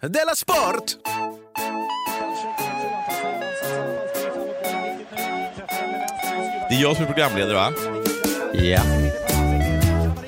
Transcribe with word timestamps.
Della 0.00 0.34
Sport! 0.34 0.96
Det 6.68 6.74
är 6.74 6.82
jag 6.82 6.96
som 6.96 7.04
är 7.04 7.06
programledare 7.06 7.54
va? 7.54 7.72
Ja. 8.52 8.80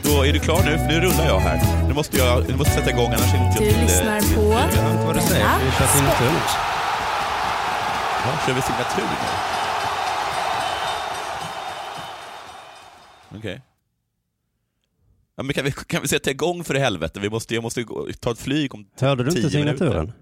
Då 0.03 0.23
är 0.27 0.33
du 0.33 0.39
klar 0.39 0.63
nu? 0.65 0.79
För 0.79 0.87
nu 0.87 1.01
rullar 1.01 1.27
jag 1.27 1.39
här. 1.41 1.61
Nu 1.89 1.95
måste 1.95 2.17
jag 2.17 2.49
nu 2.49 2.57
måste 2.57 2.73
sätta 2.73 2.91
igång 2.91 3.07
annars 3.07 3.35
är 3.35 3.39
det 3.39 3.45
inte 3.45 3.59
Du 3.79 3.83
lyssnar 3.83 4.21
till- 4.21 4.35
på 4.37 4.43
Jag 4.43 4.67
vet 4.67 4.93
inte 4.93 5.07
vad 5.07 5.15
du 5.17 5.21
säger. 5.21 5.47
Vi 5.65 5.71
kör 5.79 5.87
signatur. 5.87 6.41
Ja, 8.25 8.31
kör 8.47 8.53
vi 8.53 8.63
signatur 8.63 9.03
nu? 9.03 9.58
Ja, 15.39 15.43
men 15.45 15.55
kan, 15.55 15.65
vi, 15.65 15.73
kan 15.73 16.03
vi 16.03 16.09
sätta 16.09 16.31
igång 16.31 16.65
för 16.65 16.75
helvete? 16.75 17.21
Vi 17.21 17.31
måste, 17.31 17.55
jag 17.55 17.63
måste 17.63 17.83
gå, 17.83 18.09
ta 18.21 18.31
ett 18.33 18.39
flyg 18.39 18.75
om 18.75 18.87
Hörde 19.01 19.25
du 19.25 19.31
inte 19.31 19.43
tio 19.51 19.59
minuter. 19.59 19.79
signaturen? 19.79 20.13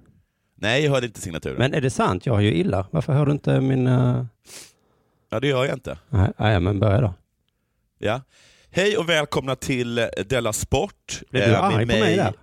Nej, 0.56 0.84
jag 0.84 0.90
hörde 0.92 1.06
inte 1.06 1.20
signaturen. 1.20 1.56
Men 1.58 1.74
är 1.74 1.80
det 1.80 1.90
sant? 1.90 2.26
Jag 2.26 2.32
har 2.34 2.40
ju 2.40 2.54
illa. 2.54 2.86
Varför 2.90 3.12
hör 3.12 3.26
du 3.26 3.32
inte 3.32 3.60
min... 3.60 3.86
Uh... 3.86 4.24
Ja, 5.30 5.40
det 5.40 5.48
gör 5.48 5.64
jag 5.64 5.74
inte. 5.74 5.98
Nej, 6.08 6.32
nej, 6.38 6.60
men 6.60 6.80
börja 6.80 7.00
då. 7.00 7.14
Ja. 7.98 8.20
Hej 8.70 8.96
och 8.96 9.08
välkomna 9.08 9.56
till 9.56 9.98
eh, 9.98 10.06
Della 10.26 10.52
Sport. 10.52 11.22
Blev 11.30 11.48
du 11.48 11.54
Eh, 11.54 11.64
arg 11.64 11.86
på 11.86 11.92
mig 11.98 12.16
där? 12.16 12.34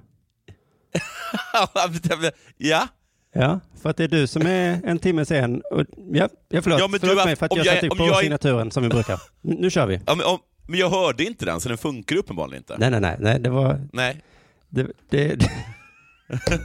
ja, 2.57 2.87
Ja, 3.35 3.59
för 3.81 3.89
att 3.89 3.97
det 3.97 4.03
är 4.03 4.07
du 4.07 4.27
som 4.27 4.41
är 4.45 4.81
en 4.85 4.99
timme 4.99 5.25
sen. 5.25 5.61
Och, 5.71 5.85
ja, 6.11 6.29
ja, 6.49 6.61
förlåt, 6.61 6.79
Ja, 6.79 6.87
men 6.87 6.91
du 6.91 6.99
förlåt 6.99 7.17
har- 7.17 7.25
mig 7.25 7.35
för 7.35 7.45
att 7.45 7.55
jag 7.55 7.65
jag- 7.65 7.73
satte 7.75 7.89
på 7.89 8.07
jag 8.07 8.19
signaturen 8.19 8.71
som 8.71 8.83
vi 8.83 8.89
brukar. 8.89 9.21
Nu 9.41 9.55
nu 9.59 9.69
kör 9.69 9.85
vi. 9.87 9.99
ja 10.07 10.15
men, 10.15 10.25
om, 10.25 10.39
men 10.65 10.79
jag 10.79 10.89
hörde 10.89 11.23
inte 11.23 11.45
den, 11.45 11.59
så 11.59 11.69
den 11.69 11.77
funkar 11.77 12.15
uppenbarligen 12.15 12.57
inte. 12.57 12.77
Nej, 12.77 12.91
nej, 12.91 13.01
nej, 13.01 13.17
nej 13.19 13.39
det 13.39 13.49
var 13.49 13.87
Nej. 13.93 14.21
det, 14.69 14.87
det, 15.09 15.35
det, 15.35 15.49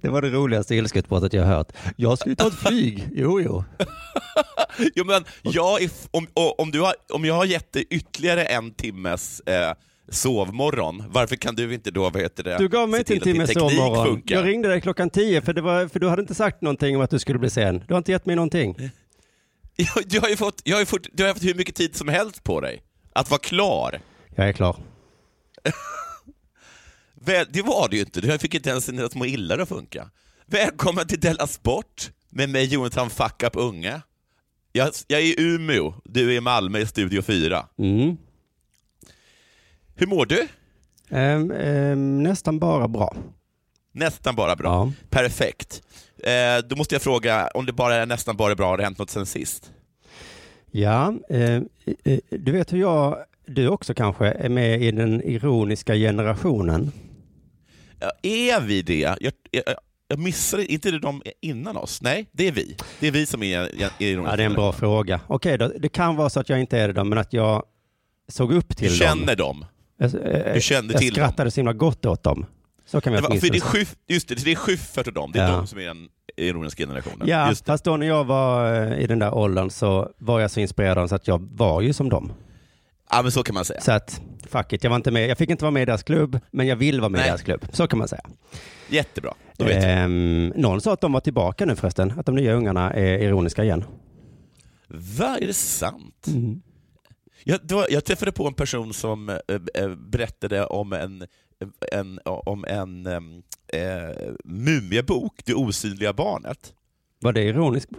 det 0.00 0.08
var 0.08 0.22
det 0.22 0.30
roligaste 0.30 0.74
ilskutbrottet 0.74 1.32
jag 1.32 1.44
hört. 1.44 1.72
Jag 1.96 2.18
ta 2.18 2.46
ett 2.46 2.54
flyg. 2.54 3.08
Jo, 3.14 3.40
jo. 3.40 3.64
Jo, 4.94 5.04
men 5.04 5.24
jag 5.42 5.82
är, 5.82 5.90
om, 6.10 6.26
om, 6.58 6.70
du 6.70 6.80
har, 6.80 6.94
om 7.12 7.24
jag 7.24 7.34
har 7.34 7.44
gett 7.44 7.72
dig 7.72 7.86
ytterligare 7.90 8.44
en 8.44 8.70
timmes 8.70 9.40
eh, 9.40 9.72
sovmorgon, 10.08 11.04
varför 11.08 11.36
kan 11.36 11.54
du 11.54 11.74
inte 11.74 11.90
då, 11.90 12.10
vad 12.10 12.22
heter 12.22 12.44
det, 12.44 12.58
Du 12.58 12.68
gav 12.68 12.88
mig 12.88 12.98
inte 13.00 13.14
en 13.14 13.20
till 13.20 13.20
att 13.20 13.24
din 13.24 13.32
timme 13.34 13.46
teknik 13.46 13.78
sovmorgon. 13.78 14.06
funkar? 14.06 14.36
Jag 14.36 14.46
ringde 14.46 14.68
dig 14.68 14.80
klockan 14.80 15.10
tio 15.10 15.42
för, 15.42 15.52
det 15.52 15.60
var, 15.60 15.88
för 15.88 16.00
du 16.00 16.08
hade 16.08 16.22
inte 16.22 16.34
sagt 16.34 16.62
någonting 16.62 16.96
om 16.96 17.02
att 17.02 17.10
du 17.10 17.18
skulle 17.18 17.38
bli 17.38 17.50
sen. 17.50 17.84
Du 17.88 17.94
har 17.94 17.98
inte 17.98 18.12
gett 18.12 18.26
mig 18.26 18.36
någonting. 18.36 18.90
Jag, 19.80 20.08
du, 20.08 20.20
har 20.20 20.28
ju 20.28 20.36
fått, 20.36 20.62
jag 20.64 20.76
har 20.76 20.84
fått, 20.84 21.06
du 21.12 21.22
har 21.22 21.28
haft 21.28 21.44
hur 21.44 21.54
mycket 21.54 21.74
tid 21.74 21.96
som 21.96 22.08
helst 22.08 22.44
på 22.44 22.60
dig 22.60 22.82
att 23.12 23.30
vara 23.30 23.40
klar. 23.40 24.00
Jag 24.34 24.48
är 24.48 24.52
klar. 24.52 24.76
Väl, 27.14 27.46
det 27.50 27.62
var 27.62 27.88
det 27.88 27.96
ju 27.96 28.02
inte, 28.02 28.20
du 28.20 28.38
fick 28.38 28.54
inte 28.54 28.70
ens 28.70 28.86
dina 28.86 29.08
små 29.08 29.24
illar 29.24 29.58
att 29.58 29.68
funka. 29.68 30.10
Välkommen 30.46 31.06
till 31.06 31.20
Della 31.20 31.46
Sport 31.46 32.10
med 32.30 32.48
mig 32.50 32.64
Jonathan 32.64 33.10
Fuck 33.10 33.42
Up 33.42 33.56
Unge. 33.56 34.00
Jag, 34.72 34.92
jag 35.06 35.20
är 35.20 35.24
i 35.24 35.34
Umeå, 35.38 35.94
du 36.04 36.32
är 36.32 36.36
i 36.36 36.40
Malmö 36.40 36.78
i 36.78 36.86
Studio 36.86 37.22
4. 37.22 37.66
Mm. 37.78 38.16
Hur 39.94 40.06
mår 40.06 40.26
du? 40.26 40.48
Ehm, 41.10 41.50
ehm, 41.50 42.22
nästan 42.22 42.58
bara 42.58 42.88
bra. 42.88 43.16
Nästan 43.92 44.34
bara 44.36 44.56
bra. 44.56 44.68
Ja. 44.68 44.92
Perfekt. 45.10 45.82
Eh, 46.24 46.64
då 46.68 46.76
måste 46.76 46.94
jag 46.94 47.02
fråga, 47.02 47.48
om 47.54 47.66
det 47.66 47.72
bara 47.72 47.94
är 47.94 48.06
nästan 48.06 48.36
bara 48.36 48.54
bra, 48.54 48.66
har 48.68 48.76
det 48.76 48.84
hänt 48.84 48.98
något 48.98 49.10
sen 49.10 49.26
sist? 49.26 49.72
Ja, 50.70 51.14
eh, 51.30 51.54
eh, 52.04 52.18
du 52.30 52.52
vet 52.52 52.72
hur 52.72 52.78
jag, 52.80 53.18
du 53.46 53.68
också 53.68 53.94
kanske, 53.94 54.26
är 54.26 54.48
med 54.48 54.82
i 54.82 54.90
den 54.90 55.22
ironiska 55.22 55.94
generationen. 55.94 56.92
Ja, 58.00 58.10
är 58.22 58.60
vi 58.60 58.82
det? 58.82 59.16
Jag, 59.20 59.32
jag, 59.50 59.62
jag 60.08 60.18
missade, 60.18 60.66
inte 60.72 60.90
det 60.90 60.98
de 60.98 61.22
innan 61.40 61.76
oss? 61.76 62.02
Nej, 62.02 62.26
det 62.32 62.48
är 62.48 62.52
vi. 62.52 62.76
Det 63.00 63.06
är 63.06 63.10
vi 63.12 63.26
som 63.26 63.42
är, 63.42 63.58
är, 63.58 63.90
är 63.98 64.12
Ja, 64.14 64.36
det 64.36 64.42
är 64.42 64.46
en 64.46 64.54
bra 64.54 64.72
fråga. 64.72 65.20
Okej 65.26 65.58
då, 65.58 65.68
det 65.78 65.88
kan 65.88 66.16
vara 66.16 66.30
så 66.30 66.40
att 66.40 66.48
jag 66.48 66.60
inte 66.60 66.78
är 66.78 66.92
det 66.92 67.04
men 67.04 67.18
att 67.18 67.32
jag 67.32 67.62
såg 68.28 68.52
upp 68.52 68.68
Du 68.68 68.74
till 68.74 68.94
känner 68.96 69.36
dem. 69.36 69.60
dem? 69.96 70.10
Jag, 70.12 70.34
eh, 70.46 70.54
Du 70.54 70.60
kände 70.60 70.92
jag 70.94 71.00
till 71.02 71.14
dem? 71.14 71.24
skrattade 71.24 71.50
så 71.50 71.60
himla 71.60 71.72
gott 71.72 72.06
åt 72.06 72.22
dem. 72.22 72.46
Så 72.90 73.00
kan 73.00 73.12
vi 73.12 73.16
Det 73.20 73.28
var, 73.28 73.36
för 73.36 73.50
det 73.50 73.56
är. 73.58 73.60
Schyff, 73.60 73.96
just 74.08 74.28
det, 74.28 74.44
det 74.44 74.52
är 74.52 74.56
Schyffert 74.56 75.06
och 75.06 75.12
dem, 75.12 75.32
det 75.32 75.38
är 75.40 75.48
Ja. 75.50 75.56
de 75.56 75.66
som 75.66 75.78
är 75.78 75.84
den 75.84 76.08
ironiska 76.36 76.82
generationen. 76.82 77.28
Ja, 77.28 77.48
just 77.48 77.64
det. 77.64 77.72
fast 77.72 77.84
då 77.84 77.96
när 77.96 78.06
jag 78.06 78.24
var 78.24 78.74
eh, 78.92 78.98
i 78.98 79.06
den 79.06 79.18
där 79.18 79.34
åldern 79.34 79.70
så 79.70 80.10
var 80.18 80.40
jag 80.40 80.50
så 80.50 80.60
inspirerad 80.60 80.90
av 80.90 80.96
dem 81.02 81.08
så 81.08 81.14
att 81.14 81.28
jag 81.28 81.48
var 81.52 81.80
ju 81.80 81.92
som 81.92 82.08
dem. 82.08 82.32
ja, 83.10 83.22
men 83.22 83.32
så 83.32 83.42
kan 83.42 83.54
man 83.54 83.64
säga. 83.64 83.80
Så 83.80 83.92
att, 83.92 84.20
fuck 84.50 84.72
it, 84.72 84.84
jag 84.84 84.90
var 84.90 84.96
inte 84.96 85.10
med. 85.10 85.28
Jag 85.28 85.38
fick 85.38 85.50
inte 85.50 85.64
vara 85.64 85.70
med 85.72 85.82
i 85.82 85.86
deras 85.86 86.02
klubb, 86.02 86.40
men 86.50 86.66
jag 86.66 86.76
vill 86.76 87.00
vara 87.00 87.08
med 87.08 87.18
Nej. 87.18 87.26
i 87.28 87.30
deras 87.30 87.42
klubb. 87.42 87.66
Så 87.72 87.86
kan 87.86 87.98
man 87.98 88.08
säga. 88.08 88.22
Jättebra, 88.88 89.34
då 89.56 89.64
vet. 89.64 89.84
Ehm, 89.84 90.52
någon 90.56 90.80
sa 90.80 90.92
att 90.92 91.00
de 91.00 91.12
var 91.12 91.20
tillbaka 91.20 91.64
nu 91.66 91.76
förresten, 91.76 92.12
att 92.18 92.26
de 92.26 92.34
nya 92.34 92.52
ungarna 92.52 92.92
är 92.92 93.18
ironiska 93.18 93.64
igen. 93.64 93.84
Va, 94.88 95.36
är 95.40 95.46
det 95.46 95.54
sant? 95.54 96.26
Mm. 96.26 96.62
Jag, 97.44 97.58
var, 97.62 97.86
jag 97.90 98.04
träffade 98.04 98.32
på 98.32 98.46
en 98.46 98.54
person 98.54 98.94
som 98.94 99.28
eh, 99.28 99.36
eh, 99.74 99.88
berättade 99.94 100.66
om 100.66 100.92
en, 100.92 101.24
en, 101.92 102.20
om 102.24 102.64
en 102.64 103.06
eh, 103.72 104.32
mumiebok, 104.44 105.44
Det 105.44 105.54
osynliga 105.54 106.12
barnet. 106.12 106.74
Var 107.20 107.32
det 107.32 107.42
ironiskt? 107.48 107.90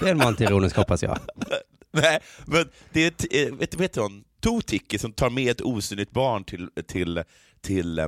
Den 0.00 0.18
var 0.18 0.28
inte 0.28 0.44
ironisk 0.44 0.76
hoppas 0.76 1.02
jag. 1.02 1.18
Nej, 1.90 2.18
men 2.46 2.68
det 2.92 3.04
är, 3.34 3.46
eh, 3.46 3.54
vet, 3.54 3.74
vet 3.74 3.92
du 3.92 4.00
hon, 4.00 4.24
Totiki 4.40 4.98
som 4.98 5.12
tar 5.12 5.30
med 5.30 5.50
ett 5.50 5.60
osynligt 5.60 6.10
barn 6.10 6.44
till, 6.44 6.68
till, 6.86 7.22
till, 7.60 8.00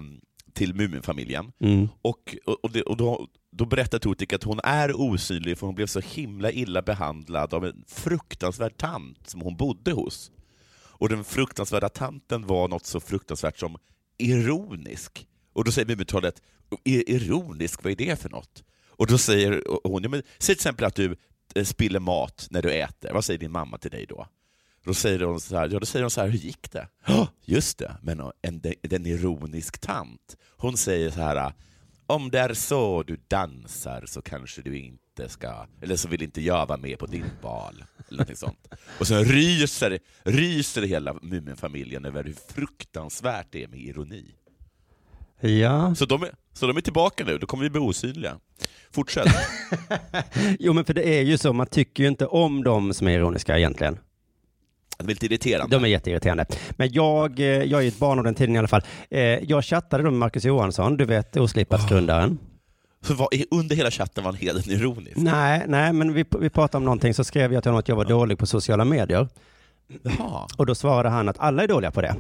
till 0.54 0.74
Muminfamiljen. 0.74 1.52
Mm. 1.60 1.88
Och, 2.02 2.36
och, 2.46 2.64
och, 2.64 2.70
det, 2.70 2.82
och 2.82 2.96
då, 2.96 3.26
då 3.52 3.64
berättar 3.66 3.98
Totik 3.98 4.32
att 4.32 4.42
hon 4.42 4.60
är 4.64 5.00
osynlig 5.00 5.58
för 5.58 5.66
hon 5.66 5.74
blev 5.74 5.86
så 5.86 6.00
himla 6.00 6.52
illa 6.52 6.82
behandlad 6.82 7.54
av 7.54 7.66
en 7.66 7.84
fruktansvärd 7.86 8.76
tant 8.76 9.28
som 9.28 9.40
hon 9.40 9.56
bodde 9.56 9.92
hos. 9.92 10.30
Och 10.98 11.08
den 11.08 11.24
fruktansvärda 11.24 11.88
tanten 11.88 12.46
var 12.46 12.68
något 12.68 12.86
så 12.86 13.00
fruktansvärt 13.00 13.58
som 13.58 13.76
ironisk. 14.18 15.26
Och 15.52 15.64
då 15.64 15.72
säger 15.72 15.86
Mumintrollet, 15.88 16.42
ironisk, 16.84 17.84
vad 17.84 17.92
är 17.92 17.96
det 17.96 18.20
för 18.20 18.30
något? 18.30 18.64
Och 18.86 19.06
då 19.06 19.18
säger 19.18 19.62
hon, 19.84 20.02
ja, 20.02 20.08
men, 20.08 20.22
säg 20.38 20.54
till 20.54 20.60
exempel 20.60 20.84
att 20.86 20.94
du 20.94 21.16
eh, 21.54 21.64
spiller 21.64 22.00
mat 22.00 22.46
när 22.50 22.62
du 22.62 22.70
äter, 22.72 23.12
vad 23.12 23.24
säger 23.24 23.38
din 23.38 23.52
mamma 23.52 23.78
till 23.78 23.90
dig 23.90 24.06
då? 24.06 24.26
Då 24.84 24.94
säger 24.94 25.20
hon 25.20 25.40
så 25.40 25.56
här, 25.56 25.68
ja, 25.72 25.78
då 25.80 25.86
säger 25.86 26.02
hon 26.02 26.10
så 26.10 26.20
här, 26.20 26.28
hur 26.28 26.38
gick 26.38 26.72
det? 26.72 26.88
"Ja, 27.06 27.28
just 27.44 27.78
det, 27.78 27.96
men 28.02 28.20
eh, 28.20 28.30
en, 28.42 28.62
en 28.82 29.06
ironisk 29.06 29.78
tant. 29.78 30.36
Hon 30.56 30.76
säger 30.76 31.10
så 31.10 31.20
här, 31.20 31.52
om 32.08 32.30
det 32.30 32.38
är 32.38 32.54
så 32.54 33.02
du 33.02 33.16
dansar 33.28 34.04
så 34.06 34.22
kanske 34.22 34.62
du 34.62 34.78
inte 34.78 35.28
ska, 35.28 35.66
eller 35.82 35.96
så 35.96 36.08
vill 36.08 36.22
inte 36.22 36.40
jag 36.40 36.66
vara 36.66 36.78
med 36.78 36.98
på 36.98 37.06
din 37.06 37.30
bal. 37.42 37.84
Eller 38.08 38.16
någonting 38.18 38.36
sånt. 38.36 38.68
Och 39.00 39.06
sen 39.06 39.24
ryser, 39.24 39.98
ryser 40.22 40.82
hela 40.82 41.14
Muminfamiljen 41.22 42.04
över 42.04 42.24
hur 42.24 42.36
fruktansvärt 42.48 43.46
det 43.50 43.64
är 43.64 43.68
med 43.68 43.80
ironi. 43.80 44.34
Ja, 45.40 45.94
Så 45.94 46.04
de 46.04 46.26
så 46.52 46.66
de 46.66 46.76
är 46.76 46.80
tillbaka 46.80 47.24
nu, 47.24 47.38
då 47.38 47.46
kommer 47.46 47.64
vi 47.64 47.70
bli 47.70 47.80
osynliga. 47.80 48.38
Fortsätt. 48.90 49.28
jo 50.58 50.72
men 50.72 50.84
för 50.84 50.94
det 50.94 51.08
är 51.18 51.22
ju 51.22 51.38
så, 51.38 51.52
man 51.52 51.66
tycker 51.66 52.02
ju 52.02 52.08
inte 52.08 52.26
om 52.26 52.64
de 52.64 52.94
som 52.94 53.08
är 53.08 53.12
ironiska 53.12 53.58
egentligen. 53.58 53.98
Det 54.98 55.04
är 55.04 55.08
lite 55.08 55.26
irriterande. 55.26 55.76
De 55.76 55.84
är 55.84 55.88
jätteirriterande. 55.88 56.46
Men 56.70 56.92
jag, 56.92 57.40
eh, 57.40 57.46
jag 57.46 57.84
är 57.84 57.88
ett 57.88 57.98
barn 57.98 58.18
av 58.18 58.24
den 58.24 58.34
tiden 58.34 58.54
i 58.54 58.58
alla 58.58 58.68
fall. 58.68 58.82
Eh, 59.10 59.20
Jag 59.20 59.64
chattade 59.64 60.02
då 60.02 60.10
med 60.10 60.18
Marcus 60.18 60.44
Johansson, 60.44 60.96
du 60.96 61.04
vet 61.04 61.36
Oslipat-grundaren. 61.36 62.38
Så 63.02 63.14
var, 63.14 63.28
under 63.50 63.76
hela 63.76 63.90
chatten 63.90 64.24
var 64.24 64.32
han 64.32 64.40
helt 64.40 64.66
ironisk. 64.66 65.16
Nej, 65.16 65.62
nej, 65.66 65.92
men 65.92 66.12
vi, 66.14 66.24
vi 66.40 66.50
pratade 66.50 66.76
om 66.78 66.84
någonting 66.84 67.14
så 67.14 67.24
skrev 67.24 67.52
jag 67.52 67.62
till 67.62 67.70
honom 67.70 67.78
att 67.80 67.88
jag 67.88 67.96
var 67.96 68.04
dålig 68.04 68.38
på 68.38 68.46
sociala 68.46 68.84
medier. 68.84 69.28
Jaha. 70.02 70.46
Och 70.56 70.66
då 70.66 70.74
svarade 70.74 71.08
han 71.08 71.28
att 71.28 71.38
alla 71.38 71.62
är 71.62 71.68
dåliga 71.68 71.90
på 71.90 72.00
det. 72.02 72.14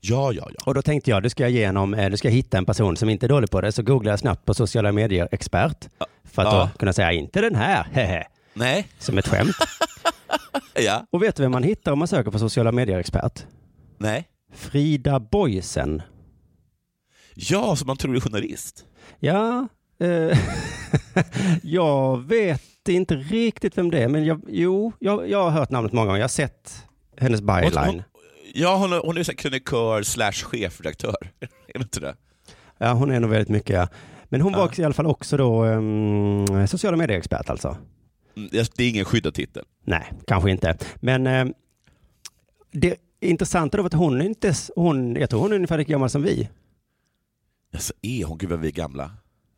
Ja, 0.00 0.32
ja, 0.32 0.48
ja. 0.54 0.62
Och 0.66 0.74
då 0.74 0.82
tänkte 0.82 1.10
jag, 1.10 1.22
du 1.22 1.30
ska 1.30 1.42
jag 1.42 1.50
igenom, 1.50 1.94
eh, 1.94 2.10
du 2.10 2.16
ska 2.16 2.28
jag 2.28 2.32
hitta 2.34 2.58
en 2.58 2.64
person 2.64 2.96
som 2.96 3.08
inte 3.08 3.26
är 3.26 3.28
dålig 3.28 3.50
på 3.50 3.60
det. 3.60 3.72
Så 3.72 3.82
googlade 3.82 4.12
jag 4.12 4.18
snabbt 4.20 4.44
på 4.44 4.54
sociala 4.54 4.92
medier-expert. 4.92 5.88
För 6.24 6.42
att 6.42 6.52
Ja. 6.52 6.70
då 6.72 6.78
kunna 6.78 6.92
säga, 6.92 7.12
inte 7.12 7.40
den 7.40 7.54
här, 7.54 7.86
hehe, 7.92 8.26
Nej, 8.54 8.86
som 8.98 9.18
ett 9.18 9.28
skämt. 9.28 9.56
ja, 10.74 11.06
Och 11.10 11.22
vet 11.22 11.36
du 11.36 11.42
vem 11.42 11.52
man 11.52 11.62
hittar 11.62 11.92
om 11.92 11.98
man 11.98 12.08
söker 12.08 12.30
på 12.30 12.38
sociala 12.38 12.72
medier-expert? 12.72 13.46
nej. 13.98 14.28
Frida 14.54 15.20
Boysen. 15.20 16.02
Ja, 17.34 17.76
som 17.76 17.86
man 17.86 17.96
tror 17.96 18.16
är 18.16 18.20
journalist. 18.20 18.84
Ja, 19.20 19.68
eh, 20.00 20.38
jag 21.62 22.18
vet 22.28 22.88
inte 22.88 23.16
riktigt 23.16 23.78
vem 23.78 23.90
det 23.90 23.98
är, 24.02 24.08
men 24.08 24.24
jag, 24.24 24.40
jo, 24.48 24.92
jag, 24.98 25.28
jag 25.30 25.42
har 25.42 25.50
hört 25.50 25.70
namnet 25.70 25.92
många 25.92 26.06
gånger. 26.06 26.18
Jag 26.18 26.24
har 26.24 26.28
sett 26.28 26.84
hennes 27.16 27.40
byline. 27.40 27.72
hon, 27.86 28.02
ja, 28.54 28.76
hon, 28.76 28.92
är- 28.92 28.98
hon 29.06 29.18
är 29.18 29.22
så 29.22 29.34
krönikör 29.34 30.02
slash 30.02 30.32
chefredaktör. 30.32 31.16
är 31.40 31.78
det 31.78 31.82
inte 31.82 32.00
det? 32.00 32.14
Ja, 32.78 32.92
hon 32.92 33.10
är 33.10 33.20
nog 33.20 33.30
väldigt 33.30 33.48
mycket, 33.48 33.76
ja. 33.76 33.88
Men 34.24 34.40
hon 34.40 34.52
var 34.52 34.60
Ja. 34.60 34.64
också 34.66 34.82
i 34.82 34.84
alla 34.84 34.94
fall 34.94 35.06
också 35.06 35.36
då 35.36 35.64
um, 35.64 36.66
sociala 36.68 36.96
medier-expert 36.96 37.50
alltså. 37.50 37.76
Mm, 38.36 38.48
Det 38.52 38.82
är 38.84 38.88
ingen 38.88 39.04
skyddad 39.04 39.34
titel. 39.34 39.64
Nej, 39.84 40.12
kanske 40.26 40.50
inte. 40.50 40.76
Men 40.96 41.26
eh, 41.26 41.46
det 42.72 42.96
intressanta 43.20 43.76
då 43.76 43.82
var 43.82 43.86
att 43.88 43.92
hon 43.94 44.20
är 44.20 44.24
inte, 44.24 44.54
hon, 44.76 45.16
jag 45.16 45.30
tror 45.30 45.40
hon 45.40 45.52
är 45.52 45.56
ungefär 45.56 45.78
lika 45.78 45.92
gammal 45.92 46.10
som 46.10 46.22
vi. 46.22 46.48
Alltså, 47.74 47.92
är 48.02 48.24
hon, 48.24 48.38
gud 48.38 48.50
vad 48.50 48.60
vi 48.60 48.68
är 48.68 48.72
gamla. 48.72 49.10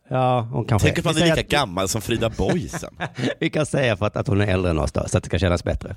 Ja, 0.09 0.41
hon 0.53 0.65
kanske 0.65 0.89
Tänk 0.89 0.99
att 0.99 1.05
man 1.05 1.17
är 1.17 1.37
lika 1.37 1.57
gammal 1.57 1.89
som 1.89 2.01
Frida 2.03 2.31
Boisen. 2.31 2.95
att, 2.99 3.11
Vi 3.41 3.51
kan 3.51 3.67
säga 3.67 3.97
för 3.97 4.07
att, 4.07 4.17
att 4.17 4.27
hon 4.27 4.41
är 4.41 4.47
äldre 4.47 4.71
än 4.71 4.79
oss 4.79 4.93
då, 4.93 5.05
så 5.09 5.19
att 5.19 5.25
det 5.25 5.29
ska 5.29 5.39
kännas 5.39 5.65
bättre. 5.65 5.97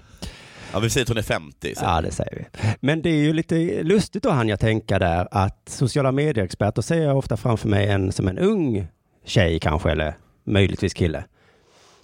Ja, 0.74 0.80
vi 0.80 0.90
säger 0.90 1.04
att 1.06 1.10
hon 1.10 1.18
är 1.18 1.22
50. 1.22 1.76
Så. 1.76 1.86
Ja, 1.86 2.02
det 2.02 2.12
säger 2.12 2.36
vi. 2.36 2.68
Men 2.80 3.02
det 3.02 3.10
är 3.10 3.24
ju 3.24 3.34
lite 3.34 3.84
lustigt 3.84 4.24
då 4.24 4.30
han 4.30 4.48
jag 4.50 4.60
tänka 4.60 5.00
där 5.00 5.28
att 5.32 5.70
sociala 5.70 6.12
medieexperter 6.12 6.82
ser 6.82 7.02
jag 7.02 7.18
ofta 7.18 7.38
framför 7.38 7.70
mig 7.70 7.88
en 7.88 8.12
som 8.12 8.28
en 8.28 8.38
ung 8.38 8.88
tjej 9.26 9.60
kanske, 9.60 9.92
eller 9.92 10.18
möjligtvis 10.44 10.94
kille. 10.94 11.24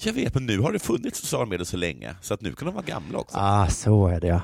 Jag 0.04 0.14
vet, 0.14 0.34
men 0.34 0.46
nu 0.46 0.60
har 0.60 0.72
det 0.72 0.80
funnits 0.80 1.20
sociala 1.20 1.46
medier 1.46 1.66
så 1.66 1.78
länge, 1.78 2.16
så 2.22 2.34
att 2.34 2.42
nu 2.42 2.54
kan 2.54 2.66
de 2.66 2.76
vara 2.76 2.86
gamla 2.86 3.20
också. 3.20 3.38
Ah, 3.40 3.68
så 3.68 4.08
är 4.08 4.20
det 4.20 4.28
ja. 4.28 4.42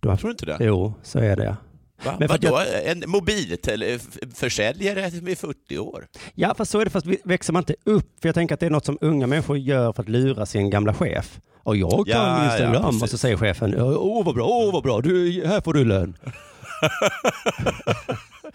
Du 0.00 0.16
Tror 0.16 0.18
du 0.22 0.30
inte 0.30 0.46
det? 0.46 0.56
Jo, 0.60 0.94
så 1.02 1.18
är 1.18 1.36
det 1.36 1.44
ja. 1.44 1.56
Va? 2.04 2.16
Men 2.18 2.28
Vadå, 2.28 2.60
en 2.84 3.04
mobilförsäljare 3.06 5.10
vid 5.10 5.38
40 5.38 5.78
år? 5.78 6.06
Ja, 6.34 6.54
fast 6.54 6.70
så 6.70 6.80
är 6.80 6.84
det 6.84 6.90
fast 6.90 7.06
växer 7.24 7.52
man 7.52 7.60
inte 7.60 7.74
upp. 7.84 8.20
För 8.20 8.28
jag 8.28 8.34
tänker 8.34 8.54
att 8.54 8.60
det 8.60 8.66
är 8.66 8.70
något 8.70 8.84
som 8.84 8.98
unga 9.00 9.26
människor 9.26 9.58
gör 9.58 9.92
för 9.92 10.02
att 10.02 10.08
lura 10.08 10.46
sin 10.46 10.70
gamla 10.70 10.94
chef. 10.94 11.40
Och 11.62 11.76
jag 11.76 11.90
kan 11.90 12.04
Ja, 12.06 12.38
ja, 12.38 12.44
Instagram. 12.52 12.84
och 13.02 13.10
så 13.10 13.18
säger 13.18 13.36
chefen, 13.36 13.80
åh 13.80 14.24
vad 14.24 14.34
bra, 14.34 14.46
åh 14.46 14.72
vad 14.72 14.82
bra, 14.82 15.00
du, 15.00 15.42
här 15.46 15.60
får 15.60 15.72
du 15.72 15.84
lön. 15.84 16.16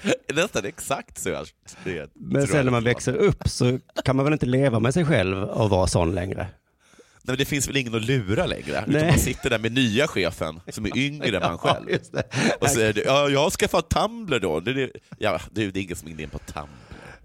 Nästan 0.33 0.65
exakt 0.65 1.17
så. 1.17 1.29
jag- 1.29 1.47
det 1.83 2.09
Men 2.13 2.47
sen 2.47 2.65
när 2.65 2.71
man 2.71 2.83
växer 2.83 3.13
upp 3.15 3.47
så 3.47 3.79
kan 4.05 4.15
man 4.15 4.25
väl 4.25 4.33
inte 4.33 4.45
leva 4.45 4.79
med 4.79 4.93
sig 4.93 5.05
själv 5.05 5.43
och 5.43 5.69
vara 5.69 5.87
sån 5.87 6.15
längre. 6.15 6.47
Nej, 7.23 7.31
men 7.33 7.37
det 7.37 7.45
finns 7.45 7.67
väl 7.69 7.77
ingen 7.77 7.95
att 7.95 8.05
lura 8.05 8.45
längre? 8.45 8.83
Nej. 8.87 8.95
Utan 8.97 9.07
man 9.07 9.17
sitter 9.19 9.49
där 9.49 9.59
med 9.59 9.71
nya 9.71 10.07
chefen 10.07 10.59
som 10.67 10.85
är 10.85 10.97
yngre 10.97 11.37
än 11.37 11.43
man 11.43 11.57
själv. 11.57 11.85
Ja. 12.13 12.21
Och 12.61 12.69
säger 12.69 12.93
du, 12.93 13.03
ja, 13.05 13.29
jag 13.29 13.39
har 13.39 13.49
skaffat 13.49 13.89
Tumblr 13.89 14.39
då. 14.39 14.59
Det, 14.59 14.71
är- 14.83 14.91
ja, 15.17 15.39
det 15.51 15.63
är 15.63 15.77
ingen 15.77 15.95
som 15.95 16.07
är 16.07 16.11
inne 16.11 16.27
på 16.27 16.39
Tumblr. 16.39 16.69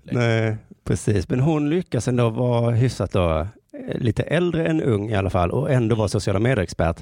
längre. 0.02 0.20
Nej, 0.42 0.56
precis. 0.84 1.28
Men 1.28 1.40
hon 1.40 1.70
lyckas 1.70 2.08
ändå 2.08 2.30
vara 2.30 2.70
hyfsat 2.74 3.12
då, 3.12 3.38
eh, 3.40 3.98
lite 4.00 4.22
äldre 4.22 4.66
än 4.66 4.82
ung 4.82 5.10
i 5.10 5.14
alla 5.14 5.30
fall 5.30 5.50
och 5.50 5.72
ändå 5.72 5.94
vara 5.96 6.08
sociala 6.08 6.38
medier-expert. 6.38 6.96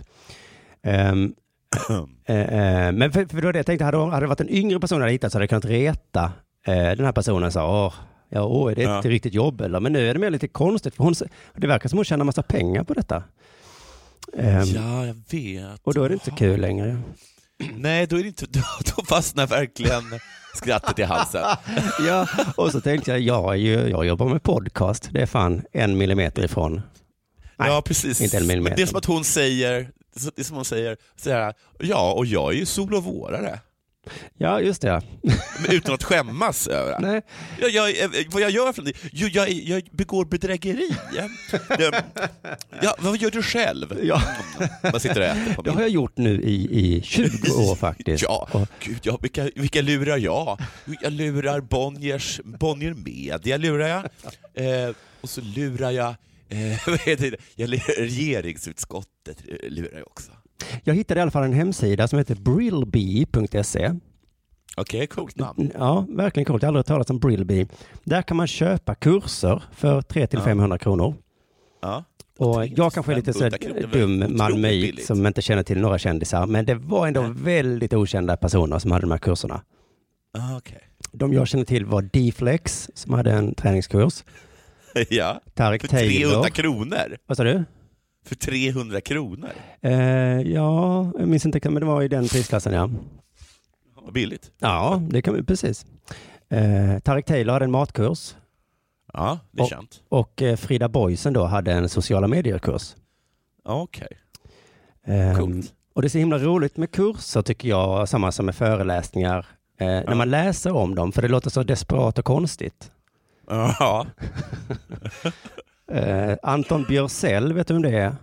Ehm, 0.82 1.34
eh, 2.24 2.36
eh, 2.36 2.92
men 2.92 3.12
för, 3.12 3.24
för 3.26 3.42
var 3.42 3.52
det 3.52 3.58
jag 3.58 3.66
tänkte, 3.66 3.84
hade, 3.84 3.98
hade 3.98 4.20
det 4.20 4.26
varit 4.28 4.40
en 4.40 4.48
yngre 4.50 4.80
person 4.80 4.96
jag 4.98 5.02
hade 5.02 5.12
hittat 5.12 5.32
så 5.32 5.36
hade 5.38 5.42
jag 5.42 5.48
kunnat 5.50 5.64
reta 5.64 6.32
eh, 6.66 6.74
den 6.74 7.04
här 7.04 7.12
personen 7.12 7.52
sa, 7.52 7.86
åh, 7.86 7.94
ja, 8.28 8.42
åh, 8.42 8.72
är 8.72 8.76
det 8.76 8.82
ett 8.82 8.88
Ja. 9.04 9.10
riktigt 9.10 9.34
jobb 9.34 9.60
eller? 9.60 9.80
Men 9.80 9.92
nu 9.92 10.10
är 10.10 10.14
det 10.14 10.20
mer 10.20 10.30
lite 10.30 10.48
konstigt, 10.48 10.94
för 10.94 11.04
hon, 11.04 11.14
det 11.56 11.66
verkar 11.66 11.88
som 11.88 11.98
hon 11.98 12.04
tjänar 12.04 12.24
massa 12.24 12.42
pengar 12.42 12.84
på 12.84 12.94
detta. 12.94 13.22
Ehm, 14.36 14.64
Ja, 14.64 15.06
jag 15.06 15.14
vet. 15.30 15.80
Och 15.82 15.94
då 15.94 16.02
är 16.04 16.08
det 16.08 16.12
inte 16.12 16.24
så 16.30 16.36
kul 16.36 16.60
längre. 16.60 16.98
Nej, 17.76 18.06
då, 18.06 18.16
är 18.16 18.22
det 18.22 18.28
inte, 18.28 18.46
då, 18.48 18.60
då 18.96 19.04
fastnar 19.04 19.46
verkligen 19.46 20.02
skrattet 20.54 20.98
i 20.98 21.02
halsen. 21.02 21.42
Ja, 22.06 22.26
och 22.56 22.72
så 22.72 22.80
tänkte 22.80 23.10
jag, 23.10 23.20
jag, 23.20 23.56
ju, 23.56 23.88
jag 23.88 24.06
jobbar 24.06 24.26
med 24.28 24.42
podcast, 24.42 25.08
det 25.12 25.22
är 25.22 25.26
fan 25.26 25.62
en 25.72 25.98
millimeter 25.98 26.44
ifrån. 26.44 26.82
Nej, 27.56 27.68
ja, 27.70 27.82
precis. 27.86 28.20
inte 28.20 28.36
en 28.36 28.46
millimeter. 28.46 28.70
Men 28.70 28.76
det 28.76 28.82
är 28.82 28.86
som 28.86 28.98
att 28.98 29.04
hon 29.04 29.24
säger, 29.24 29.90
det 30.14 30.38
är 30.40 30.44
som 30.44 30.56
hon 30.56 30.64
säger, 30.64 30.96
här, 31.24 31.54
ja, 31.78 32.12
och 32.12 32.26
jag 32.26 32.52
är 32.52 32.56
ju 32.56 32.66
sol 32.66 32.94
och 32.94 33.04
vårare. 33.04 33.60
Ja, 34.38 34.60
just 34.60 34.82
det. 34.82 35.02
utan 35.68 35.94
att 35.94 36.02
skämmas 36.02 36.66
över 36.66 36.92
det. 37.00 37.06
Nej. 37.06 37.22
Jag, 37.60 37.70
jag, 37.70 38.08
vad 38.30 38.42
jag 38.42 38.50
gör 38.50 38.72
för? 38.72 38.92
Jo, 39.12 39.28
jag, 39.32 39.50
jag 39.50 39.82
begår 39.92 40.24
bedrägeri. 40.24 40.96
Det- 41.12 41.30
Ja, 42.82 42.96
vad 42.98 43.16
gör 43.16 43.30
du 43.30 43.42
själv? 43.42 43.98
Ja. 44.02 44.22
Man 44.82 45.00
sitter 45.00 45.20
och 45.20 45.26
äter 45.26 45.54
på 45.54 45.62
Det 45.62 45.70
har 45.70 45.76
min. 45.76 45.82
jag 45.82 45.90
gjort 45.90 46.16
nu 46.16 46.42
i, 46.42 46.78
i 46.96 47.02
20 47.02 47.52
år 47.52 47.76
faktiskt. 47.76 48.22
Ja, 48.22 48.48
Och, 48.52 48.68
gud, 48.80 48.98
ja, 49.02 49.18
vilka, 49.22 49.48
vilka 49.54 49.80
lurar 49.82 50.16
jag? 50.16 50.60
Jag 51.02 51.12
lurar 51.12 51.60
Bonniers, 51.60 52.40
Bonnier 52.44 52.94
Media, 52.94 53.56
lurar 53.56 53.88
jag. 53.88 54.04
Eh, 54.88 54.94
och 55.20 55.30
så 55.30 55.40
lurar 55.40 55.90
jag, 55.90 56.14
eh, 56.52 56.88
jag 57.56 57.78
regeringsutskottet, 57.98 59.42
eh, 59.48 59.70
lurar 59.70 59.98
jag 59.98 60.06
också. 60.06 60.32
jag 60.84 60.94
hittade 60.94 61.20
i 61.20 61.22
alla 61.22 61.30
fall 61.30 61.44
en 61.44 61.52
hemsida 61.52 62.08
som 62.08 62.18
heter 62.18 62.34
brillbee.se. 62.34 63.90
Okej, 64.76 65.06
coolt 65.06 65.36
namn. 65.38 65.70
Ja, 65.74 66.06
verkligen 66.08 66.44
coolt. 66.44 66.62
Jag 66.62 66.66
har 66.66 66.70
aldrig 66.70 66.78
hört 66.78 66.86
talas 66.86 67.10
om 67.10 67.18
Brillbee. 67.18 67.66
Där 68.04 68.22
kan 68.22 68.36
man 68.36 68.46
köpa 68.46 68.94
kurser 68.94 69.62
för 69.72 70.00
300-500 70.00 70.78
kronor. 70.78 71.14
Ja. 71.82 72.04
Och 72.38 72.66
jag 72.66 72.92
kanske 72.92 73.12
är 73.12 73.16
lite 73.16 73.32
så 73.32 73.38
500 73.38 73.58
kronor, 73.58 73.80
det 73.80 73.86
var 73.86 73.92
dum 73.92 74.36
malmöit 74.36 75.04
som 75.06 75.26
inte 75.26 75.42
känner 75.42 75.62
till 75.62 75.80
några 75.80 75.98
kändisar. 75.98 76.46
Men 76.46 76.64
det 76.64 76.74
var 76.74 77.06
ändå 77.06 77.22
Nej. 77.22 77.32
väldigt 77.34 77.92
okända 77.94 78.36
personer 78.36 78.78
som 78.78 78.90
hade 78.92 79.02
de 79.02 79.10
här 79.10 79.18
kurserna. 79.18 79.62
Ah, 80.38 80.56
Okej. 80.56 80.78
De 81.12 81.32
jag 81.32 81.48
känner 81.48 81.64
till 81.64 81.84
var 81.84 82.02
D-Flex 82.02 82.90
som 82.94 83.14
hade 83.14 83.32
en 83.32 83.54
träningskurs. 83.54 84.24
Ja, 85.10 85.40
Tarek 85.54 85.80
för 85.80 85.88
Taylor. 85.88 86.30
300 86.30 86.50
kronor. 86.50 87.16
Vad 87.26 87.36
sa 87.36 87.44
du? 87.44 87.64
För 88.26 88.34
300 88.34 89.00
kronor. 89.00 89.50
Eh, 89.80 89.92
ja, 90.40 91.12
jag 91.18 91.28
minns 91.28 91.46
inte, 91.46 91.70
men 91.70 91.80
det 91.80 91.86
var 91.86 92.02
i 92.02 92.08
den 92.08 92.28
prisklassen 92.28 92.72
ja. 92.72 92.90
Vad 93.96 94.12
billigt. 94.12 94.50
Ja, 94.58 95.02
det 95.10 95.22
kan 95.22 95.34
vi 95.34 95.42
precis. 95.42 95.86
Eh, 96.50 96.98
Tarek 96.98 97.26
Taylor 97.26 97.52
hade 97.52 97.64
en 97.64 97.70
matkurs 97.70 98.34
Ja, 99.12 99.38
det 99.50 99.60
är 99.60 99.62
Och- 99.62 99.68
känt. 99.68 100.00
och 100.08 100.42
eh, 100.42 100.56
Frida 100.56 100.88
Boisen 100.88 101.32
då 101.32 101.44
hade 101.44 101.72
en 101.72 101.88
sociala 101.88 102.28
medier-kurs. 102.28 102.94
Okej, 103.64 104.08
Ehm, 105.06 105.36
coolt. 105.38 105.72
och 105.94 106.02
det 106.02 106.06
är 106.06 106.10
så 106.10 106.18
himla 106.18 106.38
roligt 106.38 106.76
med 106.76 106.90
kurser 106.90 107.42
tycker 107.42 107.68
jag, 107.68 108.08
samma 108.08 108.32
som 108.32 108.46
med 108.46 108.54
föreläsningar, 108.54 109.46
eh, 109.78 109.86
när 109.86 110.14
man 110.14 110.30
läser 110.30 110.72
om 110.76 110.94
dem, 110.94 111.12
för 111.12 111.22
det 111.22 111.28
låter 111.28 111.50
så 111.50 111.62
desperat 111.62 112.18
och 112.18 112.24
konstigt. 112.24 112.90
Ja, 113.52 114.06
Eh, 115.92 116.36
Anton 116.42 116.84
Björsell, 116.88 117.52
vet 117.52 117.68
du 117.68 117.74
vem 117.74 117.82
det 117.82 117.98
är? 117.98 118.16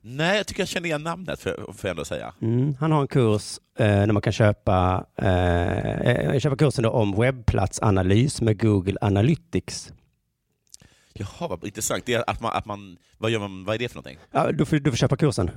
nej 0.00 0.36
jag 0.36 0.46
tycker 0.46 0.60
jag 0.60 0.68
känner 0.68 0.86
igen 0.86 1.02
namnet, 1.02 1.40
för, 1.40 1.66
jag 1.82 1.90
ändå 1.90 2.04
säga. 2.04 2.34
Mm, 2.42 2.76
han 2.80 2.92
har 2.92 3.00
en 3.00 3.08
kurs 3.08 3.58
eh, 3.78 3.86
där 3.86 4.12
man 4.12 4.22
kan 4.22 4.32
köpa, 4.32 5.06
eh, 5.16 6.00
eh, 6.00 6.38
köpa 6.38 6.56
kursen 6.56 6.84
om 6.84 7.20
webbplatsanalys 7.20 8.40
med 8.40 8.60
Google 8.60 8.98
Analytics. 9.00 9.92
Jaha, 11.12 11.48
vad 11.48 11.64
intressant. 11.64 12.06
Det 12.06 12.14
är 12.14 12.30
att 12.30 12.40
man, 12.40 12.52
att 12.54 12.66
man, 12.66 12.96
vad, 13.18 13.30
gör 13.30 13.38
man, 13.40 13.64
vad 13.64 13.74
är 13.74 13.78
det 13.78 13.88
för 13.88 13.96
någonting? 13.96 14.18
Ja, 14.30 14.52
du, 14.52 14.64
får, 14.64 14.76
du 14.76 14.90
får 14.90 14.96
köpa 14.96 15.16
kursen. 15.16 15.50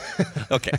Okej. 0.50 0.78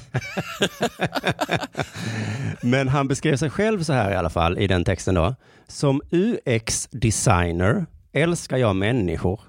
Men 2.62 2.88
han 2.88 3.08
beskrev 3.08 3.38
sig 3.38 3.50
själv 3.50 3.84
så 3.84 3.94
här 3.94 4.12
i 4.12 4.16
alla 4.16 4.30
fall 4.30 4.58
i 4.58 4.68
den 4.68 4.84
texten 4.84 5.16
då. 5.16 5.36
Som 5.68 6.02
UX-designer 6.12 7.86
älskar 8.12 8.58
jag 8.58 8.76
människor 8.76 9.42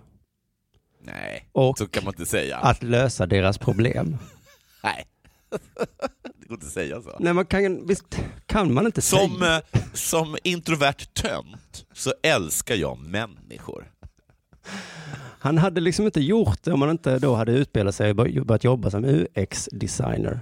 Nej, 1.02 1.48
och 1.52 1.78
så 1.78 1.86
kan 1.86 2.04
man 2.04 2.12
inte 2.14 2.26
säga. 2.26 2.56
att 2.58 2.82
lösa 2.82 3.26
deras 3.26 3.58
problem. 3.58 4.16
Nej. 4.82 5.06
Det 6.40 6.46
går 6.48 6.54
inte 6.54 6.66
att 6.66 6.72
säga 6.72 7.02
så. 7.02 7.16
Nej, 7.20 7.32
man 7.32 7.46
kan, 7.46 7.86
visst 7.86 8.04
kan 8.46 8.74
man 8.74 8.86
inte 8.86 9.02
Som, 9.02 9.38
säga. 9.38 9.56
eh, 9.72 9.80
som 9.94 10.36
introvert 10.44 11.14
tönt 11.14 11.86
så 11.92 12.12
älskar 12.22 12.74
jag 12.74 12.98
människor. 12.98 13.92
Han 15.40 15.58
hade 15.58 15.80
liksom 15.80 16.04
inte 16.04 16.20
gjort 16.20 16.62
det 16.62 16.72
om 16.72 16.82
han 16.82 16.90
inte 16.90 17.18
då 17.18 17.34
hade 17.34 17.52
utbildat 17.52 17.94
sig 17.94 18.10
och 18.10 18.16
bör- 18.16 18.44
börjat 18.44 18.64
jobba 18.64 18.90
som 18.90 19.04
UX-designer. 19.04 20.40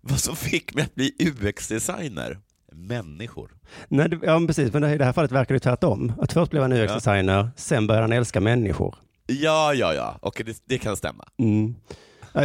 Vad 0.00 0.20
som 0.20 0.36
fick 0.36 0.74
mig 0.74 0.84
att 0.84 0.94
bli 0.94 1.12
UX-designer? 1.18 2.38
Människor. 2.86 3.50
Nej, 3.88 4.18
ja, 4.22 4.40
precis. 4.46 4.72
Men 4.72 4.84
i 4.84 4.98
det 4.98 5.04
här 5.04 5.12
fallet 5.12 5.32
verkar 5.32 5.54
det 5.54 5.60
tvärtom. 5.60 6.12
Att 6.20 6.32
först 6.32 6.50
blev 6.50 6.62
han 6.62 6.72
UX-designer, 6.72 7.50
sen 7.56 7.86
började 7.86 8.02
han 8.04 8.12
älska 8.12 8.40
människor. 8.40 8.94
Ja, 9.26 9.74
ja, 9.74 9.94
ja. 9.94 10.18
Okej, 10.22 10.46
det, 10.46 10.62
det 10.64 10.78
kan 10.78 10.96
stämma. 10.96 11.24
Mm. 11.38 11.74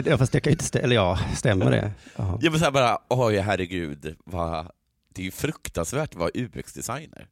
Ja, 0.06 0.18
fast 0.18 0.32
det 0.32 0.40
kan 0.40 0.52
inte 0.52 0.64
stämma. 0.64 0.84
Eller 0.84 0.96
ja, 0.96 1.20
stämmer 1.36 1.72
det? 1.72 1.92
Ja. 2.16 2.40
Jag 2.42 2.52
vill 2.52 2.60
säga 2.60 2.72
bara, 2.72 2.98
oj 3.10 3.38
herregud, 3.38 4.16
vad, 4.26 4.68
det 5.16 5.22
är 5.22 5.26
ju 5.26 5.32
fruktansvärt 5.32 6.10
att 6.10 6.16
vara 6.20 6.30
UX-designer. 6.34 7.28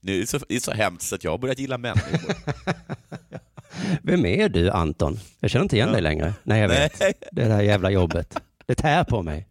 Nu 0.00 0.16
är 0.16 0.20
det, 0.20 0.26
så, 0.26 0.38
det 0.48 0.56
är 0.56 0.60
så 0.60 0.72
hemskt 0.72 1.12
att 1.12 1.24
jag 1.24 1.30
har 1.30 1.38
börjat 1.38 1.58
gilla 1.58 1.78
människor. 1.78 2.34
Vem 4.02 4.26
är 4.26 4.48
du, 4.48 4.70
Anton? 4.70 5.18
Jag 5.40 5.50
känner 5.50 5.62
inte 5.62 5.76
igen 5.76 5.88
Ja. 5.88 5.92
dig 5.92 6.02
längre. 6.02 6.34
Nej, 6.42 6.60
jag 6.60 6.68
vet. 6.68 7.00
Nej, 7.00 7.12
Det 7.32 7.44
där 7.44 7.60
jävla 7.62 7.90
jobbet. 7.90 8.38
Det 8.66 8.74
tär 8.74 9.04
på 9.04 9.22
mig. 9.22 9.48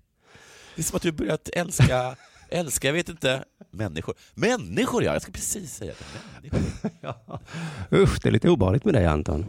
det 0.75 0.81
är 0.81 0.83
som 0.83 0.95
att 0.95 1.01
du 1.01 1.11
börjat 1.11 1.49
älska, 1.53 2.15
älska, 2.51 2.87
jag 2.87 2.93
vet 2.93 3.09
inte, 3.09 3.43
människor. 3.71 4.15
Människor 4.33 5.03
ja, 5.03 5.13
jag 5.13 5.21
ska 5.21 5.31
precis 5.31 5.73
säga 5.75 5.93
det. 6.41 6.51
Människor. 6.51 7.39
Usch, 8.03 8.19
det 8.23 8.29
är 8.29 8.31
lite 8.31 8.49
obehagligt 8.49 8.85
med 8.85 8.93
dig, 8.93 9.05
Anton. 9.05 9.45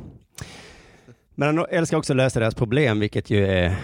Men 1.34 1.56
han 1.58 1.66
älskar 1.70 1.96
också 1.96 2.12
att 2.12 2.16
lösa 2.16 2.40
deras 2.40 2.54
problem, 2.54 3.00
vilket 3.00 3.30
ju 3.30 3.46
är, 3.46 3.76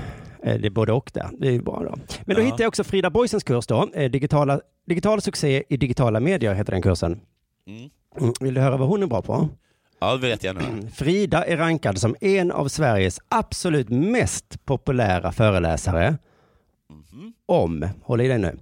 det 0.43 0.67
är 0.67 0.71
både 0.71 0.93
och 0.93 1.11
där. 1.15 1.29
Det 1.39 1.49
är 1.49 1.53
ju 1.53 1.63
bra 1.63 1.83
då. 1.85 1.95
Men 2.25 2.37
då 2.37 2.43
Ja. 2.43 2.45
hittade 2.45 2.63
jag 2.63 2.69
också 2.69 2.85
Frida 2.85 3.11
Boisens 3.11 3.45
kurs 3.45 3.67
då. 3.67 3.91
Eh, 3.95 4.11
Digitala, 4.11 4.61
digital 4.87 5.23
succé 5.23 5.63
i 5.69 5.77
digitala 5.77 6.21
medier 6.21 6.55
heter 6.55 6.73
den 6.73 6.83
kursen. 6.83 7.21
Mm. 7.67 7.91
Mm, 8.21 8.33
Vill 8.41 8.55
du 8.55 8.61
höra 8.61 8.77
vad 8.77 8.89
hon 8.89 9.03
är 9.03 9.07
bra 9.07 9.23
på? 9.23 9.49
Ja, 10.01 10.17
det 10.17 10.29
vet 10.29 10.45
jag 10.45 10.57
nu. 10.57 10.89
Frida 10.95 11.45
är 11.45 11.57
rankad 11.57 11.99
som 11.99 12.17
en 12.21 12.53
av 12.53 12.69
Sveriges 12.69 13.21
absolut 13.29 13.89
mest 13.89 14.65
populära 14.65 15.33
föreläsare 15.33 16.19
Mhm. 16.91 17.33
om, 17.47 17.89
håll 18.03 18.21
i 18.21 18.29
dig 18.29 18.39
nu, 18.39 18.57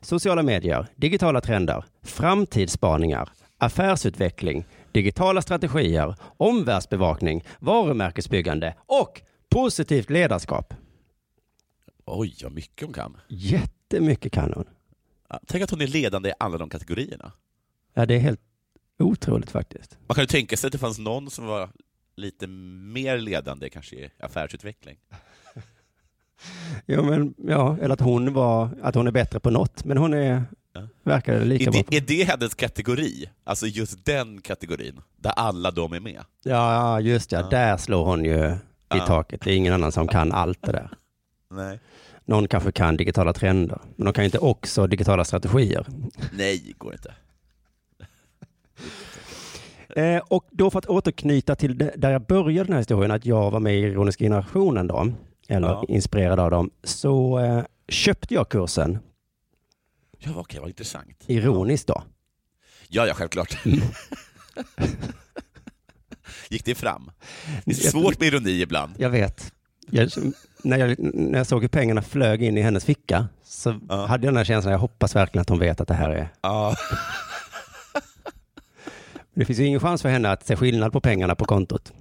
sociala 0.00 0.42
medier, 0.42 0.86
digitala 0.96 1.40
trender, 1.40 1.84
framtidsspaningar, 2.02 3.30
affärsutveckling, 3.58 4.64
digitala 4.92 5.42
strategier, 5.42 6.14
omvärldsbevakning, 6.36 7.44
varumärkesbyggande 7.58 8.74
och 8.86 9.22
positivt 9.48 10.10
ledarskap. 10.10 10.74
Oj, 12.04 12.34
vad 12.42 12.52
mycket 12.52 12.86
hon 12.86 12.94
kan. 12.94 13.16
Jättemycket 13.28 14.32
kan 14.32 14.52
hon. 14.52 14.64
Tänk 15.46 15.64
att 15.64 15.70
hon 15.70 15.80
är 15.80 15.86
ledande 15.86 16.28
i 16.28 16.32
alla 16.38 16.58
de 16.58 16.68
kategorierna. 16.68 17.32
Ja, 17.94 18.06
det 18.06 18.14
är 18.14 18.18
helt 18.18 18.40
otroligt 18.98 19.50
faktiskt. 19.50 19.98
Man 20.06 20.14
kan 20.14 20.22
ju 20.22 20.26
tänka 20.26 20.56
sig 20.56 20.68
att 20.68 20.72
det 20.72 20.78
fanns 20.78 20.98
någon 20.98 21.30
som 21.30 21.46
var 21.46 21.70
lite 22.16 22.46
mer 22.46 23.18
ledande 23.18 23.70
kanske 23.70 23.96
i 23.96 24.10
affärsutveckling. 24.20 24.98
Jo, 26.86 27.02
men 27.02 27.34
ja, 27.48 27.76
eller 27.82 27.92
att 27.92 28.00
hon 28.00 28.32
var, 28.32 28.68
att 28.82 28.94
hon 28.94 29.06
är 29.06 29.10
bättre 29.10 29.40
på 29.40 29.50
något, 29.50 29.84
men 29.84 29.96
hon 29.96 30.14
är, 30.14 30.42
Ja. 30.72 30.80
verkar 31.02 31.40
lika 31.44 31.64
Är 31.64 31.72
bra. 31.72 31.82
det, 31.88 31.96
är 31.96 32.00
det 32.00 32.24
hennes 32.24 32.54
kategori? 32.54 33.28
Alltså 33.44 33.66
just 33.66 34.04
den 34.04 34.40
kategorin, 34.40 35.00
där 35.16 35.30
alla 35.36 35.70
de 35.70 35.92
är 35.92 36.00
med? 36.00 36.20
Ja, 36.44 37.00
just 37.00 37.32
ja. 37.32 37.40
Ja. 37.40 37.48
Där 37.48 37.76
slår 37.76 38.04
hon 38.04 38.24
ju 38.24 38.38
i 38.46 38.56
Ja. 38.88 39.06
taket. 39.06 39.40
Det 39.40 39.50
är 39.52 39.56
ingen 39.56 39.74
annan 39.74 39.92
som 39.92 40.08
kan 40.08 40.32
allt 40.32 40.62
det 40.62 40.72
där. 40.72 40.90
Nej. 41.50 41.80
Någon 42.24 42.48
kanske 42.48 42.72
kan 42.72 42.96
digitala 42.96 43.32
trender, 43.32 43.78
men 43.96 44.04
de 44.04 44.12
kan 44.12 44.24
ju 44.24 44.26
inte 44.26 44.38
också 44.38 44.86
digitala 44.86 45.24
strategier. 45.24 45.86
Nej, 46.32 46.74
går 46.78 46.92
inte. 46.92 47.14
Eh, 49.96 50.18
och 50.28 50.44
då 50.50 50.70
för 50.70 50.78
att 50.78 50.86
återknyta 50.86 51.54
till 51.56 51.78
det, 51.78 51.92
där 51.96 52.10
jag 52.10 52.22
började 52.26 52.64
den 52.66 52.72
här 52.72 52.80
historien, 52.80 53.10
att 53.10 53.26
jag 53.26 53.50
var 53.50 53.60
med 53.60 53.74
i 53.74 53.78
Ironiska 53.78 54.24
generationen 54.24 54.86
då, 54.86 55.12
eller 55.50 55.68
Ja. 55.68 55.84
inspirerad 55.88 56.40
av 56.40 56.50
dem, 56.50 56.70
så 56.84 57.38
eh, 57.38 57.62
köpte 57.88 58.34
jag 58.34 58.48
kursen 58.48 58.98
Ja, 60.18 60.30
okej, 60.36 60.60
vad 60.60 60.68
intressant. 60.68 61.24
ironiskt 61.26 61.86
då. 61.86 62.02
Ja, 62.88 63.06
ja, 63.06 63.14
självklart. 63.14 63.58
Gick 66.48 66.64
det 66.64 66.74
fram? 66.74 67.10
Det 67.64 67.70
är 67.72 67.90
svårt 67.90 68.20
med 68.20 68.28
ironi 68.28 68.60
ibland. 68.62 68.92
Jag 68.98 69.10
vet. 69.10 69.52
Jag, 69.90 70.10
när, 70.64 70.78
jag, 70.78 70.96
när 71.14 71.38
jag 71.38 71.46
såg 71.46 71.62
hur 71.62 71.68
pengarna 71.68 72.02
flög 72.02 72.42
in 72.42 72.58
i 72.58 72.60
hennes 72.60 72.84
ficka 72.84 73.28
så 73.44 73.80
Ja. 73.88 74.06
hade 74.06 74.26
jag 74.26 74.32
den 74.32 74.36
här 74.36 74.44
känslan, 74.44 74.72
jag 74.72 74.78
hoppas 74.78 75.16
verkligen 75.16 75.40
att 75.42 75.48
hon 75.48 75.58
vet 75.58 75.80
att 75.80 75.88
det 75.88 75.94
här 75.94 76.10
är... 76.10 76.28
Ja, 76.42 76.76
Det 79.34 79.44
finns 79.44 79.58
ju 79.58 79.64
ingen 79.66 79.80
chans 79.80 80.02
för 80.02 80.08
henne 80.08 80.30
att 80.30 80.46
se 80.46 80.56
skillnad 80.56 80.92
på 80.92 81.00
pengarna 81.00 81.34
på 81.34 81.44
kontot. 81.44 81.92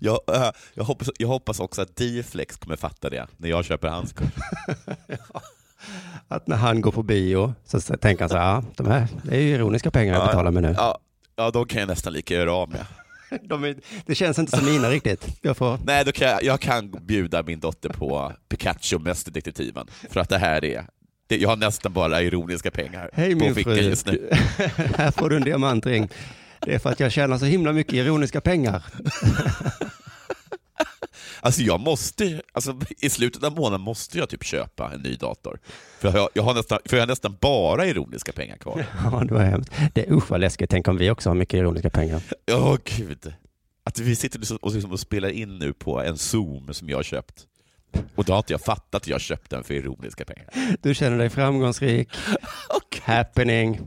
Jag, 0.00 0.20
äh, 0.34 0.50
jag, 0.74 0.84
hoppas, 0.84 1.10
jag 1.18 1.28
hoppas 1.28 1.60
också 1.60 1.82
att 1.82 1.96
Dflex 1.96 2.56
kommer 2.56 2.76
fatta 2.76 3.10
det 3.10 3.26
när 3.36 3.48
jag 3.48 3.64
köper 3.64 3.88
hans 3.88 4.12
kurs. 4.12 4.28
Att 6.28 6.46
när 6.46 6.56
han 6.56 6.80
går 6.80 6.92
på 6.92 7.02
bio 7.02 7.54
så 7.64 7.80
tänker 7.80 8.20
han 8.22 8.28
så 8.30 8.36
här, 8.36 8.44
ja, 8.54 8.64
de 8.76 8.86
här, 8.86 9.06
det 9.22 9.36
är 9.36 9.40
ju 9.40 9.54
ironiska 9.54 9.90
pengar 9.90 10.14
jag 10.14 10.22
Ja. 10.22 10.26
betalar 10.26 10.50
med 10.50 10.62
nu. 10.62 10.74
Ja, 10.76 10.98
ja, 11.36 11.50
de 11.50 11.66
kan 11.66 11.80
jag 11.80 11.88
nästan 11.88 12.12
lika 12.12 12.34
göra 12.34 12.52
av 12.52 12.70
med. 12.70 12.86
De 13.42 13.64
är, 13.64 13.76
det 14.06 14.14
känns 14.14 14.38
inte 14.38 14.56
som 14.56 14.66
mina 14.66 14.90
riktigt. 14.90 15.26
Jag 15.42 15.56
får, 15.56 15.78
Nej, 15.84 16.04
då 16.04 16.12
kan 16.12 16.28
jag, 16.28 16.42
jag 16.44 16.60
kan 16.60 16.90
bjuda 16.90 17.42
min 17.42 17.60
dotter 17.60 17.88
på 17.88 18.32
Pikachu 18.48 18.98
Mästerdetektiven, 18.98 19.86
för 20.10 20.20
att 20.20 20.28
det 20.28 20.38
här 20.38 20.64
är 20.64 20.86
jag 21.28 21.48
har 21.48 21.56
nästan 21.56 21.92
bara 21.92 22.22
ironiska 22.22 22.70
pengar 22.70 23.10
hej 23.12 23.38
på 23.38 23.54
fickan 23.54 23.76
just 23.76 24.06
nu. 24.06 24.30
här 24.96 25.10
får 25.10 25.30
du 25.30 25.36
en 25.36 25.42
diamantring. 25.44 26.08
Det 26.60 26.74
är 26.74 26.78
för 26.78 26.90
att 26.90 27.00
jag 27.00 27.12
tjänar 27.12 27.38
så 27.38 27.44
himla 27.44 27.72
mycket 27.72 27.94
ironiska 27.94 28.40
pengar. 28.40 28.84
Alltså 31.42 31.62
jag 31.62 31.80
måste, 31.80 32.42
alltså 32.52 32.80
i 32.98 33.10
slutet 33.10 33.44
av 33.44 33.56
månaden 33.56 33.80
måste 33.80 34.18
jag 34.18 34.28
typ 34.28 34.44
köpa 34.44 34.92
en 34.94 35.00
ny 35.00 35.16
dator. 35.16 35.58
För 36.00 36.16
jag, 36.16 36.28
jag, 36.34 36.42
har, 36.42 36.54
nästan, 36.54 36.78
för 36.84 36.96
jag 36.96 37.02
har 37.02 37.06
nästan 37.06 37.36
bara 37.40 37.86
ironiska 37.86 38.32
pengar 38.32 38.56
kvar. 38.56 38.86
Ja, 39.04 39.24
det 39.24 39.34
var 39.34 39.42
hemskt. 39.42 39.72
Det 39.94 40.06
är 40.06 40.12
usch 40.12 40.30
vad 40.30 40.40
läskigt. 40.40 40.70
Tänk 40.70 40.88
om 40.88 40.96
vi 40.96 41.10
också 41.10 41.30
har 41.30 41.34
mycket 41.34 41.54
ironiska 41.58 41.90
pengar. 41.90 42.22
Åh 42.52 42.76
gud. 42.84 43.34
Att 43.84 43.98
vi 43.98 44.16
sitter 44.16 44.38
liksom 44.38 44.56
och, 44.62 44.72
liksom 44.72 44.92
och 44.92 45.00
spelar 45.00 45.28
in 45.28 45.58
nu 45.58 45.72
på 45.72 46.00
en 46.02 46.18
Zoom 46.18 46.74
som 46.74 46.88
jag 46.88 46.98
har 46.98 47.02
köpt. 47.02 47.46
Och 48.14 48.24
då 48.24 48.32
har 48.32 48.38
inte 48.38 48.52
jag 48.52 48.60
fattat 48.60 48.94
att 48.94 49.06
jag 49.06 49.20
köpt 49.20 49.50
den 49.50 49.64
för 49.64 49.74
ironiska 49.74 50.24
pengar. 50.24 50.76
Du 50.82 50.94
känner 50.94 51.18
dig 51.18 51.30
framgångsrik, 51.30 52.08
happening. 53.02 53.80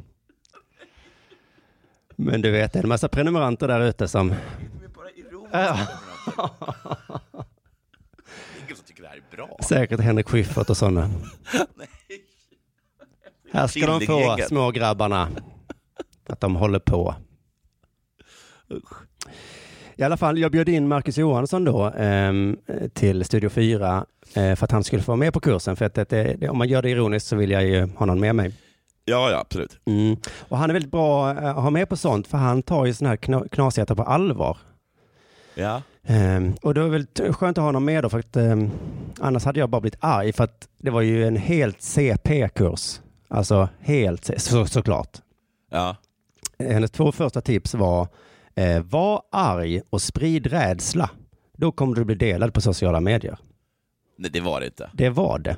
Men 2.24 2.42
du 2.42 2.52
vet, 2.52 2.74
det 2.74 2.80
är 2.80 2.84
en 2.84 2.90
massa 2.90 3.08
prenumeranter 3.08 3.68
där 3.68 3.82
ute 3.82 4.08
som... 4.08 4.34
Ja, 5.52 5.80
Ingen 8.66 8.76
som 8.76 8.86
tycker 8.86 9.04
det 9.04 9.10
här 9.10 9.16
är 9.18 9.36
bra. 9.38 9.58
säkert 9.64 10.00
Henrik 10.00 10.28
Schyffert 10.30 10.70
och 10.70 10.78
sådana. 10.78 11.10
Här 13.52 13.68
ska 13.68 13.88
de 13.88 14.00
få, 14.00 14.06
Killinggänget. 14.06 14.48
små 14.48 14.72
grabbarna. 14.72 15.30
Att 16.30 16.40
de 16.42 16.56
håller 16.56 16.80
på. 16.80 17.16
I 19.96 20.04
alla 20.04 20.18
fall, 20.18 20.38
jag 20.40 20.52
bjöd 20.52 20.70
in 20.70 20.88
Marcus 20.88 21.18
Johansson 21.18 21.64
då 21.64 21.94
ehm, 21.98 22.58
till 22.94 23.26
Studio 23.26 23.50
4 23.50 24.06
eh, 24.36 24.56
för 24.56 24.64
att 24.66 24.72
han 24.72 24.84
skulle 24.84 25.02
få 25.04 25.12
vara 25.12 25.18
med 25.18 25.34
på 25.34 25.40
kursen. 25.40 25.76
För 25.76 25.86
att 25.86 25.94
det, 25.94 26.36
det, 26.40 26.50
om 26.50 26.58
man 26.58 26.68
gör 26.68 26.82
det 26.82 26.90
ironiskt 26.90 27.28
så 27.28 27.36
vill 27.36 27.52
jag 27.52 27.64
ju 27.66 27.88
ha 27.96 28.06
någon 28.06 28.20
med 28.20 28.36
mig. 28.36 28.54
Ja, 29.06 29.32
ja, 29.32 29.38
absolut. 29.40 29.80
Mm. 29.86 30.18
Och 30.50 30.58
han 30.58 30.70
är 30.70 30.74
väldigt 30.74 30.92
bra 30.92 31.32
eh, 31.32 31.46
att 31.46 31.64
ha 31.64 31.70
med 31.70 31.90
på 31.90 31.98
sånt 31.98 32.28
för 32.28 32.38
han 32.38 32.62
tar 32.64 32.86
ju 32.86 32.94
sådana 32.94 33.10
här 33.10 33.18
kna- 33.18 33.48
knasigheter 33.50 33.96
på 33.96 34.04
allvar. 34.04 34.58
Ja. 35.56 35.82
Ehm, 36.04 36.54
och 36.62 36.74
det 36.74 36.82
var 36.82 36.88
väl 36.90 37.06
skönt 37.34 37.58
att 37.58 37.62
ha 37.62 37.66
honom 37.68 37.86
med 37.86 38.04
då 38.04 38.10
för 38.10 38.20
att 38.20 38.36
ehm, 38.38 38.72
annars 39.20 39.46
hade 39.46 39.60
jag 39.60 39.70
bara 39.70 39.82
blivit 39.82 40.00
arg 40.02 40.34
för 40.34 40.44
att 40.44 40.68
det 40.78 40.90
var 40.92 41.02
ju 41.02 41.28
en 41.28 41.36
helt 41.38 41.82
CP-kurs. 41.82 43.00
Alltså 43.28 43.70
helt, 43.80 44.30
så, 44.42 44.66
såklart. 44.66 45.18
ja. 45.72 45.96
Hennes 46.60 46.92
två 46.92 47.12
första 47.12 47.42
tips 47.42 47.74
var 47.74 48.08
eh, 48.56 48.84
var 48.84 49.22
arg 49.32 49.82
och 49.90 50.02
sprid 50.02 50.48
rädsla. 50.48 51.10
Då 51.58 51.72
kommer 51.72 51.96
du 51.96 52.06
bli 52.06 52.16
delad 52.16 52.54
på 52.54 52.62
sociala 52.62 53.00
medier. 53.00 53.38
Nej, 54.18 54.32
det 54.32 54.40
var 54.42 54.60
det 54.60 54.66
inte. 54.66 54.90
Det 54.94 55.10
var 55.10 55.40
det. 55.40 55.56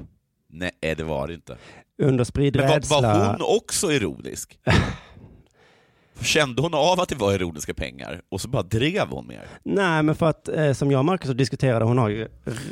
Nej, 0.56 0.96
det 0.98 1.04
var 1.04 1.28
det 1.28 1.34
inte. 1.34 1.58
Under 2.02 2.24
sprid 2.24 2.56
Men 2.56 2.68
var, 2.68 2.76
rädsla. 2.76 3.02
var 3.02 3.26
hon 3.32 3.58
också 3.58 3.92
ironisk? 3.92 4.60
Kände 6.22 6.62
hon 6.62 6.74
av 6.74 7.00
att 7.00 7.10
det 7.10 7.16
var 7.16 7.34
ironiska 7.34 7.74
pengar 7.74 8.22
och 8.30 8.42
så 8.42 8.48
bara 8.48 8.64
drev 8.64 9.08
hon 9.08 9.28
mer? 9.28 9.48
Nej, 9.64 10.04
men 10.04 10.16
för 10.16 10.26
att 10.30 10.48
eh, 10.48 10.74
som 10.74 10.92
jag 10.92 11.00
och 11.00 11.06
Marcus 11.06 11.32
diskuterade, 11.32 11.86
hon 11.86 11.98
har 11.98 12.10
ju 12.10 12.28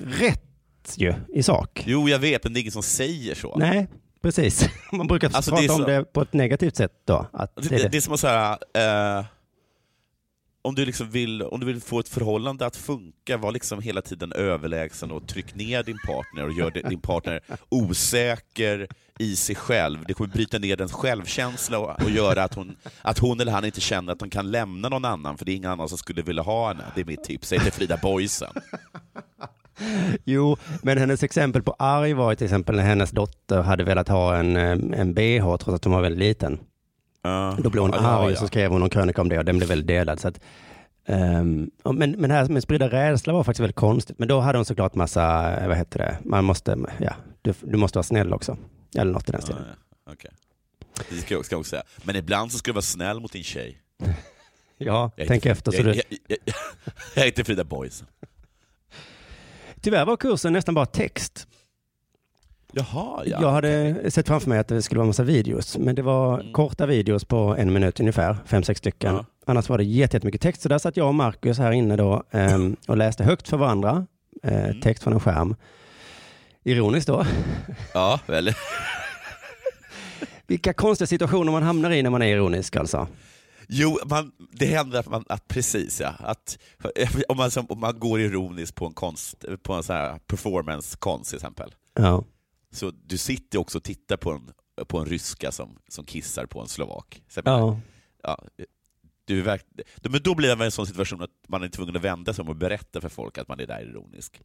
rätt 0.05 0.93
ju 0.97 1.13
i 1.33 1.43
sak. 1.43 1.83
Jo, 1.87 2.09
jag 2.09 2.19
vet, 2.19 2.43
men 2.43 2.53
det 2.53 2.59
är 2.59 2.61
ingen 2.61 2.71
som 2.71 2.83
säger 2.83 3.35
så. 3.35 3.55
Nej, 3.57 3.87
precis. 4.21 4.69
Man 4.91 5.07
brukar 5.07 5.29
Alltså, 5.33 5.51
prata 5.51 5.63
det 5.63 5.69
om 5.69 5.77
så- 5.79 5.85
det 5.87 6.13
på 6.13 6.21
ett 6.21 6.33
negativt 6.33 6.75
sätt 6.75 6.91
då. 7.05 7.25
Att 7.33 7.55
Det, 7.55 7.61
det 7.61 7.67
är 7.75 7.77
det, 7.77 7.83
det. 7.83 7.89
det 7.89 7.97
är 7.97 8.01
som 8.01 8.13
att 8.13 8.19
säga, 8.19 8.57
eh, 8.73 9.25
om, 10.63 10.75
du 10.75 10.85
liksom 10.85 11.09
vill, 11.09 11.41
om 11.41 11.59
du 11.59 11.65
vill 11.65 11.81
få 11.81 11.99
ett 11.99 12.09
förhållande 12.09 12.65
att 12.65 12.75
funka, 12.75 13.37
var 13.37 13.51
liksom 13.51 13.81
hela 13.81 14.01
tiden 14.01 14.31
överlägsen 14.33 15.11
och 15.11 15.27
tryck 15.27 15.55
ner 15.55 15.83
din 15.83 15.97
partner 16.07 16.45
och 16.45 16.53
gör 16.53 16.89
din 16.89 16.99
partner 16.99 17.41
osäker 17.69 18.87
i 19.19 19.35
sig 19.35 19.55
själv. 19.55 19.99
Det 20.07 20.13
kommer 20.13 20.29
bryta 20.29 20.59
ner 20.59 20.77
dens 20.77 20.93
självkänsla 20.93 21.79
och, 21.79 22.09
göra 22.09 22.43
att 22.43 22.53
hon, 22.53 22.75
att 23.01 23.19
hon 23.19 23.39
eller 23.39 23.51
han 23.51 23.65
inte 23.65 23.81
känner 23.81 24.13
att 24.13 24.19
de 24.19 24.29
kan 24.29 24.51
lämna 24.51 24.89
någon 24.89 25.05
annan, 25.05 25.37
för 25.37 25.45
det 25.45 25.51
är 25.51 25.55
ingen 25.55 25.71
annan 25.71 25.89
som 25.89 25.97
skulle 25.97 26.21
vilja 26.21 26.43
ha 26.43 26.67
henne. 26.67 26.83
Det 26.95 27.01
är 27.01 27.05
mitt 27.05 27.23
tips. 27.23 27.47
Säg 27.47 27.59
till 27.59 27.71
Frida 27.71 27.99
Boysen. 28.01 28.53
Jo, 30.23 30.57
men 30.81 30.97
hennes 30.97 31.23
exempel 31.23 31.63
på 31.63 31.75
arg 31.79 32.13
var 32.13 32.35
till 32.35 32.45
exempel 32.45 32.75
när 32.75 32.83
hennes 32.83 33.11
dotter 33.11 33.61
hade 33.61 33.83
velat 33.83 34.07
ha 34.07 34.35
en, 34.35 34.55
eh, 34.57 34.99
en 34.99 35.13
bh 35.13 35.57
trots 35.57 35.67
att 35.67 35.83
hon 35.83 35.93
var 35.93 36.01
väldigt 36.01 36.19
liten. 36.19 36.59
Ja. 37.23 37.57
Då 37.59 37.69
blev 37.69 37.81
hon 37.81 37.91
Ja, 37.93 37.99
arg 37.99 38.25
ja. 38.25 38.31
och 38.31 38.37
så 38.37 38.47
skrev 38.47 38.71
hon 38.71 38.83
en 38.83 38.89
krönika 38.89 39.21
om 39.21 39.29
det 39.29 39.37
och 39.39 39.45
den 39.45 39.57
blev 39.57 39.69
väldigt 39.69 39.87
delad. 39.87 40.19
Så 40.19 40.27
att, 40.27 40.39
och 41.83 41.95
men, 41.95 42.11
men 42.11 42.29
det 42.29 42.35
här 42.35 42.49
med 42.49 42.63
sprida 42.63 42.89
rädsla 42.89 43.33
var 43.33 43.43
faktiskt 43.43 43.59
väldigt 43.61 43.75
konstigt. 43.75 44.19
Men 44.19 44.27
då 44.27 44.39
hade 44.39 44.57
hon 44.57 44.65
såklart 44.65 44.95
massa, 44.95 45.55
eh, 45.61 45.67
vad 45.67 45.77
heter 45.77 45.99
det, 45.99 46.17
man 46.25 46.45
måste, 46.45 46.77
ja, 46.99 47.13
du, 47.41 47.53
du 47.61 47.77
måste 47.77 47.97
vara 47.97 48.03
snäll 48.03 48.33
också. 48.33 48.57
Eller 48.97 49.11
något 49.13 49.29
i 49.29 49.31
den 49.31 49.41
Ja, 49.41 49.45
stilen. 49.45 49.63
ja. 50.05 50.13
Okej. 50.13 50.31
Det 51.09 51.15
ska 51.15 51.33
jag 51.33 51.45
ska 51.45 51.53
jag 51.53 51.59
också 51.59 51.69
säga. 51.69 51.83
Men 52.03 52.15
ibland 52.15 52.51
så 52.51 52.57
ska 52.57 52.71
du 52.71 52.73
vara 52.73 52.81
snäll 52.81 53.19
mot 53.19 53.31
din 53.31 53.43
tjej. 53.43 53.77
Ja, 54.77 55.11
Jag 55.15 55.27
tänk 55.27 55.45
efter. 55.45 55.71
Så 55.71 55.77
jag, 55.77 55.85
du, 55.85 55.93
jag, 55.93 56.03
jag, 56.27 56.37
jag, 57.15 57.23
heter 57.23 57.43
Frida 57.43 57.63
Boysen. 57.63 58.07
tyvärr 59.81 60.05
var 60.05 60.17
kursen 60.17 60.53
nästan 60.53 60.75
bara 60.75 60.85
text. 60.85 61.47
Jaha, 62.75 63.23
ja. 63.25 63.41
Jag 63.41 63.51
hade 63.51 64.11
sett 64.11 64.27
framför 64.27 64.49
mig 64.49 64.59
att 64.59 64.67
det 64.67 64.81
skulle 64.81 64.99
vara 64.99 65.07
massa 65.07 65.23
videos, 65.23 65.77
men 65.77 65.95
det 65.95 66.01
var 66.01 66.39
Mm. 66.39 66.53
korta 66.53 66.85
videos 66.85 67.25
på 67.25 67.37
en 67.57 67.73
minut 67.73 67.99
ungefär, 67.99 68.37
fem, 68.45 68.63
sex 68.63 68.77
stycken. 68.77 69.15
Ja. 69.15 69.25
Annars 69.45 69.69
var 69.69 69.77
det 69.77 69.83
jätte- 69.83 70.17
jättemycket 70.17 70.41
text, 70.41 70.61
så 70.61 70.69
där 70.69 70.77
satt 70.77 70.97
jag 70.97 71.07
och 71.07 71.15
Marcus 71.15 71.57
här 71.57 71.71
inne 71.71 71.95
då 71.95 72.23
ehm, 72.31 72.75
och 72.87 72.97
läste 72.97 73.23
högt 73.23 73.47
för 73.47 73.57
varandra, 73.57 74.05
eh, 74.43 74.63
Mm. 74.65 74.81
text 74.81 75.03
från 75.03 75.13
en 75.13 75.19
skärm. 75.19 75.55
Ironiskt 76.63 77.07
då. 77.07 77.25
Ja, 77.93 78.19
väl. 78.27 78.51
Vilka 80.47 80.73
konstiga 80.73 81.07
situationer 81.07 81.51
man 81.51 81.63
hamnar 81.63 81.91
i 81.91 82.03
när 82.03 82.09
man 82.09 82.21
är 82.21 82.27
ironisk 82.27 82.75
alltså. 82.75 83.07
Jo, 83.67 83.97
man, 84.05 84.31
det 84.51 84.65
händer 84.65 84.99
att 84.99 85.09
man, 85.09 85.23
att 85.29 85.47
precis 85.47 86.01
ja, 86.01 86.13
att 86.19 86.57
om 87.27 87.37
man, 87.37 87.51
om 87.69 87.79
man 87.79 87.99
går 87.99 88.19
ironiskt 88.21 88.75
på 88.75 88.85
en 88.85 88.93
konst, 88.93 89.45
på 89.63 89.73
en 89.73 89.83
sån 89.83 89.95
här 89.95 90.19
performance-konst 90.27 91.29
till 91.29 91.37
exempel, 91.37 91.73
Ja. 91.95 92.23
Så 92.73 92.91
du 93.05 93.17
sitter 93.17 93.59
också 93.59 93.77
och 93.77 93.83
tittar 93.83 94.17
på 94.17 94.31
en 94.31 94.51
på 94.87 94.99
en 94.99 95.05
ryska 95.05 95.51
som, 95.51 95.77
som 95.87 96.05
kissar 96.05 96.45
på 96.45 96.61
en 96.61 96.67
slovak. 96.67 97.21
Så 97.29 97.41
Ja. 97.45 97.79
ja, 98.23 98.43
du 99.25 99.41
verk... 99.41 99.65
Men 100.01 100.21
då 100.23 100.35
blir 100.35 100.61
i 100.61 100.65
en 100.65 100.71
sån 100.71 100.87
situation 100.87 101.21
att 101.21 101.29
man 101.47 101.63
är 101.63 101.67
tvungen 101.67 101.95
att 101.95 102.01
vända 102.01 102.33
sig 102.33 102.41
om 102.41 102.49
och 102.49 102.55
berätta 102.55 103.01
för 103.01 103.09
folk 103.09 103.37
att 103.37 103.47
man 103.47 103.59
är 103.59 103.67
där 103.67 103.81
ironisk. 103.89 104.41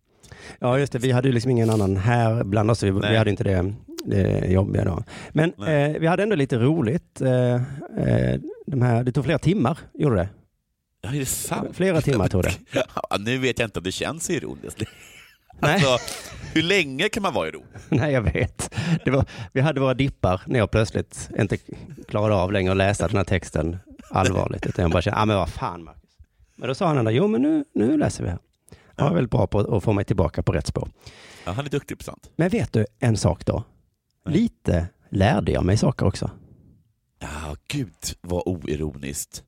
ja, 0.58 0.78
just 0.78 0.92
det. 0.92 0.99
Vi 0.99 1.11
hade 1.11 1.28
ju 1.28 1.35
liksom 1.35 1.50
ingen 1.50 1.70
annan 1.70 1.97
här 1.97 2.44
bland 2.44 2.70
oss. 2.70 2.82
Vi, 2.82 2.90
vi 2.90 3.16
hade 3.16 3.30
inte 3.30 3.44
det, 3.44 3.75
det 4.04 4.47
jobbiga 4.47 4.85
då. 4.85 5.04
Men 5.32 5.54
eh, 5.54 6.00
vi 6.00 6.06
hade 6.06 6.23
ändå 6.23 6.37
lite 6.37 6.58
roligt. 6.58 7.20
Eh, 7.20 7.54
eh, 7.54 8.40
de 8.66 8.82
här, 8.82 9.04
det 9.04 9.12
tog 9.12 9.25
flera 9.25 9.38
timmar, 9.38 9.78
gjorde 9.94 10.16
det. 10.16 10.28
Ja, 11.00 11.14
är 11.14 11.18
det 11.18 11.26
sant? 11.26 11.76
Flera 11.76 12.00
timmar 12.00 12.28
tog 12.28 12.42
det. 12.42 12.52
Ja, 13.11 13.16
nu 13.18 13.38
vet 13.38 13.58
jag 13.58 13.66
inte 13.66 13.78
om 13.78 13.85
det 13.85 13.92
känns 13.92 14.30
ironiskt. 14.30 14.82
Nej. 15.59 15.73
Alltså, 15.75 15.99
hur 16.55 16.62
länge 16.62 17.09
kan 17.09 17.23
man 17.23 17.35
vara 17.35 17.49
ironisk? 17.49 17.71
Nej, 17.88 18.12
jag 18.12 18.23
vet. 18.23 18.75
Var, 19.07 19.25
vi 19.53 19.61
hade 19.61 19.81
våra 19.81 19.95
dippar 19.95 20.43
när 20.47 20.59
jag 20.59 20.71
plötsligt 20.71 21.31
inte 21.38 21.57
klarade 22.09 22.35
av 22.35 22.53
längre 22.53 22.71
att 22.71 22.77
läsa 22.77 23.09
den 23.09 23.17
här 23.17 23.25
texten 23.25 23.77
allvarligt. 24.11 24.67
Utan 24.67 24.83
jag 24.83 24.91
bara 24.93 25.03
kände, 25.03 25.21
ah, 25.21 25.25
men 25.25 25.37
vad 25.37 25.49
fan 25.49 25.85
Marcus. 25.85 26.11
Men 26.57 26.69
då 26.69 26.75
sa 26.75 26.87
han 26.95 27.15
jo 27.15 27.29
men 27.29 27.43
nu, 27.43 27.65
nu 27.75 27.97
läser 27.97 28.25
vi 28.25 28.31
här. 28.31 28.38
Han 28.97 29.05
var 29.05 29.11
Ja. 29.11 29.15
väldigt 29.15 29.31
bra 29.31 29.47
på 29.47 29.77
att 29.77 29.85
få 29.85 29.93
mig 29.93 30.05
tillbaka 30.05 30.43
på 30.43 30.53
rätt 30.53 30.67
spår. 30.67 30.88
Ja, 31.45 31.53
han 31.53 31.67
är 31.67 31.71
duktig 31.71 31.99
på 31.99 32.05
sånt. 32.05 32.31
Men 32.37 32.49
vet 32.49 32.73
du 32.73 32.87
en 32.99 33.17
sak 33.17 33.45
då? 33.47 33.65
Nej. 34.27 34.35
Lite 34.35 34.87
lärde 35.11 35.53
jag 35.53 35.65
mig 35.65 35.77
saker 35.77 36.07
också. 36.07 36.31
Ja, 37.19 37.57
gud 37.69 37.95
vad 38.21 38.43
oironiskt. 38.47 39.43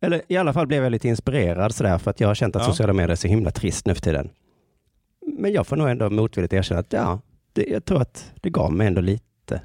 Eller 0.00 0.22
i 0.28 0.36
alla 0.36 0.52
fall 0.52 0.66
blev 0.66 0.82
jag 0.82 0.90
lite 0.92 1.08
inspirerad 1.08 1.74
sådär 1.74 1.98
för 1.98 2.10
att 2.10 2.20
jag 2.20 2.28
har 2.28 2.34
känt 2.34 2.56
att 2.56 2.62
Ja. 2.62 2.68
sociala 2.68 2.92
medier 2.92 3.08
är 3.12 3.16
så 3.16 3.28
himla 3.28 3.50
trist 3.50 3.86
nu 3.86 3.94
för 3.94 4.00
tiden. 4.02 4.30
Men 5.26 5.52
jag 5.52 5.66
får 5.66 5.76
nog 5.76 5.88
ändå 5.88 6.10
motvilligt 6.10 6.52
erkänna 6.52 6.80
att 6.80 6.92
ja, 6.92 7.20
det, 7.52 7.64
jag 7.68 7.84
tror 7.84 8.00
att 8.02 8.32
det 8.40 8.50
gav 8.50 8.72
mig 8.72 8.86
ändå 8.86 9.00
lite. 9.00 9.62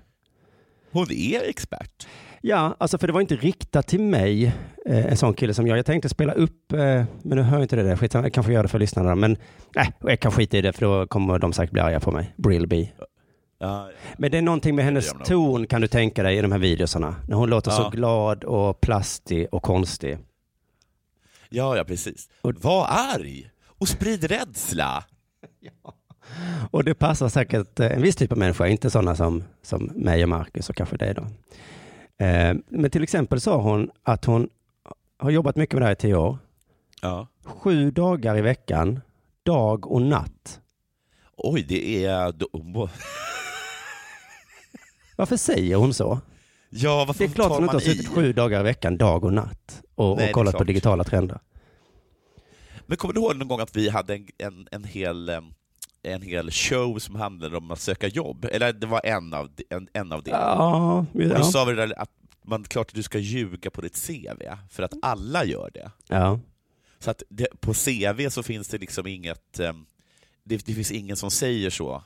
Hon 0.92 1.12
är 1.12 1.50
expert. 1.50 2.08
Ja, 2.42 2.75
alltså 2.80 2.98
för 2.98 3.08
det 3.08 3.13
var 3.13 3.22
inte 3.22 3.36
riktat 3.36 3.88
till 3.88 4.01
mig, 4.01 4.46
eh, 4.86 5.06
en 5.06 5.18
sån 5.18 5.34
kille 5.34 5.54
som 5.54 5.68
jag. 5.68 5.78
Jag 5.78 5.86
tänkte 5.86 6.10
spela 6.10 6.34
upp, 6.34 6.72
eh, 6.74 6.78
men 6.78 7.08
nu 7.24 7.42
hör 7.42 7.58
jag 7.58 7.63
inte 7.63 7.75
det 7.75 7.84
där. 7.84 7.96
Skitsamma, 7.96 8.25
jag 8.25 8.34
kanske 8.34 8.54
gör 8.54 8.63
det 8.63 8.70
för 8.70 8.80
lyssnarna. 8.80 9.16
Men 9.16 9.38
nej, 9.75 9.94
jag 10.00 10.20
kan 10.20 10.32
skita 10.32 10.58
i 10.58 10.62
det 10.62 10.74
för 10.74 10.82
då 10.86 11.08
kommer 11.08 11.39
de 11.39 11.54
säkert 11.54 11.72
bli 11.72 11.82
arga 11.82 12.00
på 12.00 12.12
mig. 12.12 12.34
Brillby. 12.38 12.92
Ja, 13.60 13.89
Men 14.18 14.32
det 14.32 14.38
är 14.38 14.42
någonting 14.42 14.75
med 14.75 14.86
hennes 14.86 15.13
ton 15.25 15.68
kan 15.68 15.82
du 15.82 15.88
tänka 15.88 16.24
dig 16.24 16.38
i 16.38 16.42
de 16.42 16.51
här 16.51 16.60
videosarna. 16.60 17.16
När 17.28 17.36
hon 17.36 17.50
låter 17.50 17.72
så 17.72 17.82
Ja. 17.82 17.89
glad 17.89 18.44
och 18.44 18.82
plastig 18.82 19.48
och 19.51 19.63
konstig. 19.63 20.18
ja, 21.50 21.78
ja 21.78 21.84
precis. 21.84 22.30
Och- 22.42 22.56
Var 22.63 22.86
arg 22.89 23.50
och 23.66 23.88
sprid 23.88 24.24
rädsla. 24.24 25.04
Och 26.72 26.84
det 26.84 26.93
passar 26.93 27.29
säkert 27.29 27.79
eh, 27.79 27.91
en 27.91 28.01
viss 28.01 28.15
typ 28.15 28.31
av 28.31 28.38
människa, 28.38 28.67
inte 28.67 28.89
sådana 28.89 29.15
som, 29.15 29.43
som 29.62 29.84
mig 29.96 30.24
och 30.24 30.29
Marcus 30.29 30.69
och 30.69 30.75
kanske 30.75 30.98
dig 30.98 31.13
då. 31.13 31.22
Eh, 32.25 32.55
Men 32.67 32.91
till 32.91 33.03
exempel 33.03 33.41
sa 33.41 33.62
hon 33.62 33.89
att 34.03 34.25
hon 34.25 34.50
har 35.17 35.29
jobbat 35.31 35.55
mycket 35.55 35.74
med 35.74 35.81
det 35.81 35.86
här 35.86 35.93
i 35.93 35.96
tio 35.96 36.15
år. 36.15 36.38
Ja. 37.01 37.27
Sju 37.46 37.91
dagar 37.91 38.38
i 38.38 38.41
veckan, 38.41 39.00
dag 39.43 39.91
och 39.91 40.01
natt. 40.01 40.60
Oj, 41.38 41.65
det 41.67 42.05
är... 42.05 42.34
Varför 45.15 45.38
säger 45.38 45.75
hon 45.75 45.93
så? 45.93 46.19
Ja, 46.69 47.13
Det 47.17 47.24
är 47.24 47.27
klart 47.29 47.48
tar 47.48 47.55
hon 47.55 47.63
inte 47.63 47.75
har 47.75 47.81
suttit 47.81 48.03
i? 48.03 48.08
sju 48.08 48.34
dagar 48.34 48.60
i 48.60 48.63
veckan, 48.63 48.98
dag 48.98 49.24
och 49.24 49.34
natt 49.34 49.81
och, 49.96 50.17
Nej, 50.17 50.27
och 50.27 50.34
kollat 50.34 50.58
på 50.58 50.63
digitala 50.63 51.03
trender. 51.03 51.39
Men 52.89 52.98
kommer 52.98 53.13
du 53.13 53.19
ihåg 53.19 53.36
någon 53.36 53.48
gång 53.48 53.60
att 53.60 53.75
vi 53.75 53.89
hade 53.89 54.15
en, 54.15 54.27
en, 54.38 54.67
en, 54.72 54.84
hel, 54.84 55.29
en 56.03 56.22
hel 56.22 56.51
show 56.51 57.00
som 57.00 57.15
handlade 57.15 57.58
om 57.58 57.72
att 57.72 57.81
söka 57.81 58.08
jobb? 58.08 58.46
Eller 58.51 58.74
det 58.74 58.88
var 58.88 59.01
en 59.03 59.34
av, 59.34 59.50
en, 59.69 59.88
en 59.93 60.12
av 60.12 60.24
det. 60.24 60.31
Ja, 60.31 61.05
Och 61.13 61.19
då 61.19 61.25
ja. 61.29 61.43
sa 61.43 61.65
vi 61.65 61.74
det 61.74 61.86
där 61.86 62.00
att 62.00 62.12
man, 62.46 62.63
klart 62.63 62.88
att 62.89 62.96
du 62.96 63.03
ska 63.03 63.17
ljuga 63.17 63.69
på 63.69 63.81
ditt 63.81 64.08
CV, 64.08 64.43
för 64.69 64.84
att 64.84 64.93
alla 65.01 65.46
gör 65.46 65.69
det. 65.74 65.91
ja. 66.08 66.39
Så 66.99 67.12
att 67.12 67.23
det, 67.30 67.47
på 67.60 67.73
CV 67.73 68.30
så 68.30 68.43
finns 68.43 68.67
det 68.67 68.78
liksom 68.78 69.08
inget, 69.08 69.54
det, 70.43 70.65
det 70.65 70.73
finns 70.73 70.91
ingen 70.91 71.15
som 71.15 71.32
säger 71.32 71.69
så, 71.69 72.04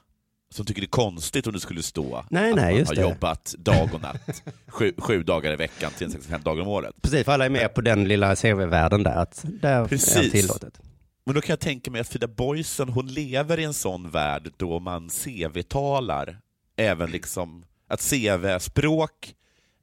som 0.53 0.65
tycker 0.65 0.81
det 0.81 0.85
är 0.85 0.89
konstigt 0.89 1.47
om 1.47 1.53
det 1.53 1.59
skulle 1.59 1.83
stå 1.83 2.25
Nej, 2.29 2.49
att 2.49 2.55
nej, 2.55 2.75
man 2.75 2.85
har 2.87 2.95
det. 2.95 3.01
jobbat 3.01 3.55
dag 3.57 3.89
och 3.93 4.01
natt, 4.01 4.43
sju, 4.67 4.93
sju 4.97 5.23
dagar 5.23 5.53
i 5.53 5.55
veckan, 5.55 5.91
365 5.97 6.41
dagar 6.43 6.61
om 6.61 6.67
året. 6.67 6.95
Precis, 7.01 7.25
för 7.25 7.31
alla 7.31 7.45
är 7.45 7.49
med 7.49 7.73
på 7.73 7.81
den 7.81 8.07
lilla 8.07 8.35
CV-världen 8.35 9.03
där. 9.03 9.15
Att 9.15 9.41
där 9.45 9.81
är 9.81 9.85
Precis. 9.87 10.15
det 10.15 10.29
tillåtet. 10.29 10.81
Men 11.25 11.35
då 11.35 11.41
kan 11.41 11.53
jag 11.53 11.59
tänka 11.59 11.91
mig 11.91 12.01
att 12.01 12.07
Frida 12.07 12.27
Boysen, 12.27 12.89
hon 12.89 13.07
lever 13.07 13.59
i 13.59 13.63
en 13.63 13.73
sån 13.73 14.09
värld 14.09 14.51
då 14.57 14.79
man 14.79 15.09
CV-talar, 15.09 16.37
även 16.77 17.11
liksom 17.11 17.65
att 17.87 17.99
CV-språk 18.09 19.33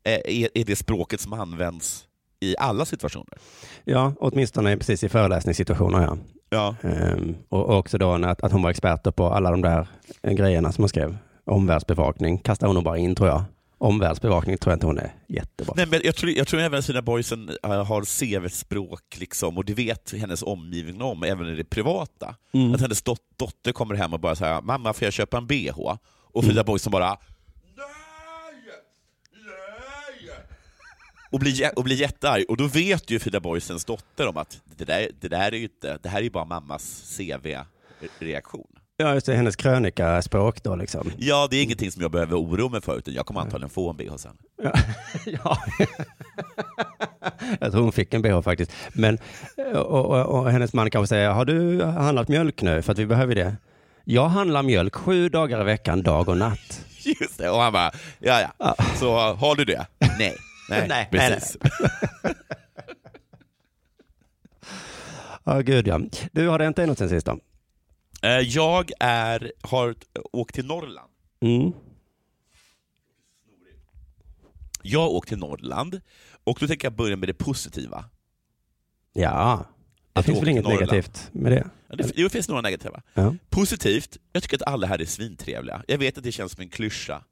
är, 0.04 0.58
är 0.58 0.64
det 0.64 0.76
språket 0.76 1.20
som 1.20 1.32
används 1.32 2.04
i 2.40 2.54
alla 2.58 2.84
situationer. 2.84 3.38
Ja, 3.84 4.14
åtminstone 4.20 4.76
precis 4.76 5.04
i 5.04 5.08
föreläsningssituationer. 5.08 6.02
Ja. 6.02 6.18
Ja. 6.52 6.74
Ehm, 6.82 7.36
och 7.48 7.78
också 7.78 7.98
då 7.98 8.12
att, 8.12 8.42
att 8.42 8.52
hon 8.52 8.62
var 8.62 8.70
expert 8.70 9.16
på 9.16 9.26
alla 9.26 9.50
de 9.50 9.62
där 9.62 9.88
eh, 10.22 10.32
grejerna 10.32 10.72
som 10.72 10.82
hon 10.82 10.88
skrev. 10.88 11.16
Omvärldsbevakning 11.44 12.38
kastar 12.38 12.66
hon 12.66 12.74
nog 12.74 12.84
bara 12.84 12.98
in 12.98 13.14
tror 13.14 13.28
jag. 13.28 13.42
Omvärldsbevakning 13.78 14.58
tror 14.58 14.72
jag 14.72 14.76
inte 14.76 14.86
hon 14.86 14.98
är 14.98 15.14
jättebra. 15.28 15.74
Nej, 15.76 15.86
men 15.90 16.00
jag, 16.04 16.16
tror, 16.16 16.32
jag 16.32 16.46
tror 16.48 16.60
även 16.60 16.78
att 16.78 16.86
Frida 16.86 17.02
Boysen 17.02 17.50
äh, 17.62 17.84
har 17.84 18.02
CV-språk, 18.02 19.16
liksom, 19.18 19.58
och 19.58 19.64
det 19.64 19.74
vet 19.74 20.12
hennes 20.12 20.42
omgivning 20.42 21.02
om, 21.02 21.22
även 21.22 21.48
i 21.48 21.54
det 21.54 21.64
privata. 21.64 22.34
Mm. 22.52 22.74
Att 22.74 22.80
hennes 22.80 23.02
dot- 23.02 23.18
dotter 23.36 23.72
kommer 23.72 23.94
hem 23.94 24.14
och 24.14 24.20
bara 24.20 24.34
säger 24.34 24.60
mamma 24.62 24.92
får 24.92 25.04
jag 25.06 25.12
köpa 25.12 25.36
en 25.38 25.46
bh? 25.46 25.96
Och 26.32 26.44
Frida 26.44 26.64
Boysen 26.64 26.92
bara 26.92 27.08
nej, 27.08 27.16
nej. 27.76 27.86
Och 31.30 31.38
blir, 31.40 31.78
och 31.78 31.84
blir 31.84 31.96
jättearg. 31.96 32.44
Och 32.48 32.56
då 32.56 32.66
vet 32.66 33.10
ju 33.10 33.18
Frida 33.18 33.40
Boysens 33.40 33.84
dotter 33.84 34.28
om 34.28 34.36
att 34.36 34.60
det 34.76 34.84
där, 34.84 35.08
det 35.20 35.28
där 35.28 35.52
är 35.52 35.56
ju 35.56 35.62
inte, 35.62 35.98
det 36.02 36.08
här 36.08 36.22
är 36.22 36.30
bara 36.30 36.44
mammas 36.44 37.16
CV-reaktion. 37.16 38.66
Ja, 38.96 39.14
just 39.14 39.26
det, 39.26 39.34
hennes 39.34 39.56
krönikaspråk 39.56 40.62
då 40.62 40.76
liksom. 40.76 41.12
Ja, 41.18 41.48
det 41.50 41.56
är 41.56 41.62
ingenting 41.62 41.90
som 41.92 42.02
jag 42.02 42.10
behöver 42.10 42.36
oroa 42.36 42.68
mig 42.68 42.80
för, 42.80 42.98
utan 42.98 43.14
jag 43.14 43.26
kommer 43.26 43.40
antagligen 43.40 43.70
få 43.70 43.90
en 43.90 43.96
bh 43.96 44.16
sen. 44.16 44.36
Ja. 44.62 44.72
ja. 45.26 45.58
jag 47.60 47.72
tror 47.72 47.82
hon 47.82 47.92
fick 47.92 48.14
en 48.14 48.22
bh 48.22 48.40
faktiskt. 48.42 48.72
Men, 48.92 49.18
och, 49.74 50.06
och, 50.06 50.26
och 50.40 50.50
hennes 50.50 50.72
man 50.72 50.90
kanske 50.90 51.08
säger, 51.08 51.30
har 51.30 51.44
du 51.44 51.82
handlat 51.84 52.28
mjölk 52.28 52.62
nu? 52.62 52.82
För 52.82 52.92
att 52.92 52.98
vi 52.98 53.06
behöver 53.06 53.34
det. 53.34 53.56
Jag 54.04 54.28
handlar 54.28 54.62
mjölk 54.62 54.94
sju 54.94 55.28
dagar 55.28 55.60
i 55.60 55.64
veckan, 55.64 56.02
dag 56.02 56.28
och 56.28 56.36
natt. 56.36 56.84
Just 57.20 57.38
det, 57.38 57.50
och 57.50 57.60
han 57.60 57.72
bara, 57.72 57.90
ja, 58.18 58.40
Ja. 58.58 58.74
så 58.96 59.18
har 59.18 59.56
du 59.56 59.64
det? 59.64 59.86
Nej. 60.18 60.36
Nej, 60.70 60.88
Nej, 60.88 61.08
nej, 61.12 61.30
precis. 61.30 61.56
Ja, 65.44 65.60
gud 65.60 65.86
ja. 65.88 66.00
Du, 66.32 66.48
har 66.48 66.58
det 66.58 66.66
inte 66.66 66.86
något 66.86 66.98
sen 66.98 67.08
sist 67.08 67.26
då? 67.26 67.38
Eh, 68.22 68.30
Jag 68.38 68.90
är, 69.00 69.52
har 69.62 69.94
åkt 70.32 70.54
till 70.54 70.66
Norrland. 70.66 71.10
Mm. 71.40 71.72
Jag 74.82 75.00
har 75.00 75.08
åkt 75.08 75.28
till 75.28 75.38
Norrland 75.38 76.00
och 76.44 76.56
då 76.60 76.66
tänker 76.66 76.86
jag 76.86 76.92
börja 76.96 77.16
med 77.16 77.28
det 77.28 77.34
positiva. 77.34 78.04
Ja, 79.12 79.66
det 80.12 80.20
Att 80.20 80.26
finns 80.26 80.40
väl 80.42 80.48
inget 80.48 80.64
Norrland. 80.64 80.80
negativt 80.90 81.28
med 81.32 81.52
det? 81.52 81.70
Ja, 81.88 81.96
Det, 81.96 82.12
det 82.16 82.30
finns 82.30 82.48
några 82.48 82.60
negativa. 82.62 83.02
Ja. 83.14 83.34
Positivt, 83.48 84.16
jag 84.32 84.42
tycker 84.42 84.56
att 84.56 84.62
alla 84.72 84.86
här 84.86 85.00
är 85.00 85.04
svintrevliga. 85.04 85.82
Jag 85.88 85.98
vet 85.98 86.18
att 86.18 86.24
det 86.24 86.32
känns 86.32 86.52
som 86.52 86.60
en 86.62 86.68
klyscha. 86.68 87.24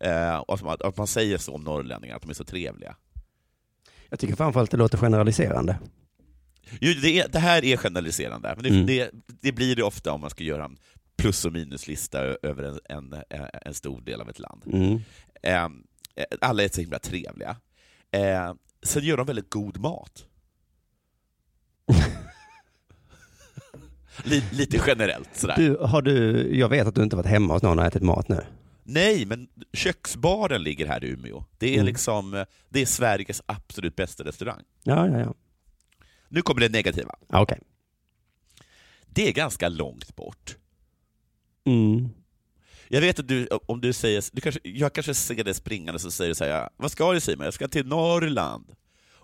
Eh, 0.00 0.36
och 0.36 0.54
att, 0.54 0.62
man, 0.62 0.76
att 0.84 0.96
man 0.96 1.06
säger 1.06 1.38
så 1.38 1.54
om 1.54 1.62
norrlänningar, 1.64 2.16
att 2.16 2.22
de 2.22 2.30
är 2.30 2.34
så 2.34 2.44
trevliga. 2.44 2.96
Jag 4.08 4.18
tycker 4.18 4.36
framförallt 4.36 4.70
det 4.70 4.76
låter 4.76 4.98
generaliserande. 4.98 5.78
Jo, 6.80 6.94
det, 7.02 7.20
är, 7.20 7.28
det 7.28 7.38
här 7.38 7.64
är 7.64 7.76
generaliserande, 7.76 8.54
men 8.56 8.62
det, 8.62 8.68
Mm. 8.68 8.86
det, 8.86 9.10
det 9.40 9.52
blir 9.52 9.76
det 9.76 9.82
ofta 9.82 10.12
om 10.12 10.20
man 10.20 10.30
ska 10.30 10.44
göra 10.44 10.64
en 10.64 10.76
plus 11.16 11.44
och 11.44 11.52
minuslista 11.52 12.18
över 12.22 12.62
en, 12.64 12.78
en, 12.88 13.14
en 13.62 13.74
stor 13.74 14.00
del 14.00 14.20
av 14.20 14.30
ett 14.30 14.38
land. 14.38 14.62
Mm. 14.72 15.00
Eh, 15.42 15.68
alla 16.40 16.62
är 16.62 16.68
så 16.68 16.80
himla 16.80 16.98
trevliga. 16.98 17.56
Eh, 18.10 18.54
sen 18.82 19.04
gör 19.04 19.16
de 19.16 19.26
väldigt 19.26 19.50
god 19.50 19.78
mat. 19.78 20.24
Lite, 24.24 24.54
lite 24.54 24.80
generellt 24.86 25.36
sådär. 25.36 25.54
Du, 25.56 25.76
har 25.76 26.02
du, 26.02 26.48
jag 26.58 26.68
vet 26.68 26.86
att 26.86 26.94
du 26.94 27.02
inte 27.02 27.16
varit 27.16 27.26
hemma 27.26 27.54
hos 27.54 27.62
någon 27.62 27.78
och 27.78 27.84
ätit 27.84 28.02
mat 28.02 28.28
nu. 28.28 28.40
Nej, 28.88 29.26
men 29.26 29.48
köksbaren 29.72 30.62
ligger 30.62 30.86
här 30.86 31.04
i 31.04 31.08
Umeå. 31.08 31.44
Det 31.58 31.68
är 31.68 31.74
Mm. 31.74 31.86
liksom, 31.86 32.44
det 32.68 32.80
är 32.82 32.86
Sveriges 32.86 33.42
absolut 33.46 33.96
bästa 33.96 34.24
restaurang. 34.24 34.62
Ja, 34.82 35.08
ja, 35.08 35.18
ja. 35.18 35.34
Nu 36.28 36.42
kommer 36.42 36.60
det 36.60 36.68
negativa. 36.68 37.14
Okej. 37.28 37.60
Det 39.06 39.28
är 39.28 39.32
ganska 39.32 39.68
långt 39.68 40.16
bort. 40.16 40.56
Mm. 41.64 42.08
Jag 42.88 43.00
vet 43.00 43.18
att 43.18 43.28
du, 43.28 43.46
om 43.66 43.80
du 43.80 43.92
säger, 43.92 44.24
du 44.32 44.40
kanske, 44.40 44.60
jag 44.64 44.92
kanske 44.92 45.14
ser 45.14 45.44
dig 45.44 45.54
springande 45.54 45.98
så 45.98 46.10
säger 46.10 46.28
du 46.28 46.34
så 46.34 46.44
här, 46.44 46.68
vad 46.76 46.92
ska 46.92 47.12
du 47.12 47.20
Simon? 47.20 47.44
Jag 47.44 47.54
ska 47.54 47.68
till 47.68 47.86
Norrland. 47.86 48.72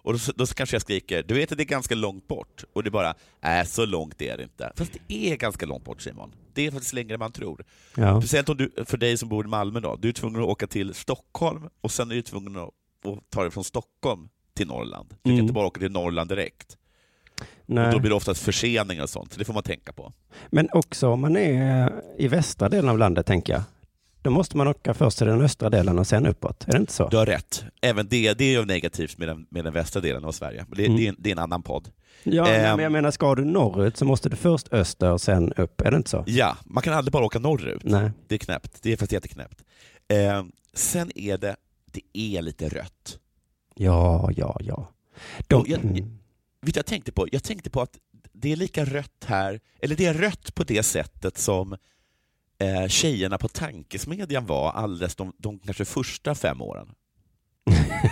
Och 0.03 0.13
då, 0.13 0.19
då 0.37 0.47
kanske 0.47 0.75
jag 0.75 0.83
skriker, 0.83 1.23
du 1.23 1.35
vet 1.35 1.53
att 1.53 1.59
det 1.59 1.65
är 1.65 1.67
ganska 1.67 1.95
långt 1.95 2.29
bort? 2.29 2.65
Och 2.73 2.85
det 2.85 2.91
bara, 2.91 3.15
nej 3.41 3.67
så 3.67 3.87
långt 3.87 4.23
är 4.23 4.37
det 4.37 4.43
inte. 4.43 4.73
Fast 4.77 4.93
det 5.09 5.15
är 5.33 5.37
ganska 5.37 5.67
långt 5.67 5.85
bort 5.85 6.03
Simon. 6.03 6.35
Det 6.55 6.67
är 6.67 6.71
faktiskt 6.71 6.93
längre 6.93 7.15
än 7.15 7.19
man 7.21 7.33
tror. 7.33 7.65
Ja. 7.97 8.21
Speciellt 8.21 8.49
om 8.49 8.57
du, 8.57 8.73
för 8.87 8.97
dig 8.97 9.17
som 9.17 9.29
bor 9.29 9.45
i 9.45 9.49
Malmö 9.49 9.81
då, 9.81 9.97
du 9.97 10.09
är 10.09 10.13
tvungen 10.13 10.43
att 10.43 10.49
åka 10.49 10.67
till 10.67 10.95
Stockholm 10.95 11.69
och 11.81 11.91
sen 11.93 12.11
är 12.11 12.15
du 12.15 12.23
tvungen 12.23 12.57
att, 12.57 12.71
ta 13.31 13.43
dig 13.43 13.51
från 13.51 13.65
Stockholm 13.65 14.29
till 14.55 14.67
Norrland. 14.67 15.09
Du 15.11 15.17
kan 15.23 15.33
Mm. 15.33 15.43
inte 15.43 15.53
bara 15.53 15.67
åka 15.67 15.81
till 15.81 15.91
Norrland 15.93 16.29
direkt. 16.31 16.77
Och 17.41 17.47
Nej. 17.67 17.93
då 17.93 17.99
blir 17.99 18.09
det 18.11 18.15
oftast 18.17 18.43
förseningar 18.43 19.03
och 19.03 19.11
sånt, 19.11 19.33
så 19.33 19.39
det 19.39 19.45
får 19.45 19.55
man 19.55 19.63
tänka 19.63 19.93
på. 19.93 20.13
Men 20.51 20.69
också 20.73 21.09
om 21.09 21.21
man 21.21 21.37
är 21.37 21.93
i 22.19 22.29
västra 22.29 22.69
delen 22.69 22.91
av 22.91 22.99
landet, 22.99 23.27
tänker 23.27 23.53
jag. 23.53 23.63
Då 24.23 24.31
måste 24.31 24.57
man 24.57 24.69
åka 24.69 24.95
först 24.95 25.19
till 25.19 25.27
den 25.27 25.41
östra 25.43 25.71
delen 25.71 25.99
och 25.99 26.07
sen 26.07 26.27
uppåt. 26.27 26.65
Är 26.69 26.73
det 26.73 26.79
inte 26.79 26.93
så? 26.93 27.09
Du 27.09 27.17
har 27.17 27.27
rätt. 27.27 27.65
Även 27.81 28.09
det, 28.09 28.35
det 28.35 28.45
är 28.45 28.51
ju 28.51 28.65
negativt 28.65 29.19
med 29.19 29.29
den, 29.29 29.47
med 29.51 29.65
den 29.65 29.73
västra 29.73 30.01
delen 30.01 30.25
av 30.25 30.33
Sverige. 30.33 30.67
Det, 30.77 30.85
Mm. 30.87 30.97
det, 30.97 31.05
är, 31.07 31.09
en- 31.09 31.17
det 31.19 31.31
är 31.31 31.33
en 31.33 31.39
annan 31.39 31.63
podd. 31.63 31.89
Ja, 32.23 32.47
Ehm. 32.49 32.63
men 32.77 32.83
jag 32.83 32.93
menar, 32.93 33.11
ska 33.11 33.35
du 33.35 33.45
norrut 33.45 33.97
så 33.97 34.05
måste 34.05 34.29
du 34.29 34.37
först 34.37 34.73
öster 34.73 35.13
och 35.13 35.21
sen 35.21 35.53
upp. 35.53 35.81
Är 35.81 35.91
det 35.91 35.97
inte 35.97 36.11
så? 36.11 36.25
Ja, 36.27 36.57
man 36.65 36.83
kan 36.83 36.93
aldrig 36.95 37.13
bara 37.13 37.25
åka 37.25 37.39
norrut. 37.39 37.83
Nej. 37.85 38.11
Det 38.29 38.35
är 38.35 38.39
knäppt. 38.39 38.83
Det 38.83 38.93
är 38.93 38.97
faktiskt 38.97 39.13
jätteknäppt. 39.13 39.63
Eh, 40.09 40.45
sen 40.75 41.11
är 41.19 41.39
det, 41.39 41.57
det 41.87 42.01
är 42.13 42.43
lite 42.43 42.69
rött. 42.69 43.19
Ja, 43.75 44.31
ja, 44.37 44.57
ja. 44.61 44.91
De, 45.49 45.61
Och 45.61 45.69
jag- 45.69 45.85
mm. 45.85 46.19
Vet 46.67 46.77
jag 46.77 46.87
tänkte 46.87 47.13
på? 47.13 47.27
Jag 47.33 47.43
tänkte 47.45 47.71
på 47.71 47.81
att 47.81 47.99
det 48.33 48.53
är 48.53 48.57
lika 48.57 48.85
rött 48.85 49.25
här, 49.27 49.61
eller 49.83 49.97
det 49.97 50.07
är 50.07 50.15
rött 50.15 50.55
på 50.55 50.65
det 50.65 50.83
sättet 50.83 51.39
som 51.39 51.77
eh, 52.63 52.89
tjejerna 52.89 53.39
på 53.39 53.49
tankesmedjan 53.49 54.47
var 54.47 54.71
alldeles 54.73 55.15
de, 55.17 55.33
de 55.39 55.59
kanske 55.59 55.85
första 55.85 56.35
fem 56.35 56.61
åren. 56.63 56.89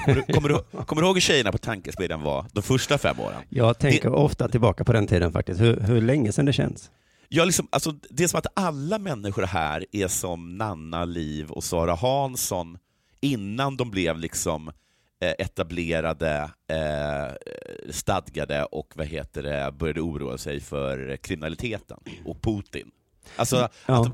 Kommer 0.04 0.14
du, 0.26 0.32
kommer, 0.32 0.48
du, 0.48 0.84
kommer 0.86 1.02
du 1.02 1.06
ihåg 1.08 1.16
hur 1.16 1.20
tjejerna 1.20 1.52
på 1.52 1.58
tankesmedjan 1.58 2.22
var 2.22 2.46
de 2.52 2.62
första 2.62 2.98
fem 2.98 3.20
åren? 3.20 3.42
Jag 3.48 3.78
tänker 3.78 4.14
ofta 4.14 4.48
tillbaka 4.48 4.84
på 4.84 4.92
den 4.92 5.06
tiden 5.06 5.32
faktiskt. 5.32 5.60
Hur, 5.60 5.80
hur 5.80 6.00
länge 6.00 6.32
sedan 6.32 6.44
det 6.46 6.52
känns. 6.52 6.90
Ja, 7.28 7.44
liksom, 7.44 7.68
alltså, 7.70 7.94
det 8.10 8.24
är 8.24 8.28
som 8.28 8.38
att 8.38 8.46
alla 8.54 8.98
människor 8.98 9.42
här 9.42 9.86
är 9.92 10.08
som 10.08 10.58
Nanna 10.58 11.04
Liv 11.04 11.50
och 11.50 11.64
Sara 11.64 11.94
Hansson 11.94 12.78
innan 13.20 13.76
de 13.76 13.90
blev 13.90 14.18
liksom 14.18 14.68
eh, 15.20 15.34
etablerade, 15.38 16.50
eh, 16.68 17.34
stadgade 17.90 18.64
och 18.64 18.92
vad 18.96 19.06
heter 19.06 19.42
det, 19.42 19.72
började 19.78 20.00
oroa 20.00 20.38
sig 20.38 20.60
för 20.60 21.16
kriminaliteten 21.16 21.98
och 22.24 22.42
Putin. 22.42 22.90
Alltså, 23.36 23.68
Ja. 23.86 24.00
att, 24.00 24.12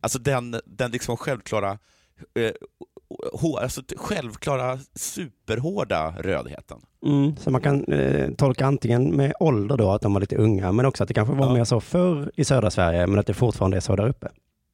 alltså 0.00 0.18
den, 0.18 0.60
den 0.66 0.90
liksom 0.90 1.16
självklara 1.16 1.78
eh, 2.34 2.52
hår, 3.32 3.60
alltså 3.60 3.82
självklara 3.96 4.78
superhårda 4.94 6.14
rödheten. 6.18 6.78
Mm, 7.06 7.36
så 7.36 7.50
man 7.50 7.60
kan 7.60 7.84
eh, 7.92 8.30
tolka 8.30 8.66
antingen 8.66 9.16
med 9.16 9.32
ålder 9.40 9.76
då, 9.76 9.90
att 9.90 10.02
de 10.02 10.12
var 10.14 10.20
lite 10.20 10.36
unga, 10.36 10.72
men 10.72 10.86
också 10.86 11.02
att 11.02 11.08
det 11.08 11.14
kanske 11.14 11.34
var 11.34 11.46
Ja. 11.46 11.52
mer 11.54 11.64
så 11.64 11.80
förr 11.80 12.30
i 12.36 12.44
södra 12.44 12.70
Sverige, 12.70 13.06
men 13.06 13.18
att 13.18 13.26
det 13.26 13.34
fortfarande 13.34 13.76
är 13.76 13.80
så 13.80 13.96
där 13.96 14.08
uppe. 14.08 14.28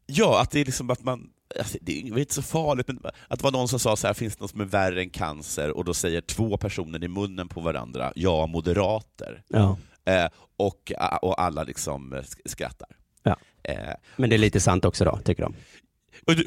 Ja, 0.07 0.41
att 0.43 0.51
det 0.51 0.61
är 0.61 0.65
liksom 0.65 0.91
att 0.91 1.03
man... 1.05 1.31
Alltså, 1.59 1.79
det 1.81 2.01
är 2.01 2.19
inte 2.19 2.35
så 2.35 2.43
farligt, 2.43 2.89
men 2.89 3.01
att 3.29 3.39
det 3.39 3.43
var 3.45 3.51
någon 3.53 3.69
som 3.69 3.79
sa 3.79 3.97
så 3.97 4.07
här, 4.07 4.15
finns 4.15 4.37
det 4.37 4.43
något 4.43 4.51
som 4.51 4.61
är 4.61 4.65
värre 4.65 5.01
än 5.01 5.11
cancer? 5.11 5.71
Och 5.77 5.85
då 5.85 5.95
säger 5.95 6.21
två 6.21 6.57
personer 6.57 7.05
i 7.05 7.09
munnen 7.09 7.49
på 7.49 7.61
varandra, 7.61 8.13
ja, 8.15 8.47
moderater. 8.47 9.43
Ja. 9.49 9.77
Eh, 10.05 10.27
och, 10.57 10.93
och 11.23 11.43
alla 11.43 11.63
liksom 11.63 12.13
eh, 12.13 12.17
sk- 12.19 12.41
skrattar. 12.45 12.89
Eh, 13.65 13.95
Men 14.17 14.31
det 14.31 14.37
är 14.37 14.39
lite 14.39 14.61
sant 14.61 14.85
också 14.85 15.05
då, 15.05 15.19
tycker 15.25 15.43
de. 15.43 15.55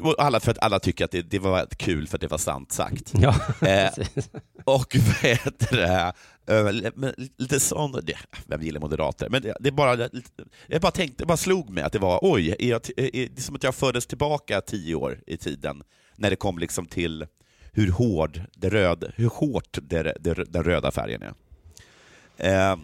och, 0.02 0.14
alla 0.18 0.40
för 0.40 0.50
att 0.50 0.58
alla 0.58 0.78
tycker 0.80 1.04
att 1.04 1.10
det, 1.10 1.22
det 1.22 1.38
var 1.38 1.66
kul 1.76 2.06
för 2.08 2.16
att 2.16 2.20
det 2.20 2.28
var 2.28 2.38
sant 2.38 2.72
sagt. 2.72 3.12
Ja, 3.20 3.34
Eh, 3.66 3.90
och 4.64 4.94
heter 5.22 5.76
det? 5.76 6.12
Eh, 6.54 6.92
lite 7.36 7.60
sån, 7.60 7.92
det, 7.92 8.14
vem 8.46 8.62
gillar 8.62 8.80
moderater? 8.80 9.28
Men 9.30 9.42
det, 9.42 9.56
det 9.60 9.68
är 9.68 9.72
bara, 9.72 10.08
jag 10.66 10.80
bara 10.80 10.92
tänkte, 10.92 11.26
bara 11.26 11.36
slog 11.36 11.70
mig 11.70 11.84
att 11.84 11.92
det 11.92 11.98
var, 11.98 12.18
oj, 12.22 12.56
är 12.58 12.68
jag, 12.68 12.80
är, 12.96 13.10
det 13.12 13.38
är 13.38 13.40
som 13.42 13.54
att 13.54 13.62
jag 13.62 13.74
fördes 13.74 14.06
tillbaka 14.06 14.60
tio 14.60 14.94
år 14.94 15.20
i 15.26 15.36
tiden, 15.36 15.82
när 16.16 16.30
det 16.30 16.36
kom 16.36 16.58
liksom 16.58 16.86
till 16.86 17.26
hur 17.72 17.90
hård 17.90 18.42
det 18.54 18.68
röd, 18.68 19.12
hur 19.16 19.28
hårt 19.28 19.78
det, 19.82 20.02
det, 20.20 20.34
den 20.34 20.64
röda 20.64 20.90
färgen 20.90 21.22
är. 21.22 21.32
Eh, 22.36 22.76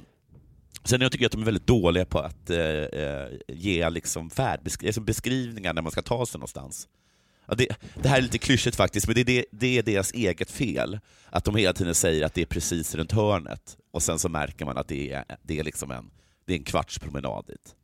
sen 0.85 1.01
jag 1.01 1.13
tycker 1.13 1.23
jag 1.25 1.29
att 1.29 1.33
de 1.33 1.41
är 1.41 1.45
väldigt 1.45 1.67
dåliga 1.67 2.05
på 2.05 2.19
att 2.19 2.51
eh, 2.51 2.59
eh, 2.59 3.29
ge 3.49 3.91
liksom 3.91 4.31
färdbesk- 4.31 4.87
alltså 4.87 5.01
beskrivningar 5.01 5.75
när 5.75 5.83
man 5.83 5.93
ska 5.93 6.03
ta 6.03 6.27
sig 6.27 6.39
någonstans. 6.39 6.89
Ja, 7.47 7.55
det, 7.55 7.69
det 8.03 8.09
här 8.09 8.19
är 8.19 8.23
lite 8.23 8.39
klyschigt 8.39 8.77
faktiskt, 8.77 9.07
men 9.07 9.15
det 9.15 9.21
är, 9.21 9.25
det, 9.25 9.45
det 9.51 9.79
är 9.79 9.83
deras 9.83 10.13
eget 10.13 10.51
fel. 10.51 10.99
Att 11.31 11.45
de 11.45 11.57
hela 11.57 11.73
tiden 11.73 11.95
säger 11.95 12.25
att 12.27 12.35
det 12.35 12.43
är 12.43 12.47
precis 12.47 12.95
runt 12.95 13.13
hörnet 13.13 13.77
och 13.91 14.03
sen 14.03 14.19
så 14.19 14.29
märker 14.29 14.65
man 14.65 14.79
att 14.79 14.89
det 14.89 15.13
är, 15.13 15.25
det 15.43 15.59
är, 15.59 15.65
liksom 15.65 15.91
en, 15.91 16.11
det 16.47 16.53
är 16.53 16.59
en 16.59 16.65
kvarts 16.65 16.99
promenad 16.99 17.47
dit. 17.47 17.75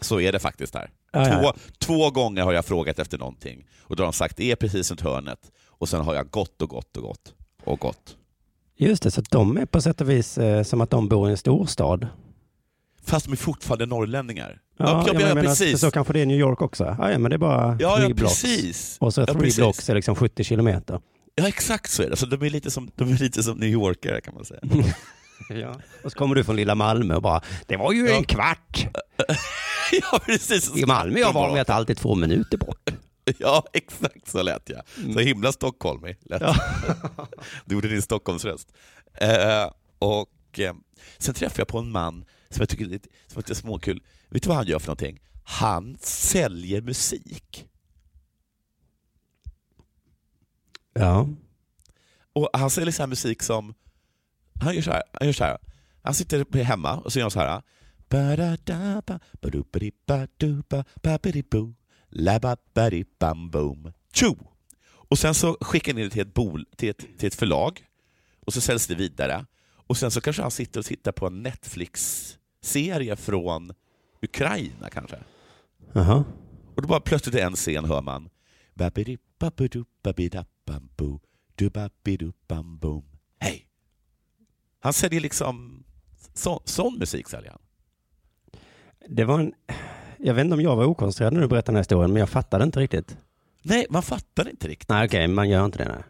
Så 0.00 0.20
är 0.20 0.32
det 0.32 0.38
faktiskt 0.38 0.74
här. 0.74 0.90
Två, 1.12 1.20
ja. 1.20 1.54
två 1.78 2.10
gånger 2.10 2.42
har 2.42 2.52
jag 2.52 2.64
frågat 2.64 2.98
efter 2.98 3.18
någonting 3.18 3.66
och 3.80 3.96
då 3.96 4.02
har 4.02 4.06
de 4.06 4.12
sagt 4.12 4.36
det 4.36 4.50
är 4.50 4.56
precis 4.56 4.90
runt 4.90 5.00
hörnet 5.00 5.52
och 5.66 5.88
sen 5.88 6.00
har 6.00 6.14
jag 6.14 6.30
gått 6.30 6.62
och 6.62 6.68
gått 6.68 6.96
och 6.96 7.02
gått 7.02 7.34
och 7.64 7.78
gått. 7.80 8.16
Just 8.76 9.02
det, 9.02 9.10
så 9.10 9.22
de 9.30 9.56
är 9.56 9.66
på 9.66 9.80
sätt 9.80 10.00
och 10.00 10.10
vis 10.10 10.38
eh, 10.38 10.62
som 10.62 10.80
att 10.80 10.90
de 10.90 11.08
bor 11.08 11.28
i 11.28 11.30
en 11.30 11.36
storstad. 11.36 12.06
Fast 13.06 13.26
de 13.26 13.32
är 13.32 13.36
fortfarande 13.36 13.86
norrlänningar. 13.86 14.60
Ja, 14.78 14.84
ja, 14.86 15.04
jag 15.06 15.22
menar, 15.22 15.42
precis. 15.42 15.80
Så 15.80 15.90
kanske 15.90 16.12
det 16.12 16.18
är 16.18 16.22
i 16.22 16.26
New 16.26 16.38
York 16.38 16.62
också. 16.62 16.96
Ja, 16.98 17.10
ja 17.10 17.18
men 17.18 17.30
det 17.30 17.36
är 17.36 17.38
bara 17.38 17.76
Ja, 17.80 17.96
three 17.96 18.08
ja, 18.08 18.14
blocks. 18.14 18.42
precis. 18.42 18.96
Och 19.00 19.14
så 19.14 19.26
three 19.26 19.38
precis. 19.38 19.56
blocks 19.56 19.88
är 19.90 19.94
liksom 19.94 20.14
70 20.14 20.44
kilometer. 20.44 21.00
Ja, 21.34 21.48
exakt 21.48 21.90
så 21.90 22.02
är 22.02 22.10
det. 22.10 22.16
Så 22.16 22.26
de, 22.26 22.42
är 22.46 22.50
lite 22.50 22.70
som, 22.70 22.90
de 22.94 23.12
är 23.12 23.18
lite 23.18 23.42
som 23.42 23.58
New 23.58 23.68
Yorkare 23.68 24.20
kan 24.20 24.34
man 24.34 24.44
säga. 24.44 24.60
Ja. 25.48 25.74
Och 26.04 26.12
så 26.12 26.18
kommer 26.18 26.34
du 26.34 26.44
från 26.44 26.56
lilla 26.56 26.74
Malmö 26.74 27.14
och 27.14 27.22
bara, 27.22 27.40
det 27.66 27.76
var 27.76 27.92
ju 27.92 28.08
en 28.08 28.24
kvart. 28.24 28.86
ja, 29.92 30.20
precis. 30.26 30.76
I 30.76 30.86
Malmö 30.86 31.18
jag 31.18 31.32
var 31.32 31.52
med 31.52 31.60
att 31.62 31.70
alltid 31.70 31.96
två 31.96 32.14
minuter 32.14 32.58
bort. 32.58 32.90
Ja, 33.38 33.64
exakt 33.72 34.28
så 34.28 34.42
lät 34.42 34.70
jag. 34.70 35.12
Så 35.14 35.20
himla 35.20 35.52
stockholmig 35.52 36.16
lät 36.22 36.42
Ja. 36.42 36.54
Du 37.64 37.74
gjorde 37.74 37.88
din 37.88 38.02
Stockholmsröst. 38.02 38.68
Eh, 39.14 39.70
och 39.98 40.58
eh, 40.58 40.72
sen 41.18 41.34
träffade 41.34 41.60
jag 41.60 41.68
på 41.68 41.78
en 41.78 41.90
man 41.90 42.24
som 42.54 42.62
jag 42.62 42.68
tycker 42.68 43.00
som 43.26 43.42
är 43.48 43.54
småkul. 43.54 44.02
Vet 44.28 44.42
du 44.42 44.48
vad 44.48 44.56
han 44.56 44.66
gör 44.66 44.78
för 44.78 44.86
någonting? 44.86 45.20
Han 45.44 45.96
säljer 46.00 46.80
musik. 46.80 47.68
Ja. 50.92 51.28
Och 52.32 52.48
han 52.52 52.70
säljer 52.70 52.92
så 52.92 53.02
här 53.02 53.06
musik 53.06 53.42
som... 53.42 53.74
Han 54.60 54.74
gör 54.74 54.82
så 54.82 54.90
här. 54.90 55.02
Han, 55.12 55.26
gör 55.26 55.32
så 55.32 55.44
här. 55.44 55.58
han 56.02 56.14
sitter 56.14 56.62
hemma 56.62 56.96
och 56.96 57.12
så 57.12 57.18
gör 57.18 57.24
han 57.24 57.30
så 57.30 57.40
här. 57.40 57.62
Tjo! 64.12 64.36
Och 64.86 65.18
sen 65.18 65.34
så 65.34 65.56
skickar 65.60 65.92
in 65.92 65.96
det 65.98 66.10
till 66.10 66.22
ett, 66.22 66.34
bol, 66.34 66.66
till, 66.76 66.90
ett, 66.90 67.18
till 67.18 67.26
ett 67.26 67.34
förlag 67.34 67.86
och 68.46 68.54
så 68.54 68.60
säljs 68.60 68.86
det 68.86 68.94
vidare. 68.94 69.46
Och 69.86 69.96
sen 69.96 70.10
så 70.10 70.20
kanske 70.20 70.42
han 70.42 70.50
sitter 70.50 70.80
och 70.80 70.86
tittar 70.86 71.12
på 71.12 71.26
en 71.26 71.42
Netflix-serie 72.64 73.16
från 73.16 73.72
Ukraina 74.22 74.90
kanske. 74.90 75.16
Jaha. 75.92 76.24
Och 76.76 76.82
då 76.82 76.88
bara 76.88 77.00
plötsligt 77.00 77.34
i 77.34 77.40
en 77.40 77.52
scen 77.56 77.84
hör 77.84 78.02
man. 78.02 78.28
Hej! 83.40 83.66
Han 84.80 84.92
säljer 84.92 85.20
liksom 85.20 85.84
så, 86.34 86.62
sån 86.64 86.98
musik 86.98 87.28
säljer 87.28 87.50
han. 87.50 87.60
Det 89.08 89.24
var 89.24 89.38
en... 89.40 89.52
Jag 90.18 90.34
vet 90.34 90.44
inte 90.44 90.54
om 90.54 90.60
jag 90.60 90.76
var 90.76 90.84
okoncentrerad 90.84 91.32
när 91.32 91.40
du 91.40 91.48
berättade 91.48 91.66
den 91.72 91.76
här 91.76 91.80
historien, 91.82 92.12
men 92.12 92.20
jag 92.20 92.28
fattade 92.28 92.64
inte 92.64 92.80
riktigt. 92.80 93.16
Nej, 93.62 93.86
man 93.90 94.02
fattar 94.02 94.48
inte 94.48 94.68
riktigt. 94.68 94.88
Nej, 94.88 95.06
okej, 95.06 95.28
man 95.28 95.48
gör 95.48 95.64
inte 95.64 95.78
det. 95.78 95.88
Nej. 95.88 96.02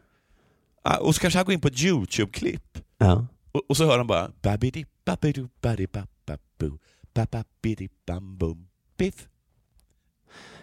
Ah, 0.83 0.97
Och 0.99 1.15
så 1.15 1.21
kanske 1.21 1.39
han 1.39 1.45
går 1.47 1.55
in 1.55 1.61
på 1.61 1.69
ett 1.69 1.83
YouTube-klipp 1.85 2.79
Ja. 2.99 3.27
och, 3.53 3.63
och 3.69 3.77
så 3.77 3.85
hör 3.87 3.99
han 3.99 4.07
bara 4.07 4.31
biff. 8.97 9.29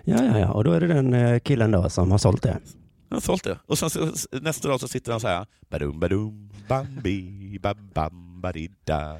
ja, 0.03 0.23
ja, 0.23 0.39
ja. 0.39 0.51
Och 0.51 0.63
då 0.63 0.71
är 0.71 0.79
det 0.81 0.87
den 0.87 1.13
eh, 1.13 1.39
killen 1.39 1.71
då 1.71 1.89
som 1.89 2.11
har 2.11 2.17
sålt 2.17 2.43
det. 2.43 2.51
Han 3.09 3.15
har 3.15 3.19
sålt 3.21 3.43
det. 3.43 3.59
Och 3.65 3.77
sen 3.77 3.89
så, 3.89 4.11
nästa 4.41 4.67
dag 4.67 4.79
så 4.79 4.87
sitter 4.87 5.11
han 5.11 5.21
så 5.21 5.27
här. 5.27 5.45
Badum, 5.69 5.99
badum, 5.99 6.49
bambi, 6.67 7.59
babam, 7.59 8.41
badida, 8.41 9.17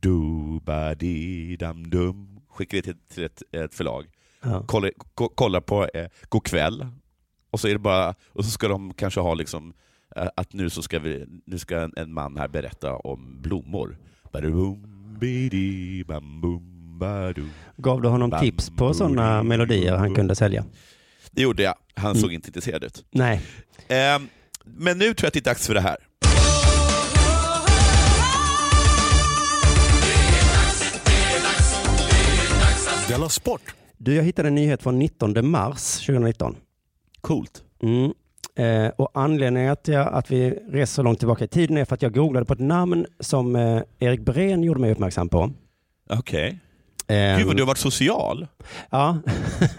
du, 0.00 0.60
badidam, 0.64 1.90
dum. 1.90 2.40
Skickar 2.48 2.76
det 2.76 2.82
till, 2.82 2.96
till 3.08 3.24
ett, 3.24 3.42
ett 3.52 3.74
förlag. 3.74 4.06
Ja. 4.42 4.66
Kollar, 4.66 4.90
ko- 5.14 5.28
kollar 5.34 5.60
på 5.60 5.84
eh, 5.94 6.08
God 6.28 6.44
kväll. 6.44 6.86
Och 7.50 7.60
så 7.60 7.68
är 7.68 7.72
det 7.72 7.78
bara, 7.78 8.14
och 8.28 8.44
så 8.44 8.50
ska 8.50 8.68
de 8.68 8.94
kanske 8.94 9.20
ha 9.20 9.34
liksom 9.34 9.74
eh, 10.16 10.28
att 10.36 10.52
nu 10.52 10.70
så 10.70 10.82
ska 10.82 10.98
vi, 10.98 11.26
nu 11.46 11.58
ska 11.58 11.80
en, 11.80 11.92
en 11.96 12.12
man 12.12 12.36
här 12.36 12.48
berätta 12.48 12.96
om 12.96 13.42
blommor. 13.42 13.98
Badum, 14.32 15.01
Gav 17.76 18.02
du 18.02 18.08
honom 18.08 18.30
tips 18.40 18.70
på 18.70 18.94
sådana 18.94 19.42
melodier 19.42 19.96
han 19.96 20.14
kunde 20.14 20.34
sälja? 20.34 20.64
Det 21.30 21.42
gjorde 21.42 21.62
jag. 21.62 21.74
Han 21.94 22.10
mm. 22.10 22.22
såg 22.22 22.32
inte 22.32 22.48
intresserad 22.48 22.84
ut. 22.84 23.04
Nej. 23.10 23.40
Um, 24.16 24.28
men 24.64 24.98
nu 24.98 25.04
tror 25.04 25.24
jag 25.24 25.26
att 25.26 25.34
det 25.34 25.40
är 25.40 25.44
dags 25.44 25.66
för 25.66 25.74
det 25.74 25.80
här. 25.80 25.96
Della 33.08 33.28
Sport. 33.28 33.74
Du, 33.98 34.14
jag 34.14 34.22
hittade 34.22 34.48
en 34.48 34.54
nyhet 34.54 34.82
från 34.82 34.98
19 34.98 35.50
mars 35.50 36.06
2019. 36.06 36.56
Coolt. 37.20 37.62
Mm. 37.82 38.12
Eh, 38.54 38.88
och 38.88 39.10
anledningen 39.14 39.72
att, 39.72 39.88
jag, 39.88 40.08
att 40.14 40.30
vi 40.30 40.50
reser 40.50 40.94
så 40.94 41.02
långt 41.02 41.18
tillbaka 41.18 41.44
i 41.44 41.48
tiden 41.48 41.76
är 41.76 41.84
för 41.84 41.94
att 41.94 42.02
jag 42.02 42.14
googlade 42.14 42.46
på 42.46 42.52
ett 42.52 42.58
namn 42.60 43.06
som 43.20 43.56
eh, 43.56 43.82
Erik 43.98 44.20
Breen 44.20 44.62
gjorde 44.62 44.80
mig 44.80 44.92
uppmärksam 44.92 45.28
på. 45.28 45.50
Okej. 46.10 46.58
Eh, 47.06 47.36
Gud 47.38 47.46
vad 47.46 47.56
du 47.56 47.62
har 47.62 47.66
varit 47.66 47.78
social. 47.78 48.46
Ja. 48.90 49.18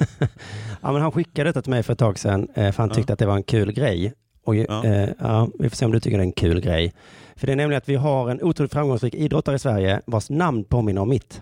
ja, 0.82 0.92
men 0.92 1.02
han 1.02 1.12
skickade 1.12 1.50
detta 1.50 1.62
till 1.62 1.70
mig 1.70 1.84
för 1.84 1.94
ett 1.94 2.00
tag 2.00 2.20
sedan 2.20 2.48
eh, 2.56 2.72
för 2.72 2.84
han 2.84 2.90
Ja. 2.90 2.96
tyckte 2.96 3.14
att 3.14 3.20
det 3.20 3.26
var 3.26 3.36
en 3.36 3.44
kul 3.44 3.72
grej. 3.72 4.14
Och, 4.46 4.56
Ja. 4.56 4.86
eh, 4.86 5.10
ja, 5.20 5.48
vi 5.60 5.70
får 5.70 5.76
se 5.76 5.86
om 5.86 5.92
du 5.92 6.00
tycker 6.00 6.18
det 6.18 6.22
är 6.24 6.26
en 6.26 6.32
kul 6.32 6.62
grej. 6.62 6.94
För 7.36 7.48
det 7.48 7.54
är 7.54 7.58
nämligen 7.58 7.78
att 7.78 7.90
vi 7.90 7.96
har 7.96 8.30
en 8.30 8.44
otroligt 8.44 8.74
framgångsrik 8.74 9.16
idrottare 9.16 9.56
i 9.56 9.60
Sverige 9.60 10.02
vars 10.06 10.30
namn 10.30 10.64
påminner 10.64 11.02
om 11.02 11.10
mitt. 11.10 11.42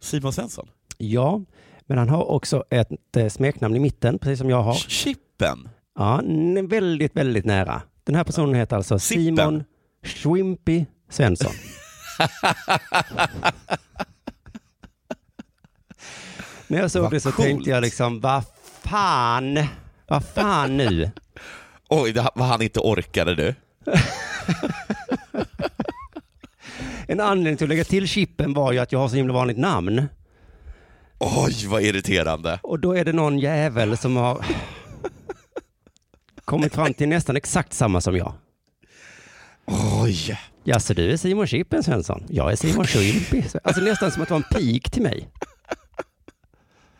Simon 0.00 0.32
Svensson. 0.32 0.68
Ja, 0.98 1.40
men 1.86 1.98
han 1.98 2.08
har 2.08 2.30
också 2.30 2.64
ett 2.70 3.16
eh, 3.16 3.28
smeknamn 3.28 3.76
i 3.76 3.78
mitten, 3.78 4.18
precis 4.18 4.38
som 4.38 4.50
jag 4.50 4.62
har. 4.62 4.74
Chippen. 4.74 5.68
Ja, 5.98 6.20
väldigt, 6.68 7.16
väldigt 7.16 7.44
nära. 7.44 7.82
Den 8.04 8.14
här 8.14 8.24
personen 8.24 8.54
heter 8.54 8.76
alltså 8.76 8.98
Sippen. 8.98 9.24
Simon 9.36 9.64
Schwimpy 10.04 10.84
Svensson. 11.10 11.52
När 16.66 16.78
jag 16.78 16.90
såg 16.90 17.02
Vad 17.02 17.12
det 17.12 17.20
så 17.20 17.32
coolt. 17.32 17.48
tänkte 17.48 17.70
jag 17.70 17.80
liksom, 17.82 18.20
vad 18.20 18.44
fan, 18.82 19.58
vad 20.08 20.24
fan 20.24 20.76
nu? 20.76 21.10
Oj, 21.88 22.12
det, 22.12 22.28
vad 22.34 22.48
han 22.48 22.62
inte 22.62 22.80
orkade 22.80 23.34
du. 23.34 23.54
En 27.06 27.20
anledning 27.20 27.56
till 27.56 27.64
att 27.64 27.68
lägga 27.68 27.84
till 27.84 28.08
chippen 28.08 28.54
var 28.54 28.72
ju 28.72 28.78
att 28.78 28.92
jag 28.92 28.98
har 28.98 29.08
så 29.08 29.16
himla 29.16 29.34
vanligt 29.34 29.58
namn. 29.58 30.06
Oj, 31.18 31.66
vad 31.66 31.82
irriterande. 31.82 32.58
Och 32.62 32.78
då 32.78 32.96
är 32.96 33.04
det 33.04 33.12
någon 33.12 33.38
jävel 33.38 33.96
som 33.96 34.16
har 34.16 34.44
kommit 36.44 36.74
fram 36.74 36.94
till 36.94 37.08
nästan 37.08 37.36
exakt 37.36 37.72
samma 37.72 38.00
som 38.00 38.16
jag. 38.16 38.34
Oj. 40.02 40.38
Ja, 40.64 40.80
så 40.80 40.94
du 40.94 41.12
är 41.12 41.16
Simon 41.16 41.46
Chippen 41.46 41.82
Svensson. 41.82 42.24
Jag 42.28 42.52
är 42.52 42.56
Simon 42.56 42.86
Schwimpy. 42.86 43.42
Alltså 43.64 43.82
nästan 43.82 44.10
som 44.10 44.22
att 44.22 44.28
det 44.28 44.34
var 44.34 44.42
en 44.50 44.58
pik 44.58 44.90
till 44.90 45.02
mig. 45.02 45.28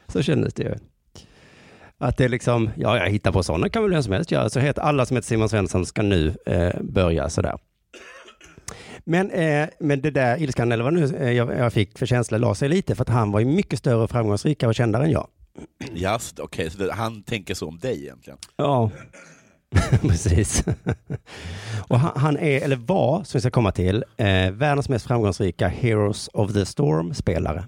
Så 0.09 0.23
kändes 0.23 0.55
det 0.55 0.63
ju. 0.63 0.75
Att 1.99 2.17
det 2.17 2.25
är 2.25 2.29
liksom, 2.29 2.71
ja, 2.77 2.97
jag 2.97 3.11
hittar 3.11 3.33
på 3.33 3.43
sådana 3.43 3.69
kan 3.69 3.83
väl 3.83 3.93
vem 3.93 4.03
som 4.03 4.13
helst 4.13 4.31
göra. 4.31 4.51
Så 4.51 4.61
heter 4.61 4.83
alla 4.83 5.07
som 5.07 5.17
heter 5.17 5.27
Simon 5.27 5.49
Svensson 5.49 5.87
ska 5.87 6.03
nu 6.03 6.35
eh, 6.47 6.81
börja 6.81 7.31
sådär. 7.31 7.59
Men, 9.05 9.31
eh, 9.31 9.69
men 9.81 10.01
det 10.01 10.11
där 10.11 10.43
ilskan, 10.43 10.73
eller 10.73 10.85
vad 10.85 10.93
nu 10.93 11.17
eh, 11.17 11.31
jag, 11.31 11.59
jag 11.59 11.73
fick 11.73 11.99
för 11.99 12.07
känsla, 12.07 12.39
la 12.39 12.55
sig 12.55 12.69
lite 12.69 12.95
för 12.95 13.03
att 13.03 13.09
han 13.09 13.33
var 13.33 13.41
ju 13.41 13.47
mycket 13.47 13.79
större 13.79 14.03
och 14.03 14.11
framgångsrikare 14.11 14.69
och 14.69 14.75
kändare 14.75 15.05
än 15.05 15.11
jag. 15.11 15.29
Just, 15.93 16.39
okej, 16.39 16.71
så 16.71 16.79
det, 16.79 16.93
han 16.93 17.23
tänker 17.23 17.55
så 17.55 17.69
om 17.69 17.79
dig 17.79 18.03
egentligen. 18.03 18.39
Ja, 18.57 18.91
precis. 20.01 20.65
och 21.89 21.99
han, 21.99 22.13
han 22.17 22.37
är, 22.37 22.61
eller 22.61 22.77
var, 22.77 23.25
som 23.25 23.39
vi 23.39 23.41
ska 23.41 23.51
komma 23.51 23.73
till, 23.73 24.05
eh, 24.17 24.51
världens 24.51 24.89
mest 24.89 25.07
framgångsrika 25.07 25.69
Heroes 25.69 26.31
of 26.33 26.53
the 26.53 26.67
Storm-spelare. 26.67 27.65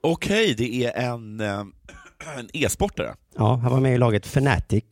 Okej, 0.00 0.54
det 0.54 0.84
är 0.84 1.12
en, 1.12 1.40
eh, 1.40 1.58
en 2.38 2.48
e-sportare. 2.52 3.14
Ja, 3.36 3.54
han 3.56 3.72
var 3.72 3.80
med 3.80 3.94
i 3.94 3.98
laget 3.98 4.26
Fnatic. 4.26 4.84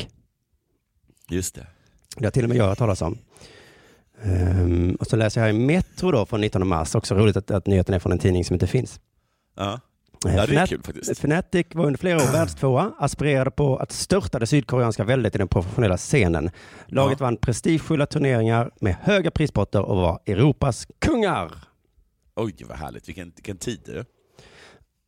Just 1.31 1.55
det. 1.55 1.67
Det 2.17 2.25
har 2.25 2.31
till 2.31 2.45
och 2.45 2.49
med 2.49 2.59
jag 2.59 2.65
hört 2.65 2.79
talas 2.79 3.03
om. 3.03 3.19
Ehm, 4.23 4.97
och 5.01 5.07
så 5.07 5.17
läser 5.17 5.41
jag 5.41 5.51
i 5.51 5.53
Metro 5.53 6.11
då 6.11 6.27
från 6.27 6.41
19 6.41 6.69
mars, 6.69 6.95
också 6.95 7.15
roligt 7.15 7.37
att, 7.37 7.51
att 7.51 7.67
nyheten 7.67 7.95
är 7.95 7.99
från 7.99 8.13
en 8.13 8.19
tidning 8.19 8.45
som 8.45 8.55
inte 8.55 8.67
finns. 8.67 9.01
Ja, 9.57 9.73
Eh, 9.73 9.79
ja 10.25 10.47
det 10.47 10.57
är 10.57 10.67
kul 10.67 10.83
faktiskt. 10.83 11.11
Fnatic 11.11 11.67
var 11.75 11.87
under 11.87 11.99
flera 11.99 12.17
år 12.17 12.21
världstvåa, 12.33 12.93
aspirerade 12.99 13.51
på 13.51 13.77
att 13.77 13.93
störta 13.93 14.39
det 14.39 14.47
sydkoreanska 14.47 15.05
väldet 15.05 15.35
i 15.35 15.39
den 15.39 15.49
professionella 15.49 15.97
scenen. 15.97 16.51
Laget 16.87 17.21
Ja. 17.21 17.27
vann 17.27 17.37
prestigefulla 17.37 18.07
turneringar 18.07 18.71
med 18.81 18.97
höga 19.03 19.31
prispotter 19.31 19.83
och 19.83 19.97
var 19.97 20.21
Europas 20.27 20.87
kungar. 20.99 21.53
Oj, 22.37 22.55
vad 22.69 22.79
härligt. 22.79 23.09
Vilken, 23.09 23.33
vilken 23.37 23.57
tid 23.57 23.81
du. 23.87 24.05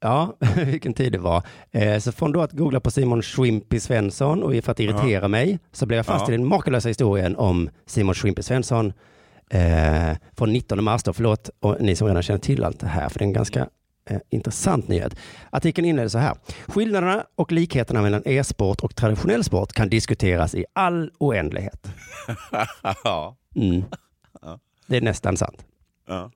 Ja, 0.00 0.36
vilken 0.66 0.94
tid 0.94 1.12
det 1.12 1.18
var. 1.18 1.42
Eh, 1.70 1.98
så 1.98 2.12
från 2.12 2.32
då 2.32 2.40
att 2.42 2.52
googla 2.52 2.80
på 2.80 2.90
Simon 2.90 3.22
Schwimpy 3.22 3.80
Svensson 3.80 4.42
och 4.42 4.64
för 4.64 4.72
att 4.72 4.80
irritera 4.80 5.28
mig 5.28 5.58
så 5.72 5.86
blev 5.86 5.96
jag 5.96 6.06
fast 6.06 6.28
Ja. 6.28 6.34
i 6.34 6.36
den 6.36 6.46
makalösa 6.46 6.88
historien 6.88 7.36
om 7.36 7.70
Simon 7.86 8.14
Schwimpy 8.14 8.42
Svensson 8.42 8.92
eh, 9.50 10.16
från 10.36 10.52
19 10.52 10.84
mars. 10.84 11.02
Då. 11.02 11.12
Förlåt 11.12 11.50
och 11.60 11.76
ni 11.80 11.96
som 11.96 12.06
redan 12.08 12.22
känner 12.22 12.40
till 12.40 12.64
allt 12.64 12.80
det 12.80 12.86
här, 12.86 13.08
för 13.08 13.18
det 13.18 13.22
är 13.24 13.26
en 13.26 13.32
ganska 13.32 13.68
eh, 14.10 14.18
intressant 14.30 14.88
nyhet. 14.88 15.16
Artikeln 15.50 15.86
inleder 15.88 16.08
så 16.08 16.18
här. 16.18 16.36
Skillnaderna 16.66 17.26
och 17.34 17.52
likheterna 17.52 18.02
mellan 18.02 18.22
e-sport 18.24 18.80
och 18.80 18.96
traditionell 18.96 19.44
sport 19.44 19.72
kan 19.72 19.88
diskuteras 19.88 20.54
i 20.54 20.64
all 20.72 21.10
oändlighet. 21.18 21.88
Mm. 23.54 23.84
Det 24.86 24.96
är 24.96 25.00
nästan 25.00 25.36
sant. 25.36 25.64
ja. 26.08 26.30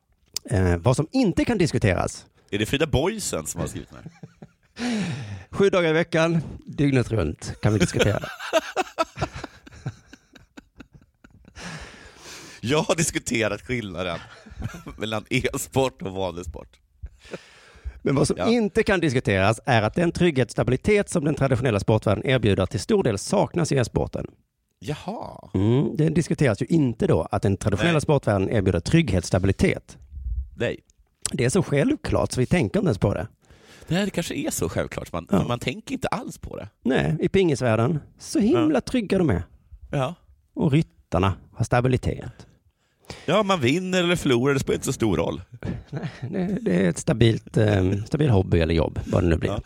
Eh, 0.50 0.76
vad 0.76 0.96
som 0.96 1.06
inte 1.12 1.44
kan 1.44 1.58
diskuteras 1.58 2.26
Är 2.50 2.58
det 2.58 2.66
Frida 2.66 2.86
Boysen 2.86 3.46
som 3.46 3.60
har 3.60 3.68
skrivit 3.68 3.88
den 3.90 3.98
här? 3.98 4.12
Sju 5.50 5.70
dagar 5.70 5.90
i 5.90 5.92
veckan, 5.92 6.42
dygnet 6.66 7.10
runt 7.10 7.60
kan 7.62 7.72
vi 7.72 7.78
diskutera 7.78 8.18
det. 8.18 8.28
Jag 12.60 12.82
har 12.82 12.94
diskuterat 12.94 13.60
skillnaden 13.62 14.18
mellan 14.96 15.24
e-sport 15.30 16.02
och 16.02 16.12
vanlig 16.12 16.44
sport. 16.44 16.68
Men 18.06 18.14
vad 18.14 18.26
som 18.26 18.36
Ja. 18.38 18.48
inte 18.48 18.82
kan 18.82 19.00
diskuteras 19.00 19.60
är 19.64 19.82
att 19.82 19.94
den 19.94 20.12
trygghet 20.12 20.48
och 20.48 20.52
stabilitet 20.52 21.08
som 21.10 21.24
den 21.24 21.34
traditionella 21.34 21.80
sportvärlden 21.80 22.26
erbjuder 22.26 22.66
till 22.66 22.80
stor 22.80 23.02
del 23.02 23.18
saknas 23.18 23.72
i 23.72 23.76
e-sporten. 23.76 24.26
Jaha. 24.78 25.50
Mm, 25.54 25.96
det 25.96 26.08
diskuteras 26.08 26.62
ju 26.62 26.66
inte 26.66 27.06
då 27.06 27.22
att 27.30 27.42
den 27.42 27.56
traditionella 27.56 27.92
Nej. 27.92 28.00
sportvärlden 28.00 28.50
erbjuder 28.50 28.80
trygghet 28.80 29.24
och 29.24 29.28
stabilitet. 29.28 29.98
Nej. 30.56 30.80
Det 31.32 31.44
är 31.44 31.48
så 31.48 31.62
självklart 31.62 32.32
så 32.32 32.40
vi 32.40 32.46
tänker 32.46 32.78
inte 32.80 32.86
ens 32.86 32.98
på 32.98 33.14
det. 33.14 33.26
Det 33.88 33.94
här 33.94 34.06
kanske 34.08 34.34
är 34.34 34.50
så 34.50 34.68
självklart, 34.68 35.12
man, 35.12 35.26
Ja. 35.30 35.44
man 35.48 35.58
tänker 35.58 35.92
inte 35.94 36.08
alls 36.08 36.38
på 36.38 36.56
det. 36.56 36.68
Nej, 36.82 37.16
i 37.20 37.28
pingisvärlden, 37.28 37.98
så 38.18 38.38
himla 38.38 38.80
trygga 38.80 39.18
de 39.18 39.30
är. 39.30 39.42
Ja. 39.92 40.14
Och 40.54 40.72
ryttarna 40.72 41.34
har 41.52 41.64
stabilitet. 41.64 42.45
Ja, 43.26 43.42
man 43.42 43.60
vinner 43.60 44.04
eller 44.04 44.16
förlorar, 44.16 44.54
det 44.54 44.60
spelar 44.60 44.74
inte 44.74 44.86
så 44.86 44.92
stor 44.92 45.16
roll. 45.16 45.42
Det, 46.20 46.58
det 46.60 46.84
är 46.84 46.88
ett 46.88 46.98
stabilt, 46.98 47.56
eh, 47.56 47.92
stabil 48.06 48.30
hobby 48.30 48.60
eller 48.60 48.74
jobb, 48.74 49.00
vad 49.06 49.22
det 49.22 49.28
nu 49.28 49.36
blir. 49.36 49.50
Ja. 49.50 49.60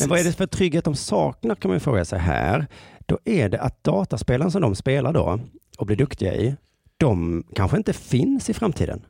Men 0.00 0.08
vad 0.08 0.18
är 0.18 0.24
det 0.24 0.32
för 0.32 0.46
trygghet 0.46 0.84
de 0.84 0.94
saknar 0.94 1.54
kan 1.54 1.70
man 1.70 1.80
fråga 1.80 2.04
sig 2.04 2.18
här. 2.18 2.66
Då 3.06 3.18
är 3.24 3.48
det 3.48 3.60
att 3.60 3.84
dataspelen 3.84 4.50
som 4.50 4.62
de 4.62 4.74
spelar 4.74 5.12
då 5.12 5.40
och 5.78 5.86
blir 5.86 5.96
duktiga 5.96 6.34
i, 6.34 6.56
de 6.96 7.44
kanske 7.54 7.76
inte 7.76 7.92
finns 7.92 8.50
i 8.50 8.54
framtiden. 8.54 9.02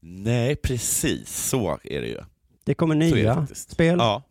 Nej, 0.00 0.56
precis 0.56 1.48
så 1.48 1.78
är 1.84 2.00
det 2.00 2.08
ju. 2.08 2.20
Det 2.64 2.74
kommer 2.74 2.94
det 2.94 3.10
nya 3.10 3.34
faktiskt. 3.34 3.70
spel 3.70 3.96
Ja. 3.98 4.22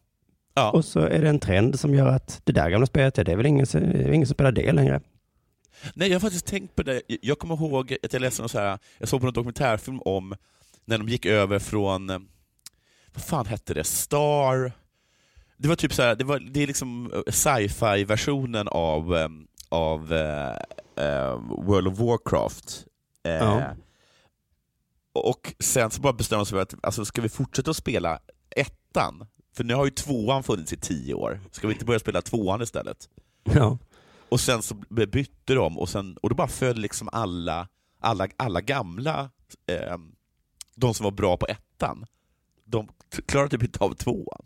Ja. 0.54 0.72
och 0.72 0.86
så 0.86 1.00
är 1.00 1.22
det 1.22 1.30
en 1.30 1.40
trend 1.40 1.80
som 1.80 1.94
gör 1.96 2.08
att 2.08 2.42
det 2.44 2.52
där 2.52 2.70
gamla 2.70 2.86
spelet, 2.86 3.16
det 3.16 3.32
är 3.32 3.36
väl 3.36 3.46
ingen, 3.46 3.66
det 3.72 3.80
är 3.80 4.12
ingen 4.12 4.28
som 4.28 4.34
spelar 4.34 4.52
det 4.52 4.72
längre. 4.72 5.02
Nej, 5.94 6.08
jag 6.08 6.16
har 6.16 6.20
faktiskt 6.20 6.46
tänkt 6.46 6.76
på 6.76 6.84
det. 6.84 7.02
Jag 7.08 7.40
kommer 7.40 7.56
ihåg 7.56 7.96
att 8.04 8.14
jag 8.14 8.20
läste 8.22 8.42
någon 8.42 8.50
så 8.50 8.60
här, 8.60 8.80
jag 8.98 9.10
såg 9.10 9.22
på 9.22 9.28
en 9.28 9.34
dokumentärfilm 9.34 10.02
om 10.02 10.36
när 10.86 10.98
de 10.98 11.10
gick 11.10 11.26
över 11.26 11.60
från, 11.60 12.08
vad 13.14 13.24
fan 13.24 13.46
hette 13.46 13.74
det, 13.74 13.84
Star... 13.84 14.72
Det 15.58 15.68
var 15.68 15.76
typ 15.76 15.94
så 15.94 16.02
här, 16.02 16.16
det, 16.16 16.24
var, 16.24 16.40
det 16.40 16.64
är 16.64 16.68
liksom 16.68 17.12
eh, 17.14 17.32
sci-fi-versionen 17.32 18.68
av, 18.68 19.16
eh, 19.16 19.30
av 19.70 20.14
eh, 20.96 21.40
World 21.66 21.88
of 21.88 22.00
Warcraft. 22.00 22.86
Eh, 23.24 23.32
Ja. 23.34 23.76
Och 25.14 25.54
sen 25.60 25.92
så 25.92 26.02
bara 26.02 26.14
bestämde 26.14 26.40
de 26.42 26.46
sig 26.46 26.56
för 26.56 26.62
att, 26.62 26.86
alltså, 26.86 27.06
ska 27.06 27.22
vi 27.22 27.30
fortsätta 27.30 27.72
att 27.72 27.78
spela 27.78 28.20
ettan? 28.56 29.28
För 29.56 29.64
nu 29.64 29.74
har 29.74 29.86
ju 29.86 29.92
tvåan 29.92 30.44
funnits 30.44 30.74
i 30.74 30.78
tio 30.78 31.14
år. 31.14 31.40
Ska 31.52 31.68
vi 31.68 31.74
inte 31.74 31.86
börja 31.86 32.00
spela 32.00 32.22
tvåan 32.22 32.62
istället? 32.62 33.10
Ja. 33.44 33.78
Och 34.30 34.40
sen 34.40 34.62
så 34.62 34.76
bytte 34.90 35.54
de 35.54 35.78
och, 35.78 35.90
sen, 35.90 36.18
och 36.22 36.30
då 36.30 36.36
bara 36.36 36.48
föll 36.48 36.78
liksom 36.78 37.10
alla, 37.12 37.68
alla, 38.00 38.28
alla 38.38 38.62
gamla, 38.62 39.30
eh, 39.68 39.98
de 40.76 40.94
som 40.94 41.04
var 41.04 41.12
bra 41.12 41.38
på 41.38 41.46
ettan, 41.46 42.06
de 42.66 42.88
klarade 43.26 43.50
typ 43.50 43.64
inte 43.64 43.80
av 43.80 43.94
tvåan. 43.94 44.42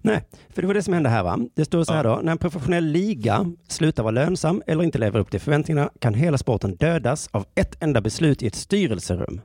Nej, 0.00 0.24
för 0.50 0.62
det 0.62 0.66
var 0.68 0.74
det 0.74 0.82
som 0.82 0.94
hände 0.94 1.08
här 1.08 1.22
va. 1.22 1.38
Det 1.54 1.64
står 1.64 1.84
så 1.84 1.92
här 1.92 2.04
då, 2.04 2.20
när 2.22 2.32
en 2.32 2.38
professionell 2.38 2.84
liga 2.84 3.52
slutar 3.68 4.02
vara 4.02 4.10
lönsam 4.10 4.62
eller 4.66 4.84
inte 4.84 4.98
lever 4.98 5.20
upp 5.20 5.30
till 5.30 5.40
förväntningarna 5.40 5.90
kan 5.98 6.14
hela 6.14 6.38
sporten 6.38 6.76
dödas 6.76 7.28
av 7.32 7.46
ett 7.54 7.82
enda 7.82 8.00
beslut 8.00 8.42
i 8.42 8.46
ett 8.46 8.54
styrelserum. 8.54 9.40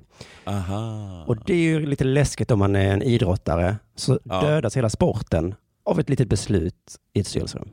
Aha. 0.46 1.24
Och 1.28 1.38
det 1.46 1.54
är 1.54 1.58
ju 1.58 1.86
lite 1.86 2.04
läskigt 2.04 2.52
om 2.52 2.60
man 2.60 2.76
är 2.76 2.94
en 2.94 3.02
idrottare, 3.02 3.78
så 3.96 4.20
Ja. 4.24 4.42
dödas 4.42 4.78
hela 4.78 4.90
sporten 4.90 5.56
av 5.86 6.00
ett 6.00 6.10
litet 6.10 6.28
beslut 6.30 6.96
i 7.14 7.20
ett 7.20 7.28
styrelserum. 7.28 7.70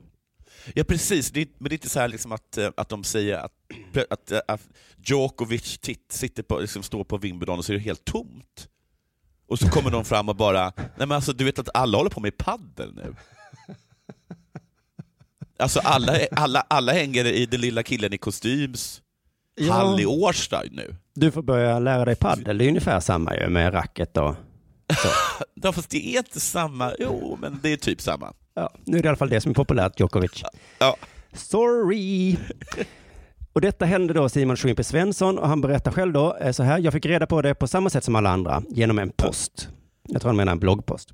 Ja 0.74 0.84
precis, 0.84 1.30
det 1.30 1.48
men 1.58 1.68
det 1.68 1.72
är 1.72 1.76
inte 1.76 1.88
så 1.88 2.00
här 2.00 2.08
liksom 2.08 2.32
att, 2.32 2.58
eh, 2.58 2.70
att 2.76 2.88
de 2.88 3.04
säger 3.04 3.36
att, 3.36 3.52
att, 4.10 4.32
att 4.48 4.60
Djokovic 5.06 5.78
titt, 5.78 6.12
sitter 6.12 6.42
på, 6.42 6.58
liksom 6.58 6.82
står 6.82 7.04
på 7.04 7.16
Wimbledon 7.16 7.58
och 7.58 7.64
så 7.64 7.72
är 7.72 7.76
det 7.76 7.82
helt 7.82 8.04
tomt. 8.04 8.68
Och 9.48 9.58
så 9.58 9.68
kommer 9.68 9.90
någon 9.90 10.04
fram 10.04 10.28
och 10.28 10.36
bara, 10.36 10.72
nej 10.76 10.86
men 10.96 11.12
alltså 11.12 11.32
du 11.32 11.44
vet 11.44 11.58
att 11.58 11.68
alla 11.74 11.98
håller 11.98 12.10
på 12.10 12.20
med 12.20 12.36
paddel 12.36 12.94
nu. 12.94 13.14
Alltså 15.58 15.80
alla, 15.80 16.18
alla, 16.30 16.60
alla 16.60 16.92
hänger 16.92 17.24
i 17.24 17.46
den 17.46 17.60
lilla 17.60 17.82
killen 17.82 18.12
i 18.12 18.18
kostyms 18.18 19.02
hall 19.68 20.00
i 20.00 20.06
Årsta 20.06 20.62
nu. 20.70 20.96
Du 21.14 21.30
får 21.30 21.42
börja 21.42 21.78
lära 21.78 22.04
dig 22.04 22.16
paddel, 22.16 22.58
det 22.58 22.64
är 22.64 22.68
ungefär 22.68 23.00
samma 23.00 23.36
ju 23.36 23.48
med 23.48 23.74
racket 23.74 24.16
och 24.16 24.36
så. 25.02 25.08
Ja, 25.54 25.72
fast 25.72 25.90
det 25.90 26.14
är 26.14 26.18
inte 26.18 26.40
samma, 26.40 26.92
jo 26.98 27.38
men 27.40 27.60
det 27.62 27.72
är 27.72 27.76
typ 27.76 28.00
samma. 28.00 28.32
Ja, 28.54 28.70
nu 28.84 28.98
är 28.98 29.02
det 29.02 29.06
i 29.06 29.08
alla 29.08 29.16
fall 29.16 29.28
det 29.28 29.40
som 29.40 29.50
är 29.50 29.54
populärt, 29.54 30.00
Djokovic. 30.00 30.42
Ja. 30.78 30.96
Sorry! 31.32 32.36
Och 33.52 33.60
detta 33.60 33.84
hände 33.84 34.14
då 34.14 34.28
Simon 34.28 34.56
Schwimper 34.56 34.82
Svensson 34.82 35.38
och 35.38 35.48
han 35.48 35.60
berättar 35.60 35.90
själv 35.92 36.12
då 36.12 36.36
eh, 36.36 36.52
så 36.52 36.62
här, 36.62 36.78
jag 36.78 36.92
fick 36.92 37.06
reda 37.06 37.26
på 37.26 37.42
det 37.42 37.54
på 37.54 37.66
samma 37.66 37.90
sätt 37.90 38.04
som 38.04 38.16
alla 38.16 38.30
andra, 38.30 38.62
genom 38.68 38.98
en 38.98 39.10
post. 39.10 39.68
Jag 40.08 40.20
tror 40.22 40.28
han 40.28 40.36
menar 40.36 40.52
en 40.52 40.58
bloggpost. 40.58 41.08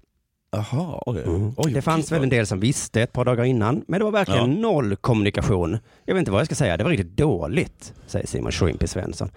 Jaha, 0.53 1.03
oj, 1.07 1.23
Mm. 1.27 1.55
oj. 1.57 1.73
det 1.73 1.83
fanns 1.83 2.09
gud, 2.09 2.13
väl 2.17 2.23
en 2.23 2.29
del 2.29 2.47
som 2.47 2.61
visste 2.61 3.03
ett 3.03 3.13
par 3.13 3.25
dagar 3.25 3.45
innan, 3.45 3.85
men 3.89 3.99
det 4.01 4.05
var 4.05 4.13
verkligen 4.13 4.53
Ja. 4.53 4.61
noll 4.61 4.97
kommunikation. 4.97 5.79
Jag 6.05 6.15
vet 6.15 6.19
inte 6.19 6.31
vad 6.31 6.41
jag 6.41 6.47
ska 6.47 6.55
säga, 6.55 6.77
det 6.77 6.85
var 6.85 6.91
riktigt 6.91 7.17
dåligt, 7.17 7.95
säger 8.07 8.27
Simon 8.27 8.53
Schwimper 8.53 8.87
Svensson. 8.87 9.31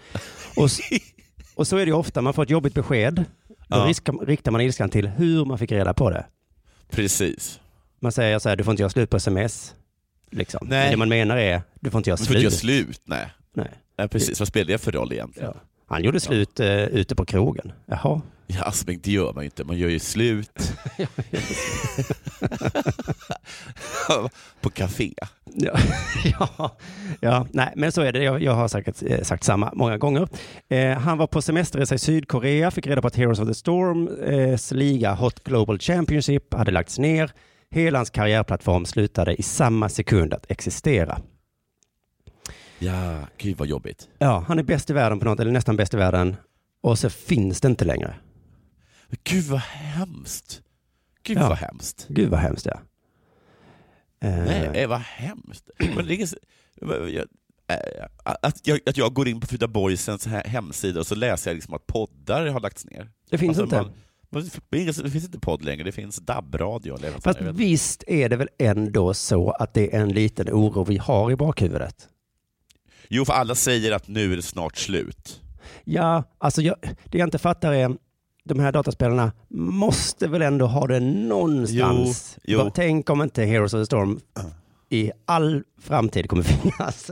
Och, 0.55 0.67
och 1.55 1.67
så 1.67 1.77
är 1.77 1.85
det 1.85 1.89
ju 1.89 1.93
ofta, 1.97 2.21
man 2.21 2.33
får 2.33 2.43
ett 2.43 2.49
jobbigt 2.49 2.73
besked, 2.73 3.15
då 3.67 3.77
Ja. 3.77 3.93
riktar 4.25 4.51
man 4.51 4.61
ilskan 4.61 4.89
till 4.89 5.07
hur 5.07 5.45
man 5.45 5.57
fick 5.57 5.71
reda 5.71 5.93
på 5.93 6.09
det. 6.09 6.25
Precis. 6.89 7.59
Man 8.03 8.11
säger 8.11 8.39
så 8.39 8.49
här, 8.49 8.55
du 8.55 8.63
får 8.63 8.71
inte 8.71 8.81
göra 8.83 8.89
slut 8.89 9.09
på 9.09 9.17
sms. 9.17 9.75
Liksom. 10.31 10.67
Nej. 10.69 10.79
Men 10.83 10.91
Det 10.91 10.97
man 10.97 11.09
menar 11.09 11.37
är, 11.37 11.61
du 11.79 11.89
får 11.89 11.99
inte 11.99 12.09
göra 12.09 12.17
Du 12.17 12.25
får 12.25 12.35
inte 12.35 12.51
slut. 12.51 12.73
göra 12.73 12.83
slut, 12.85 13.01
nej. 13.05 13.27
Nej. 13.53 13.69
nej. 13.97 14.07
Precis, 14.07 14.39
vad 14.39 14.47
spelar 14.47 14.67
det 14.67 14.77
för 14.77 14.91
roll 14.91 15.13
egentligen? 15.13 15.51
Ja. 15.55 15.61
Han 15.87 16.03
gjorde 16.03 16.19
slut 16.19 16.59
eh, 16.59 16.83
ute 16.83 17.15
på 17.15 17.25
krogen. 17.25 17.71
Jaha. 17.85 18.21
Ja, 18.47 18.61
alltså, 18.63 18.83
men 18.87 18.99
det 19.03 19.11
gör 19.11 19.33
man 19.33 19.43
ju 19.43 19.45
inte. 19.45 19.63
Man 19.63 19.77
gör 19.77 19.89
ju 19.89 19.99
slut 19.99 20.73
på 24.61 24.69
café. 24.69 25.13
Ja, 25.55 25.77
ja, 26.39 26.77
ja, 27.19 27.47
nej, 27.51 27.73
men 27.75 27.91
så 27.91 28.01
är 28.01 28.11
det. 28.11 28.23
Jag, 28.23 28.41
jag 28.43 28.51
har 28.53 28.67
säkert 28.67 29.03
eh, 29.07 29.21
sagt 29.21 29.43
samma 29.43 29.71
många 29.75 29.97
gånger. 29.97 30.27
Eh, 30.69 30.97
han 30.97 31.17
var 31.17 31.27
på 31.27 31.41
semesterresa 31.41 31.95
i 31.95 31.99
Sydkorea, 31.99 32.71
fick 32.71 32.87
reda 32.87 33.01
på 33.01 33.07
att 33.07 33.15
Heroes 33.15 33.39
of 33.39 33.47
the 33.47 33.53
Storms 33.53 34.71
liga 34.71 35.13
Hot 35.13 35.43
Global 35.43 35.79
Championship 35.79 36.53
hade 36.53 36.71
lagts 36.71 36.99
ner. 36.99 37.31
Hela 37.73 37.99
hans 37.99 38.09
karriärplattform 38.09 38.85
slutade 38.85 39.35
i 39.35 39.43
samma 39.43 39.89
sekund 39.89 40.33
att 40.33 40.51
existera. 40.51 41.21
Ja, 42.79 43.17
gud 43.37 43.57
vad 43.57 43.67
jobbigt. 43.67 44.07
Ja, 44.17 44.45
han 44.47 44.59
är 44.59 44.63
bäst 44.63 44.89
i 44.89 44.93
världen 44.93 45.19
på 45.19 45.25
något, 45.25 45.39
eller 45.39 45.51
nästan 45.51 45.75
bäst 45.77 45.93
i 45.93 45.97
världen. 45.97 46.35
Och 46.81 46.99
så 46.99 47.09
finns 47.09 47.61
det 47.61 47.67
inte 47.67 47.85
längre. 47.85 48.15
Gud 49.23 49.43
vad 49.43 49.59
hemskt. 49.61 50.61
Gud 51.23 51.37
Ja. 51.37 51.49
vad 51.49 51.57
hemskt. 51.57 52.05
Gud 52.09 52.29
vad 52.29 52.39
hemskt 52.39 52.65
är. 52.65 52.79
Eh, 54.21 54.35
Nej, 54.45 54.69
eh, 54.83 54.89
vad 54.89 54.99
hemskt. 54.99 55.69
Men 55.95 56.07
det 56.07 56.15
är, 56.21 56.27
jag, 57.07 57.25
eh, 57.67 58.05
att, 58.25 58.67
jag, 58.67 58.79
att 58.85 58.97
jag 58.97 59.13
går 59.13 59.27
in 59.27 59.39
på 59.39 59.47
Frida 59.47 59.67
Boysens 59.67 60.27
he- 60.27 60.47
hemsida 60.47 60.99
och 60.99 61.07
så 61.07 61.15
läser 61.15 61.51
jag 61.51 61.55
liksom 61.55 61.73
att 61.73 61.87
poddar 61.87 62.47
har 62.47 62.59
lagts 62.59 62.85
ner. 62.85 63.09
det 63.29 63.37
finns 63.37 63.59
Alltså, 63.59 63.63
inte. 63.77 63.89
man- 63.89 63.97
Det 64.33 65.09
finns- 65.11 65.25
inte 65.25 65.39
podd 65.39 65.63
längre, 65.65 65.83
det 65.83 65.91
finns 65.91 66.15
DAB-radio. 66.17 66.97
Fast 67.21 67.41
visst 67.41 68.03
är 68.07 68.29
det 68.29 68.35
väl 68.35 68.49
ändå 68.57 69.13
så 69.13 69.51
att 69.51 69.73
det 69.73 69.95
är 69.95 69.99
en 70.01 70.09
liten 70.09 70.49
oro 70.49 70.83
vi 70.83 70.97
har 70.97 71.31
i 71.31 71.35
bakhuvudet? 71.35 72.07
Jo, 73.07 73.25
för 73.25 73.33
alla 73.33 73.55
säger 73.55 73.91
att 73.91 74.07
nu 74.07 74.31
är 74.31 74.35
det 74.35 74.41
snart 74.41 74.77
slut. 74.77 75.41
Ja, 75.83 76.23
alltså 76.37 76.61
jag, 76.61 76.75
det 77.05 77.17
jag 77.17 77.27
inte 77.27 77.37
fattar 77.37 77.73
är, 77.73 77.95
de 78.43 78.59
här 78.59 78.71
dataspelarna 78.71 79.31
måste 79.49 80.27
väl 80.27 80.41
ändå 80.41 80.65
ha 80.67 80.87
det 80.87 80.99
någonstans? 80.99 82.37
Jo, 82.43 82.59
jo. 82.63 82.71
Tänk 82.75 83.09
om 83.09 83.21
inte 83.21 83.43
Heroes 83.43 83.73
of 83.73 83.81
the 83.81 83.85
Storm 83.85 84.19
i 84.89 85.11
all 85.25 85.63
framtid 85.81 86.29
kommer 86.29 86.43
finnas. 86.61 87.11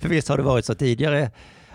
För 0.00 0.08
visst 0.08 0.28
har 0.28 0.36
det 0.36 0.42
varit 0.42 0.64
så 0.64 0.74
tidigare 0.74 1.30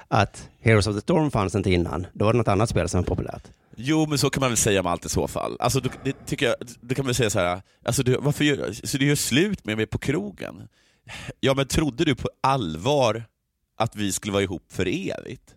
att 0.07 0.49
Heroes 0.59 0.87
of 0.87 0.95
the 0.95 1.01
Storm 1.01 1.31
fanns 1.31 1.55
inte 1.55 1.71
innan. 1.71 2.07
Då 2.13 2.25
var 2.25 2.33
det 2.33 2.37
något 2.37 2.47
annat 2.47 2.69
spel 2.69 2.89
som 2.89 3.01
var 3.01 3.05
populärt. 3.05 3.43
Jo, 3.81 4.05
men 4.09 4.17
så 4.17 4.29
kan 4.29 4.41
man 4.41 4.49
väl 4.49 4.57
säga 4.57 4.79
om 4.79 4.85
allt 4.85 5.05
i 5.05 5.09
så 5.09 5.27
fall. 5.27 5.57
Alltså, 5.59 5.79
du, 5.79 5.89
det 6.03 6.25
tycker 6.25 6.45
jag, 6.45 6.55
du 6.81 6.95
kan 6.95 7.05
väl 7.05 7.15
säga 7.15 7.29
så 7.29 7.39
här, 7.39 7.61
alltså, 7.85 8.03
du, 8.03 8.17
varför 8.17 8.45
gör, 8.45 8.73
så 8.87 8.97
du 8.97 9.07
gör 9.07 9.15
slut 9.15 9.65
med 9.65 9.77
mig 9.77 9.85
på 9.85 9.97
krogen? 9.97 10.67
Ja, 11.39 11.53
men 11.53 11.67
trodde 11.67 12.05
du 12.05 12.15
på 12.15 12.29
allvar 12.41 13.23
att 13.77 13.95
vi 13.95 14.11
skulle 14.11 14.33
vara 14.33 14.43
ihop 14.43 14.71
för 14.71 14.87
evigt? 14.87 15.55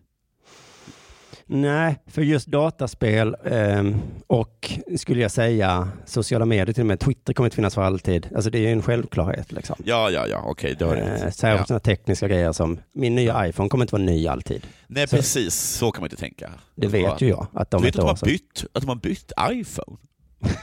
Nej, 1.54 1.98
för 2.06 2.22
just 2.22 2.46
dataspel 2.46 3.36
ehm, 3.44 3.96
och 4.26 4.72
skulle 4.96 5.22
jag 5.22 5.30
säga 5.30 5.88
sociala 6.06 6.44
medier, 6.44 6.72
till 6.74 6.80
och 6.82 6.86
med 6.86 7.00
Twitter 7.00 7.32
kommer 7.32 7.46
inte 7.46 7.56
finnas 7.56 7.74
för 7.74 7.82
alltid. 7.82 8.28
Alltså 8.34 8.50
det 8.50 8.58
är 8.58 8.60
ju 8.62 8.72
en 8.72 8.82
självklarhet 8.82 9.52
liksom. 9.52 9.76
Ja, 9.84 10.10
ja, 10.10 10.26
ja, 10.26 10.42
okej, 10.46 10.76
det 10.78 10.84
har 10.84 10.96
du 10.96 11.02
Eh. 11.02 11.16
Särskilt 11.18 11.42
ja. 11.42 11.64
sådana 11.66 11.80
tekniska 11.80 12.28
grejer 12.28 12.52
som 12.52 12.78
min 12.94 13.14
nya 13.14 13.48
iPhone 13.48 13.68
kommer 13.68 13.84
inte 13.84 13.94
vara 13.94 14.02
ny 14.02 14.26
alltid. 14.28 14.66
Nej, 14.86 15.08
så- 15.08 15.16
precis, 15.16 15.54
så 15.54 15.90
kan 15.90 16.00
man 16.00 16.06
inte 16.06 16.16
tänka. 16.20 16.50
Det 16.74 16.86
vet 16.86 17.20
ju 17.20 17.28
jag 17.28 17.46
att 17.54 17.70
de 17.70 17.80
Du 17.82 17.86
vet 17.86 17.96
att 17.98 18.00
de 18.00 18.08
har 18.08 18.26
bytt, 18.26 18.64
att 18.72 18.82
de 18.82 18.88
har 18.88 18.96
bytt 18.96 19.32
iPhone? 19.50 19.96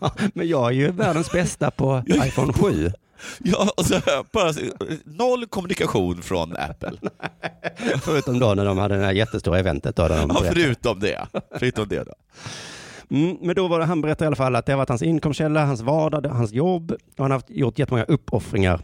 Ja, 0.00 0.12
men 0.34 0.48
jag 0.48 0.66
är 0.68 0.72
ju 0.72 0.90
världens 0.90 1.32
bästa 1.32 1.70
på 1.70 2.02
iPhone 2.26 2.52
7. 2.52 2.90
Ja, 3.38 3.72
och 3.76 3.86
så 3.86 4.00
bara 4.32 4.52
noll 5.04 5.46
kommunikation 5.46 6.22
från 6.22 6.56
Apple. 6.56 6.92
Förutom 8.02 8.38
då 8.38 8.54
när 8.54 8.64
de 8.64 8.78
hade 8.78 8.96
det 8.98 9.04
här 9.04 9.12
jättestora 9.12 9.58
eventet. 9.58 9.96
Då, 9.96 10.08
där 10.08 10.20
de 10.26 10.30
Ja, 10.34 10.42
förutom 10.52 11.00
det. 11.00 11.26
Förutom 11.58 11.88
det 11.88 12.04
då. 12.04 12.12
mm, 13.16 13.36
men 13.40 13.54
då 13.54 13.68
var 13.68 13.78
det, 13.78 13.84
han 13.84 14.00
berättade 14.00 14.24
i 14.24 14.26
alla 14.26 14.36
fall 14.36 14.56
att 14.56 14.66
det 14.66 14.72
har 14.72 14.76
varit 14.78 14.88
hans 14.88 15.02
inkomstkälla, 15.02 15.64
hans 15.66 15.80
vardag, 15.80 16.26
hans 16.28 16.52
jobb. 16.52 16.90
Och 16.92 16.98
han 17.18 17.30
har 17.30 17.38
haft, 17.38 17.50
gjort 17.50 17.78
jättemånga 17.78 18.04
uppoffringar. 18.04 18.80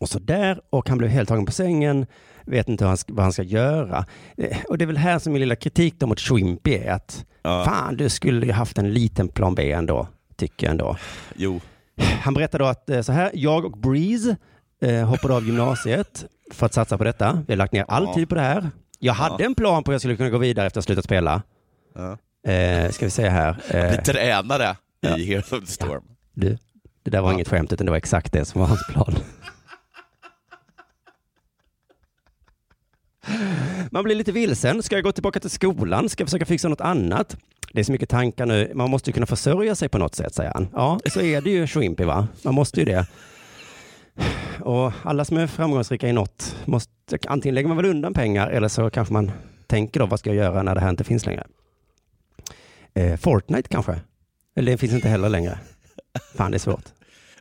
Och 0.00 0.08
så 0.08 0.18
där. 0.18 0.60
Och 0.70 0.88
han 0.88 0.98
blev 0.98 1.10
helt 1.10 1.28
tagen 1.28 1.46
på 1.46 1.52
sängen. 1.52 2.06
Vet 2.44 2.68
inte 2.68 2.84
han, 2.84 2.96
vad 3.08 3.22
han 3.22 3.32
ska 3.32 3.42
göra. 3.42 4.04
Eh, 4.36 4.56
Och 4.68 4.78
det 4.78 4.84
är 4.84 4.86
väl 4.86 4.96
här 4.96 5.18
som 5.18 5.32
min 5.32 5.40
lilla 5.40 5.56
kritik 5.56 5.94
då 5.98 6.06
mot 6.06 6.20
Shrimpy 6.20 6.74
är 6.74 6.92
att 6.92 7.24
Ja, 7.42 7.64
fan, 7.64 7.96
du 7.96 8.08
skulle 8.08 8.46
ju 8.46 8.52
haft 8.52 8.78
en 8.78 8.92
liten 8.94 9.28
plan 9.28 9.54
B 9.54 9.72
ändå. 9.72 10.08
Tycker 10.36 10.66
jag 10.66 10.70
ändå. 10.70 10.96
jo. 11.36 11.60
Han 11.98 12.34
berättade 12.34 12.64
då 12.64 12.68
att 12.68 12.90
eh, 12.90 13.00
så 13.00 13.12
här, 13.12 13.30
jag 13.34 13.64
och 13.64 13.72
Breeze 13.78 14.36
eh, 14.82 15.08
hoppade 15.08 15.34
av 15.34 15.44
gymnasiet 15.46 16.24
för 16.52 16.66
att 16.66 16.74
satsa 16.74 16.98
på 16.98 17.04
detta. 17.04 17.44
Vi 17.46 17.52
har 17.52 17.56
lagt 17.58 17.72
ner 17.72 17.84
all 17.88 18.04
Ja. 18.04 18.14
tid 18.14 18.28
på 18.28 18.34
det 18.34 18.40
här. 18.40 18.70
Jag 18.98 19.12
hade 19.12 19.44
en 19.44 19.54
plan 19.54 19.82
på 19.84 19.90
hur 19.90 19.94
jag 19.94 20.00
skulle 20.00 20.16
kunna 20.16 20.30
gå 20.30 20.38
vidare 20.38 20.66
efter 20.66 20.78
att 20.80 20.84
ha 20.84 20.86
slutat 20.86 21.04
spela. 21.04 21.42
Ja. 21.94 22.18
Eh, 22.52 22.90
ska 22.90 23.04
vi 23.06 23.10
se 23.10 23.28
här. 23.28 23.56
Eh, 23.68 23.88
Bli 23.88 23.98
tränare 24.04 24.76
Ja. 25.00 25.16
i 25.16 25.24
Heroes 25.24 25.52
of 25.52 25.60
the 25.60 25.66
Storm. 25.72 26.02
du, 26.32 26.58
det 27.02 27.10
där 27.10 27.20
var 27.20 27.28
Ja. 27.28 27.34
inget 27.34 27.48
skämt 27.48 27.72
utan 27.72 27.84
det 27.86 27.90
var 27.90 27.96
exakt 27.98 28.32
det 28.32 28.44
som 28.44 28.60
var 28.60 28.68
hans 28.68 28.86
plan. 28.86 29.14
Man 33.90 34.04
blir 34.04 34.14
lite 34.14 34.32
vilsen. 34.32 34.82
Ska 34.82 34.94
jag 34.94 35.04
gå 35.04 35.12
tillbaka 35.12 35.40
till 35.40 35.50
skolan? 35.50 36.08
Ska 36.08 36.22
jag 36.22 36.28
försöka 36.28 36.44
fixa 36.46 36.68
något 36.68 36.80
annat? 36.80 37.36
Det 37.72 37.80
är 37.80 37.84
så 37.84 37.92
mycket 37.92 38.08
tankar 38.08 38.46
nu. 38.46 38.72
Man 38.74 38.90
måste 38.90 39.10
ju 39.10 39.14
kunna 39.14 39.26
försörja 39.26 39.74
sig 39.74 39.88
på 39.88 39.98
något 39.98 40.14
sätt, 40.14 40.34
säger 40.34 40.52
han. 40.54 40.68
Ja, 40.72 41.00
så 41.12 41.20
är 41.20 41.40
det 41.40 41.50
ju 41.50 41.66
Shrimpy, 41.66 42.04
va? 42.04 42.28
Man 42.42 42.54
måste 42.54 42.80
ju 42.80 42.86
det. 42.86 43.06
Och 44.60 44.92
alla 45.02 45.24
som 45.24 45.36
är 45.36 45.46
framgångsrika 45.46 46.08
i 46.08 46.12
något, 46.12 46.56
måste, 46.64 47.18
antingen 47.26 47.54
lägger 47.54 47.68
man 47.68 47.76
väl 47.76 47.86
undan 47.86 48.14
pengar 48.14 48.48
eller 48.48 48.68
så 48.68 48.90
kanske 48.90 49.12
man 49.14 49.30
tänker 49.66 50.00
då, 50.00 50.06
vad 50.06 50.18
ska 50.18 50.30
jag 50.30 50.36
göra 50.36 50.62
när 50.62 50.74
det 50.74 50.80
här 50.80 50.90
inte 50.90 51.04
finns 51.04 51.26
längre? 51.26 51.46
Eh, 52.94 53.16
Fortnite 53.16 53.68
kanske? 53.68 54.00
Eller 54.56 54.72
det 54.72 54.78
finns 54.78 54.92
inte 54.92 55.08
heller 55.08 55.28
längre. 55.28 55.58
Fan, 56.36 56.50
det 56.50 56.56
är 56.56 56.58
svårt. 56.58 56.84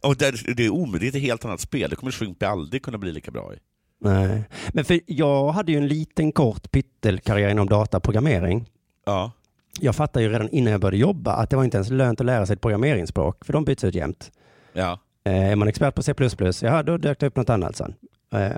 Och 0.01 0.15
där, 0.15 0.55
det 0.55 0.65
är 0.65 0.69
omöjligt, 0.69 1.13
det 1.13 1.17
är 1.17 1.19
ett 1.19 1.27
helt 1.27 1.45
annat 1.45 1.61
spel. 1.61 1.89
Det 1.89 1.95
kommer 1.95 2.11
Shrimpy 2.11 2.45
aldrig 2.45 2.83
kunna 2.83 2.97
bli 2.97 3.11
lika 3.11 3.31
bra 3.31 3.53
i. 3.53 3.57
Nej, 3.99 4.43
men 4.73 4.85
för 4.85 4.99
jag 5.05 5.51
hade 5.51 5.71
ju 5.71 5.77
en 5.77 5.87
liten 5.87 6.31
kort 6.31 6.71
pyttelkarriär 6.71 7.49
inom 7.49 7.69
dataprogrammering. 7.69 8.69
Ja. 9.05 9.31
Jag 9.79 9.95
fattade 9.95 10.25
ju 10.25 10.31
redan 10.31 10.49
innan 10.49 10.71
jag 10.71 10.81
började 10.81 10.97
jobba 10.97 11.33
att 11.33 11.49
det 11.49 11.55
var 11.55 11.63
inte 11.63 11.77
ens 11.77 11.89
lönt 11.89 12.19
att 12.19 12.25
lära 12.25 12.45
sig 12.45 12.53
ett 12.53 12.61
programmeringsspråk, 12.61 13.45
för 13.45 13.53
de 13.53 13.65
byts 13.65 13.83
ut 13.83 13.95
jämt. 13.95 14.31
Ja. 14.73 14.99
Eh, 15.23 15.51
är 15.51 15.55
man 15.55 15.67
expert 15.67 15.95
på 15.95 16.03
C++, 16.03 16.13
ja 16.61 16.83
då 16.83 16.97
dök 16.97 17.19
det 17.19 17.27
upp 17.27 17.35
något 17.35 17.49
annat 17.49 17.75
sen. 17.75 17.93
Eh, 18.33 18.51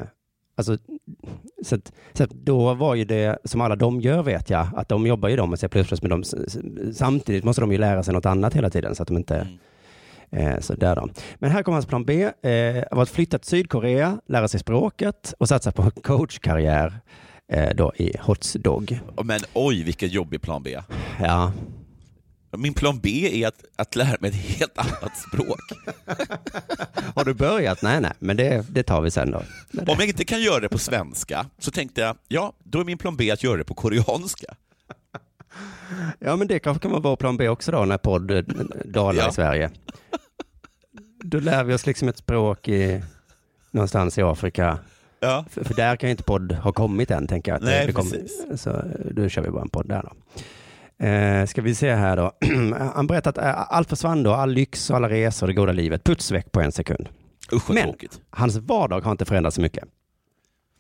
alltså, 0.56 0.78
så, 1.64 1.76
att, 1.76 1.92
så 2.14 2.24
att 2.24 2.30
då 2.30 2.74
var 2.74 2.96
ju 2.96 3.06
det, 3.06 3.38
som 3.44 3.62
alla 3.62 3.76
de 3.76 4.02
gör 4.02 4.24
vet 4.24 4.50
jag, 4.50 4.68
att 4.76 4.90
de 4.90 5.08
jobbar 5.08 5.30
ju 5.30 5.36
de 5.36 5.50
med 5.50 5.60
C++, 5.60 5.70
men 6.02 6.10
de, 6.10 6.24
samtidigt 6.94 7.44
måste 7.44 7.62
de 7.62 7.72
ju 7.72 7.78
lära 7.78 8.04
sig 8.04 8.14
något 8.14 8.26
annat 8.26 8.54
hela 8.54 8.70
tiden, 8.70 8.96
så 8.96 9.04
att 9.04 9.08
de 9.08 9.18
inte 9.18 9.48
Mm. 10.32 10.48
Eh, 10.48 10.60
så 10.60 10.74
där 10.74 10.96
då. 10.96 11.10
Men 11.36 11.52
här 11.52 11.64
kommer 11.64 11.76
hans 11.76 11.86
plan 11.86 12.06
B. 12.06 12.24
Eh, 12.24 12.84
var 12.92 13.04
att 13.04 13.10
flytta 13.10 13.38
till 13.38 13.50
Sydkorea, 13.50 14.22
lära 14.26 14.48
sig 14.48 14.60
språket 14.60 15.34
och 15.38 15.48
satsa 15.48 15.72
på 15.72 15.92
coachkarriär 15.92 17.00
eh, 17.50 17.76
då 17.76 17.94
i 17.96 18.18
Hots 18.20 18.54
Dog. 18.54 19.00
Men 19.24 19.40
oj, 19.54 19.84
vilken 19.84 20.10
jobbig 20.10 20.42
plan 20.42 20.64
B. 20.64 20.78
Ja, 21.20 21.52
Min 22.58 22.74
plan 22.74 23.00
B 23.00 23.44
är 23.44 23.48
att, 23.48 23.64
att 23.76 23.96
lära 23.96 24.18
mig 24.20 24.30
ett 24.30 24.36
helt 24.36 24.78
annat 24.78 25.18
språk. 25.18 25.60
har 27.16 27.26
du 27.26 27.34
börjat? 27.34 27.82
Nej, 27.82 28.02
nej, 28.02 28.12
men 28.20 28.38
det, 28.38 28.66
det 28.70 28.84
tar 28.84 29.02
vi 29.02 29.12
sen 29.12 29.32
då. 29.32 29.38
Om 29.80 29.96
jag 30.00 30.08
inte 30.08 30.26
kan 30.26 30.42
göra 30.42 30.60
det 30.60 30.70
på 30.70 30.78
svenska 30.78 31.46
så 31.60 31.72
tänkte 31.72 32.02
jag, 32.02 32.18
ja, 32.28 32.54
då 32.64 32.80
är 32.80 32.84
min 32.86 32.98
plan 32.98 33.16
B 33.18 33.32
att 33.32 33.44
göra 33.44 33.58
det 33.58 33.64
på 33.64 33.74
koreanska. 33.74 34.56
Ja, 36.20 36.36
men 36.36 36.48
det 36.48 36.60
kanske 36.60 36.82
kan 36.82 36.92
vara 36.92 37.02
vår 37.02 37.16
plan 37.16 37.38
B 37.38 37.50
också 37.50 37.72
då, 37.72 37.86
när 37.86 37.98
podd 37.98 38.32
eh, 38.32 38.44
dalar 38.86 39.24
Ja. 39.24 39.30
i 39.30 39.34
Sverige. 39.34 39.72
Då 41.24 41.40
lär 41.40 41.64
vi 41.64 41.74
oss 41.74 41.86
liksom 41.86 42.08
ett 42.08 42.18
språk 42.18 42.68
i, 42.68 43.04
någonstans 43.72 44.18
i 44.18 44.22
Afrika. 44.22 44.80
Ja. 45.22 45.46
För, 45.50 45.64
för 45.64 45.74
där 45.74 45.96
kan 45.96 46.10
ju 46.10 46.12
inte 46.12 46.24
podd 46.24 46.52
ha 46.52 46.72
kommit 46.72 47.12
än, 47.12 47.28
tänker 47.28 47.52
jag. 47.52 47.56
att 47.58 47.64
Nej, 47.64 47.88
det 47.88 47.94
kommer- 47.94 48.12
precis. 48.12 48.62
Så 48.62 48.84
då 49.12 49.30
kör 49.30 49.42
vi 49.42 49.50
bara 49.50 49.62
en 49.62 49.70
podd 49.70 49.88
där 49.90 50.04
då. 50.04 50.12
Eh, 51.06 51.46
ska 51.46 51.62
vi 51.62 51.76
se 51.76 51.94
här 51.94 52.18
då. 52.18 52.32
Han 52.96 53.08
berättar 53.08 53.30
att 53.32 53.38
eh, 53.38 53.74
allt 53.74 53.90
försvann 53.90 54.24
då, 54.24 54.34
all 54.34 54.52
lyx 54.52 54.90
och 54.90 54.96
alla 54.96 55.10
resor, 55.10 55.48
det 55.48 55.54
goda 55.54 55.72
livet, 55.72 56.04
puts 56.04 56.32
väck 56.32 56.52
på 56.52 56.62
en 56.62 56.72
sekund. 56.72 57.10
Usch 57.54 57.70
Men- 57.70 57.84
tråkigt. 57.84 58.20
Hans 58.30 58.56
vardag 58.58 59.02
har 59.02 59.12
inte 59.12 59.26
förändrats 59.26 59.56
så 59.56 59.62
mycket. 59.62 59.84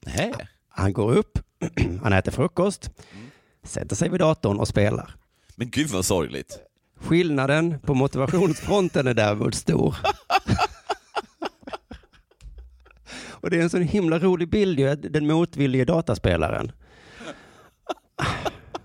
Nej. 0.05 0.33
Han 0.69 0.93
går 0.93 1.11
upp, 1.17 1.39
han 2.03 2.13
äter 2.13 2.31
frukost, 2.31 2.91
sätter 3.63 3.95
sig 3.95 4.09
vid 4.09 4.19
datorn 4.19 4.59
och 4.59 4.67
spelar. 4.67 5.15
Men 5.55 5.69
gud 5.69 5.87
vad 5.89 6.05
sorgligt. 6.05 6.59
Skillnaden 7.01 7.79
på 7.79 7.93
motivationsfronten 7.93 9.07
är 9.07 9.13
däremot 9.13 9.55
stor. 9.55 9.95
Och 13.41 13.49
det 13.49 13.57
är 13.57 13.61
en 13.61 13.69
sån 13.69 13.81
himla 13.81 14.19
rolig 14.19 14.49
bild 14.49 14.79
ju, 14.79 14.95
den 14.95 15.27
motvillige 15.27 15.85
dataspelaren. 15.85 16.71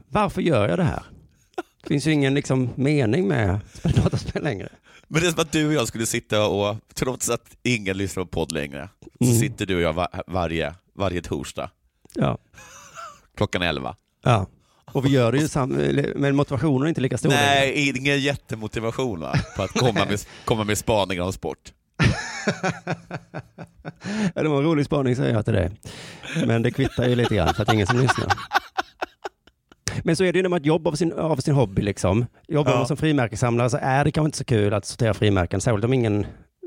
Varför 0.09 0.43
gör 0.43 0.69
jag 0.69 0.79
det 0.79 0.85
här? 0.85 1.03
Det 1.83 1.89
finns 1.89 2.07
ju 2.07 2.13
ingen 2.13 2.35
liksom, 2.35 2.71
mening 2.75 3.29
med 3.29 3.61
dataspel 3.83 4.43
längre. 4.43 4.69
Men 5.09 5.21
det 5.23 5.27
är 5.29 5.31
som 5.31 5.41
att 5.41 5.53
du 5.53 5.67
och 5.67 5.73
jag 5.73 5.89
skulle 5.89 6.07
sitta 6.07 6.47
och, 6.49 6.77
trots 6.95 7.31
att 7.31 7.57
ingen 7.63 7.97
lyssnar 7.99 8.25
på 8.25 8.31
podd 8.31 8.53
längre, 8.53 8.89
så 9.19 9.25
Mm. 9.25 9.39
sitter 9.39 9.67
du 9.67 9.77
och 9.77 9.83
jag 9.83 9.93
va- 9.93 10.09
varje, 10.27 10.75
varje 10.95 11.23
torsdag 11.23 11.71
Ja. 12.15 12.39
klockan 13.37 13.63
11. 13.63 13.97
ja. 14.25 14.47
Och 14.93 15.05
vi 15.07 15.09
gör 15.11 15.33
det 15.33 15.39
ju 15.39 15.49
sam- 15.49 15.79
men 16.17 16.37
motivationen 16.37 16.83
är 16.85 16.89
inte 16.89 17.01
lika 17.01 17.19
stor. 17.19 17.29
längre. 17.31 17.45
Nej, 17.45 17.95
ingen 17.99 18.21
jättemotivation 18.21 19.21
va? 19.21 19.35
på 19.57 19.63
att 19.63 19.71
komma 19.71 20.05
med, 20.05 20.21
komma 20.45 20.65
med 20.65 20.79
spaningar 20.79 21.23
om 21.23 21.33
sport. 21.33 21.73
Ja, 24.35 24.43
det 24.43 24.49
var 24.49 24.59
en 24.59 24.65
rolig 24.65 24.87
spaning 24.87 25.17
säger 25.17 25.35
jag 25.35 25.45
till 25.45 25.55
dig. 25.55 25.71
Men 26.47 26.63
det 26.63 26.71
kvittar 26.71 27.09
ju 27.09 27.15
lite 27.15 27.35
grann 27.35 27.55
för 27.55 27.63
att 27.63 27.69
det 27.69 27.73
är 27.73 27.75
ingen 27.75 27.87
som 27.87 27.99
lyssnar. 27.99 28.27
Men 30.03 30.17
så 30.17 30.25
är 30.25 30.33
det 30.33 30.37
ju 30.39 30.43
när 30.43 30.49
man 30.51 30.63
jobbar 30.63 30.91
av 30.93 30.97
sin, 30.97 31.13
av 31.13 31.37
sin 31.37 31.55
hobby 31.55 31.83
liksom. 31.83 32.27
Jobbar 32.49 32.73
Ja. 32.73 32.79
man 32.79 32.87
som 32.87 32.97
frimärkessamlare 32.97 33.71
så 33.71 33.79
är 33.83 34.05
det 34.05 34.11
kanske 34.11 34.27
inte 34.29 34.39
så 34.39 34.45
kul 34.45 34.75
att 34.75 34.85
sortera 34.85 35.15
frimärken, 35.15 35.61
särskilt 35.61 35.85
om 35.85 35.93
ingen 35.93 36.27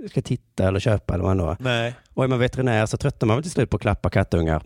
ska 0.10 0.22
titta 0.22 0.68
eller 0.68 0.80
köpa 0.80 1.14
eller 1.14 1.24
vad 1.24 1.38
det 1.38 1.44
nu 1.44 1.50
är. 1.52 1.58
Nej. 1.60 1.96
Och 2.14 2.24
är 2.24 2.28
man 2.28 2.40
veterinär 2.40 2.86
så 2.86 2.98
tröttnar 2.98 3.28
man 3.28 3.38
väl 3.38 3.44
till 3.44 3.52
slut 3.52 3.70
på 3.70 3.76
att 3.76 3.82
klappa 3.82 4.10
kattungar. 4.10 4.62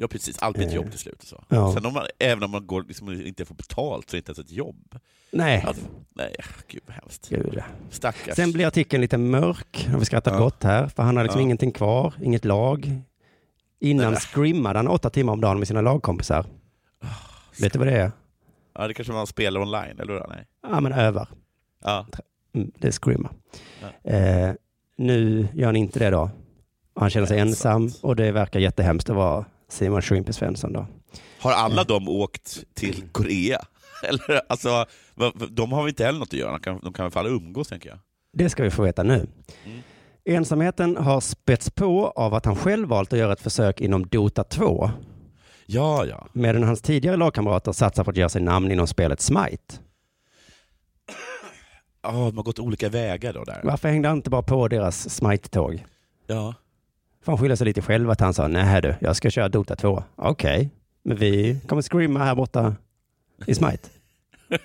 Ja 0.00 0.08
precis, 0.08 0.38
allt 0.38 0.56
blir 0.56 0.66
ett 0.66 0.72
Eh. 0.72 0.76
jobb 0.76 0.90
till 0.90 0.98
slut. 0.98 1.22
Så. 1.22 1.44
Ja. 1.48 1.72
Sen 1.74 1.86
om 1.86 1.92
man, 1.92 2.02
även 2.18 2.42
om 2.44 2.50
man 2.50 2.66
går, 2.66 2.82
liksom, 2.88 3.12
inte 3.12 3.44
får 3.44 3.54
betalt 3.54 4.10
så 4.10 4.16
är 4.16 4.16
det 4.16 4.18
inte 4.18 4.30
ens 4.30 4.38
ett 4.50 4.52
jobb. 4.56 4.98
Nej, 5.30 5.64
Alltså, 5.66 5.82
nej, 6.14 6.34
gud 6.68 6.82
vad 6.86 6.94
hemskt. 6.96 7.28
gud. 7.28 7.62
Stackars. 7.90 8.36
Sen 8.36 8.52
blir 8.52 8.66
artikeln 8.66 9.00
lite 9.00 9.18
mörk, 9.18 9.88
har 9.92 9.98
vi 9.98 10.04
skrattat 10.04 10.32
Ja. 10.34 10.38
gott 10.40 10.62
här, 10.62 10.86
för 10.88 11.02
han 11.02 11.16
har 11.16 11.24
liksom 11.24 11.40
Ja. 11.40 11.44
ingenting 11.44 11.72
kvar, 11.72 12.14
inget 12.22 12.44
lag. 12.44 13.00
Innan 13.80 14.12
Nej. 14.12 14.20
scrimmade 14.20 14.78
han 14.78 14.88
åtta 14.88 15.10
timmar 15.10 15.32
om 15.32 15.40
dagen 15.40 15.58
med 15.58 15.68
sina 15.68 15.80
lagkompisar. 15.80 16.46
Ah, 17.02 17.06
Vet 17.60 17.72
du 17.72 17.78
vad 17.78 17.88
det 17.88 17.96
är? 17.98 18.12
Ja, 18.74 18.88
det 18.88 18.94
kanske 18.94 19.12
man 19.12 19.26
spelar 19.26 19.60
online, 19.60 20.00
eller 20.00 20.12
hur? 20.12 20.26
Nej. 20.28 20.46
Ja, 20.62 20.80
men 20.80 20.92
övar. 20.92 21.28
Ja. 21.84 22.06
Mm, 22.54 22.72
det 22.78 22.88
är 22.88 22.92
screama. 22.92 23.30
Ja. 24.02 24.10
Eh, 24.10 24.54
nu 24.96 25.48
gör 25.54 25.66
han 25.66 25.76
inte 25.76 25.98
det 25.98 26.10
då. 26.10 26.30
Han 26.94 27.10
känner 27.10 27.26
sig 27.26 27.38
ensam 27.38 27.90
och 28.02 28.16
det 28.16 28.32
verkar 28.32 28.60
jättehemskt 28.60 29.10
att 29.10 29.16
vara 29.16 29.44
Simon 29.68 30.02
Shrimpy 30.02 30.32
Svensson 30.32 30.72
då. 30.72 30.86
Har 31.40 31.52
alla 31.52 31.84
de 31.84 32.08
åkt 32.08 32.64
till 32.74 33.02
Korea? 33.12 33.60
Eller, 34.08 34.40
alltså, 34.48 34.86
de 35.50 35.72
har 35.72 35.82
väl 35.82 35.88
inte 35.88 36.04
heller 36.04 36.18
något 36.18 36.28
att 36.28 36.32
göra? 36.32 36.52
De 36.52 36.60
kan, 36.60 36.80
de 36.82 36.92
kan 36.92 37.02
i 37.02 37.04
alla 37.04 37.10
fall 37.10 37.26
umgås, 37.26 37.68
tänker 37.68 37.88
jag. 37.88 37.98
Det 38.32 38.50
ska 38.50 38.62
vi 38.62 38.70
få 38.70 38.82
veta 38.82 39.02
nu. 39.02 39.26
Mm. 39.64 39.78
Ensamheten 40.24 40.96
har 40.96 41.20
spets 41.20 41.70
på 41.70 42.12
av 42.16 42.34
att 42.34 42.44
han 42.44 42.56
själv 42.56 42.88
valt 42.88 43.12
att 43.12 43.18
göra 43.18 43.32
ett 43.32 43.40
försök 43.40 43.80
inom 43.80 44.06
Dota 44.06 44.44
2 44.44 44.90
Ja, 45.66 46.04
ja. 46.04 46.26
medan 46.32 46.62
hans 46.62 46.82
tidigare 46.82 47.16
lagkamrater 47.16 47.72
satsar 47.72 48.04
på 48.04 48.10
att 48.10 48.16
göra 48.16 48.28
sig 48.28 48.42
namn 48.42 48.70
inom 48.72 48.86
spelet 48.86 49.20
Smite. 49.20 49.74
Ja, 52.02 52.10
de 52.12 52.36
har 52.36 52.42
gått 52.44 52.58
olika 52.58 52.88
vägar 52.88 53.32
då 53.32 53.44
där. 53.44 53.60
Varför 53.64 53.88
hängde 53.88 54.08
han 54.08 54.16
inte 54.16 54.30
bara 54.30 54.42
på 54.42 54.68
deras 54.68 55.10
Smite-tåg? 55.10 55.84
Ja. 56.26 56.54
Får 57.24 57.32
han 57.32 57.38
skylla 57.38 57.56
sig 57.56 57.64
lite 57.64 57.82
själv 57.82 58.10
att 58.10 58.20
han 58.20 58.34
sa 58.34 58.48
nej 58.48 58.82
du, 58.82 58.94
jag 59.00 59.16
ska 59.16 59.30
köra 59.30 59.48
Dota 59.48 59.76
2. 59.76 60.02
Okej, 60.16 60.70
men 61.02 61.16
vi 61.16 61.60
kommer 61.66 61.82
screama 61.82 62.24
här 62.24 62.34
borta 62.34 62.74
i 63.46 63.54
Smite. 63.54 63.88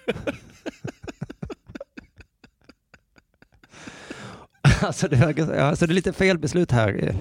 alltså, 4.81 5.07
det, 5.07 5.15
verkar- 5.15 5.53
alltså 5.57 5.85
det 5.87 5.91
är 5.91 5.95
lite 5.95 6.13
fel 6.13 6.37
beslut 6.37 6.71
här. 6.71 7.15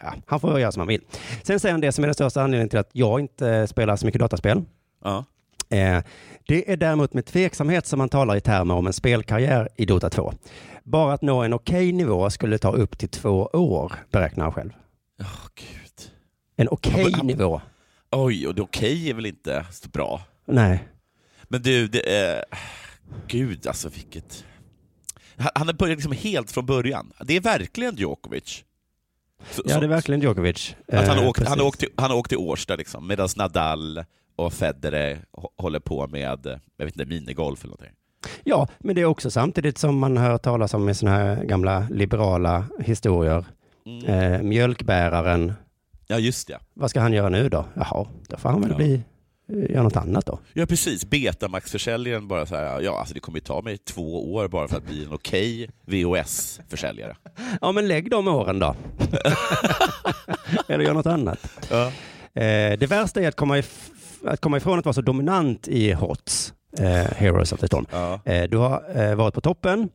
Ja, 0.00 0.14
han 0.26 0.40
får 0.40 0.60
göra 0.60 0.72
som 0.72 0.80
han 0.80 0.88
vill. 0.88 1.00
Sen 1.42 1.60
säger 1.60 1.72
han 1.72 1.80
det 1.80 1.92
som 1.92 2.04
är 2.04 2.06
den 2.08 2.14
största 2.14 2.42
anledningen 2.42 2.68
till 2.68 2.78
att 2.78 2.90
jag 2.92 3.20
inte 3.20 3.66
spelar 3.66 3.96
så 3.96 4.06
mycket 4.06 4.20
dataspel. 4.20 4.62
ja. 5.04 5.24
Eh, 5.68 6.02
Det 6.48 6.72
är 6.72 6.76
däremot 6.76 7.14
med 7.14 7.24
tveksamhet 7.26 7.86
som 7.86 7.98
man 7.98 8.08
talar 8.08 8.36
i 8.36 8.40
termer 8.40 8.74
om 8.74 8.86
en 8.86 8.92
spelkarriär 8.92 9.68
i 9.76 9.84
Dota 9.86 10.10
2. 10.10 10.32
Bara 10.84 11.12
att 11.14 11.22
nå 11.22 11.42
en 11.42 11.52
okej 11.54 11.92
nivå 11.92 12.30
skulle 12.30 12.58
ta 12.58 12.72
upp 12.72 12.98
till 12.98 13.08
två 13.08 13.42
år, 13.52 13.92
beräknar 14.10 14.44
han 14.44 14.52
själv. 14.52 14.70
Åh, 15.20 15.46
gud. 15.54 16.10
En 16.56 16.68
okej 16.70 17.12
Han- 17.16 17.26
nivå? 17.26 17.60
Oj, 18.10 18.46
och 18.46 18.54
det 18.54 18.62
okej 18.62 19.10
är 19.10 19.14
väl 19.14 19.26
inte 19.26 19.66
så 19.70 19.88
bra? 19.88 20.20
Nej. 20.44 20.88
Men 21.48 21.62
du, 21.62 21.88
det 21.88 22.16
är... 22.16 22.44
Gud 23.28 23.66
alltså 23.66 23.88
vilket... 23.88 24.44
Han 25.54 25.66
har 25.66 25.74
börjat 25.74 25.96
liksom 25.96 26.12
helt 26.12 26.50
från 26.50 26.66
början. 26.66 27.12
Det 27.20 27.36
är 27.36 27.40
verkligen 27.40 27.96
Djokovic. 27.96 28.64
Så- 29.50 29.62
Ja, 29.66 29.78
det 29.78 29.86
är 29.86 29.88
verkligen 29.88 30.20
Djokovic. 30.20 30.74
Att 30.92 31.06
han, 31.06 31.16
Eh, 31.16 31.22
har 31.22 31.28
åkt, 31.28 31.38
han, 31.38 31.46
precis. 31.46 31.60
har 31.60 31.66
åkt 31.68 31.80
till, 31.80 31.88
han 31.96 32.10
har 32.10 32.18
åkt 32.18 32.28
till 32.28 32.38
Årsta 32.38 32.76
liksom, 32.76 33.06
medan 33.06 33.28
Nadal 33.36 34.04
och 34.36 34.52
Federer 34.52 35.18
hå- 35.32 35.48
håller 35.58 35.80
på 35.80 36.06
med 36.06 36.20
jag 36.76 36.84
vet 36.86 36.94
inte, 36.98 37.04
minigolf 37.14 37.64
eller 37.64 37.70
någonting. 37.70 37.92
Ja, 38.44 38.68
men 38.78 38.94
det 38.94 39.00
är 39.00 39.04
också 39.04 39.30
samtidigt 39.30 39.78
som 39.78 39.98
man 39.98 40.16
hör 40.16 40.38
talas 40.38 40.74
om 40.74 40.88
i 40.88 40.94
sådana 40.94 41.16
här 41.16 41.44
gamla 41.44 41.86
liberala 41.90 42.64
historier. 42.80 43.44
Mm. 43.86 44.04
Eh, 44.32 44.42
mjölkbäraren, 44.42 45.52
Ja, 46.06 46.18
just 46.18 46.48
det. 46.48 46.58
vad 46.74 46.90
ska 46.90 47.00
han 47.00 47.12
göra 47.12 47.28
nu 47.28 47.48
då? 47.48 47.64
Jaha, 47.74 48.06
då 48.28 48.36
får 48.36 48.48
han 48.48 48.60
väl 48.60 48.70
Ja. 48.70 48.76
bli, 48.76 49.02
eh, 49.52 49.70
göra 49.70 49.82
något 49.82 49.96
annat 49.96 50.26
då. 50.26 50.38
Ja, 50.52 50.66
precis. 50.66 51.04
Betamax-försäljaren 51.04 52.28
bara 52.28 52.46
så 52.46 52.56
här, 52.56 52.80
ja 52.80 52.98
alltså 52.98 53.14
det 53.14 53.20
kommer 53.20 53.38
ju 53.38 53.44
ta 53.44 53.62
mig 53.62 53.78
två 53.78 54.34
år 54.34 54.48
bara 54.48 54.68
för 54.68 54.76
att 54.76 54.86
bli 54.86 55.04
en 55.04 55.12
okej 55.12 55.70
VHS-försäljare. 55.86 57.16
Ja, 57.60 57.72
men 57.72 57.88
lägg 57.88 58.10
de 58.10 58.28
åren 58.28 58.58
då. 58.58 58.74
Eller 60.68 60.84
gör 60.84 60.94
något 60.94 61.06
annat. 61.06 61.38
Ja. 61.70 61.86
Eh, 62.42 62.78
det 62.78 62.86
värsta 62.90 63.20
är 63.20 63.28
att 63.28 63.36
komma, 63.36 63.58
if- 63.58 63.90
att 64.26 64.40
komma 64.40 64.56
ifrån 64.56 64.78
att 64.78 64.84
vara 64.84 64.92
så 64.92 65.00
dominant 65.00 65.68
i 65.68 65.92
HOTS, 65.92 66.52
eh, 66.78 66.86
Heroes 67.16 67.52
of 67.52 67.60
the 67.60 67.66
Storm. 67.66 67.86
Ja. 67.90 68.20
Eh, 68.24 68.44
du 68.50 68.56
har 68.56 68.82
eh, 69.00 69.14
varit 69.14 69.34
på 69.34 69.40
toppen 69.40 69.88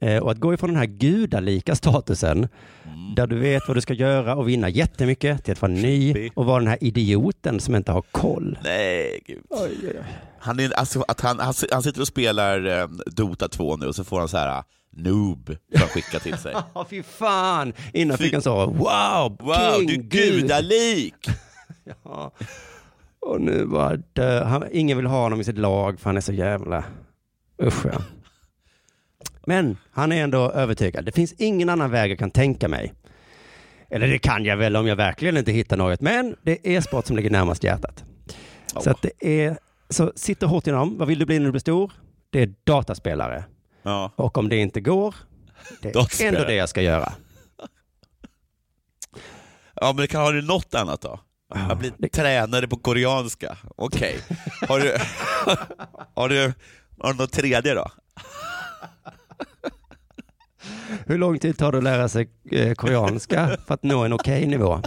eh, 0.00 0.16
och 0.18 0.30
att 0.30 0.38
gå 0.38 0.54
ifrån 0.54 0.70
den 0.70 0.78
här 0.78 0.86
gudalika 0.86 1.74
statusen 1.74 2.48
Mm. 2.84 3.14
där 3.14 3.26
du 3.26 3.38
vet 3.38 3.62
vad 3.68 3.76
du 3.76 3.80
ska 3.80 3.94
göra 3.94 4.36
och 4.36 4.48
vinna 4.48 4.68
jättemycket 4.68 5.44
till 5.44 5.52
att 5.52 5.62
vara 5.62 5.72
ny 5.72 6.30
och 6.34 6.44
vara 6.46 6.58
den 6.58 6.68
här 6.68 6.84
idioten 6.84 7.60
som 7.60 7.74
inte 7.76 7.92
har 7.92 8.02
koll. 8.02 8.58
Nej, 8.64 9.22
gud. 9.26 9.42
Han, 10.38 10.60
är, 10.60 10.72
alltså, 10.78 11.04
att 11.08 11.20
han, 11.20 11.38
han, 11.38 11.54
han 11.72 11.82
sitter 11.82 12.00
och 12.00 12.06
spelar 12.06 12.66
eh, 12.80 12.88
Dota 13.06 13.48
2 13.48 13.76
nu 13.76 13.86
och 13.86 13.94
så 13.94 14.04
får 14.04 14.18
han 14.18 14.28
så 14.28 14.36
här 14.36 14.62
noob 14.96 15.46
som 15.46 15.80
han 15.80 15.88
skickar 15.88 16.18
till 16.18 16.36
sig. 16.38 16.54
Ja, 16.74 16.86
fy 16.90 17.02
fan! 17.02 17.72
Innan 17.92 18.18
Fy- 18.18 18.24
fick 18.24 18.32
han 18.32 18.42
så, 18.42 18.66
wow, 18.66 19.36
Wow, 19.40 19.78
king, 19.78 19.86
du 19.88 19.94
är 19.94 19.98
gud. 20.30 20.40
gudalik! 20.42 21.14
Ja. 22.04 22.32
Och 23.20 23.40
nu 23.40 23.66
bara 23.66 23.96
dö. 23.96 24.44
Han, 24.44 24.64
ingen 24.72 24.96
vill 24.96 25.06
ha 25.06 25.22
honom 25.22 25.40
i 25.40 25.44
sitt 25.44 25.58
lag 25.58 26.00
för 26.00 26.10
han 26.10 26.16
är 26.16 26.20
så 26.20 26.32
jävla... 26.32 26.84
Usch 27.62 27.86
ja. 27.86 28.02
Men 29.46 29.76
han 29.90 30.12
är 30.12 30.24
ändå 30.24 30.50
övertygad. 30.50 31.04
Det 31.04 31.12
finns 31.12 31.32
ingen 31.32 31.68
annan 31.68 31.90
väg 31.90 32.10
jag 32.10 32.18
kan 32.18 32.30
tänka 32.30 32.68
mig. 32.68 32.94
Eller 33.90 34.08
det 34.08 34.18
kan 34.18 34.44
jag 34.44 34.56
väl 34.56 34.76
om 34.76 34.86
jag 34.86 34.96
verkligen 34.96 35.36
inte 35.36 35.52
hittar 35.52 35.76
något. 35.76 36.00
Men 36.00 36.36
det 36.42 36.52
är 36.52 36.78
e-sport 36.78 37.06
som 37.06 37.16
ligger 37.16 37.30
närmast 37.30 37.64
hjärtat. 37.64 38.04
Så 38.76 38.90
att 38.90 39.02
det 39.02 39.44
är... 39.44 39.58
Så 39.90 40.12
sitter 40.16 40.46
hårt 40.46 40.66
inom. 40.66 40.98
Vad 40.98 41.08
vill 41.08 41.18
du 41.18 41.26
bli 41.26 41.38
när 41.38 41.46
du 41.46 41.50
blir 41.50 41.60
stor? 41.60 41.92
Det 42.30 42.42
är 42.42 42.54
dataspelare. 42.64 43.44
Ja. 43.82 44.12
Och 44.16 44.38
om 44.38 44.48
det 44.48 44.56
inte 44.56 44.80
går, 44.80 45.14
det 45.82 45.94
är 45.94 46.24
ändå 46.24 46.44
det 46.44 46.54
jag 46.54 46.68
ska 46.68 46.82
göra. 46.82 47.12
ja, 49.74 49.92
men 49.96 50.08
kan, 50.08 50.22
har 50.22 50.32
du 50.32 50.42
något 50.42 50.74
annat 50.74 51.00
då? 51.00 51.20
Jag 51.54 51.78
blir 51.78 51.92
det- 51.98 52.08
tränare 52.08 52.68
på 52.68 52.76
koreanska. 52.76 53.56
Okej. 53.76 54.18
Har, 54.68 54.80
du, 54.80 54.96
har, 56.14 56.28
du, 56.28 56.52
har 56.98 57.12
du 57.12 57.18
något 57.18 57.32
tredje 57.32 57.74
då? 57.74 57.90
Hur 61.06 61.18
lång 61.18 61.38
tid 61.38 61.58
tar 61.58 61.72
det 61.72 61.78
att 61.78 61.84
lära 61.84 62.08
sig 62.08 62.30
eh, 62.50 62.74
koreanska 62.74 63.56
för 63.66 63.74
att 63.74 63.82
nå 63.82 64.04
en 64.04 64.12
okej 64.12 64.46
nivå? 64.46 64.82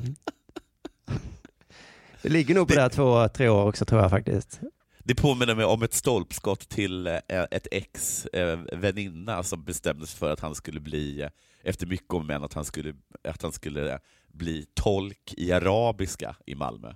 Det 2.22 2.30
ligger 2.30 2.56
nog 2.56 2.68
på 2.68 2.74
det 2.74 2.82
här 2.82 2.90
två, 2.90 3.28
tre 3.28 3.50
år 3.50 3.66
också 3.68 3.86
tror 3.86 4.02
jag 4.02 4.10
faktiskt. 4.10 4.60
Det 5.04 5.16
påminner 5.16 5.56
mig 5.56 5.66
om 5.66 5.84
ett 5.84 5.94
stolpskott 5.94 6.70
till 6.70 7.08
eh, 7.08 7.18
ett 7.28 7.68
ex 7.72 8.26
eh, 8.26 8.60
väninna 8.74 9.44
som 9.44 9.64
bestämde 9.64 10.08
sig 10.08 10.20
för 10.20 10.34
att 10.34 10.40
han 10.40 10.56
skulle 10.56 10.80
bli, 10.80 11.28
efter 11.64 11.88
mycket 11.88 12.14
om 12.14 12.28
men, 12.28 12.44
att 12.44 12.54
han 12.54 12.66
skulle, 12.66 12.94
att 13.30 13.42
han 13.42 13.52
skulle 13.52 14.00
bli 14.34 14.66
tolk 14.74 15.34
i 15.38 15.52
arabiska 15.52 16.36
i 16.46 16.56
Malmö. 16.56 16.94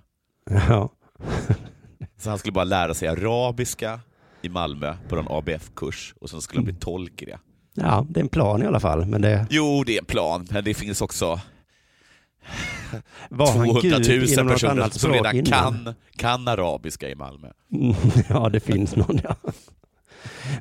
Ja. 0.50 0.92
Så 2.18 2.30
han 2.30 2.38
skulle 2.38 2.52
bara 2.52 2.64
lära 2.64 2.94
sig 2.94 3.08
arabiska 3.08 4.00
i 4.42 4.48
Malmö 4.48 4.96
på 5.08 5.16
en 5.16 5.26
ABF-kurs 5.30 6.14
och 6.20 6.30
sen 6.30 6.40
skulle 6.40 6.58
han 6.58 6.64
bli 6.64 6.74
tolk 6.74 7.22
i 7.22 7.24
det. 7.24 7.38
ja, 7.74 8.06
det 8.10 8.20
är 8.20 8.22
en 8.22 8.28
plan 8.28 8.62
i 8.62 8.66
alla 8.66 8.80
fall. 8.80 9.06
Men 9.06 9.22
det 9.22 9.46
Jo, 9.50 9.84
det 9.84 9.94
är 9.94 9.98
en 9.98 10.04
plan, 10.04 10.46
men 10.50 10.64
det 10.64 10.74
finns 10.74 11.00
också 11.00 11.40
var 13.30 13.46
han 13.46 13.66
200 13.66 13.98
gud 13.98 14.08
000 14.08 14.32
inom 14.32 14.46
något 14.46 14.54
personer 14.54 14.88
som 14.90 15.12
redan 15.12 15.36
innan? 15.36 15.84
kan, 15.84 15.94
kan 16.16 16.48
arabiska 16.48 17.08
i 17.08 17.14
Malmö. 17.14 17.48
ja, 18.28 18.48
det 18.48 18.60
finns 18.60 18.96
någon, 18.96 19.20
ja. 19.24 19.36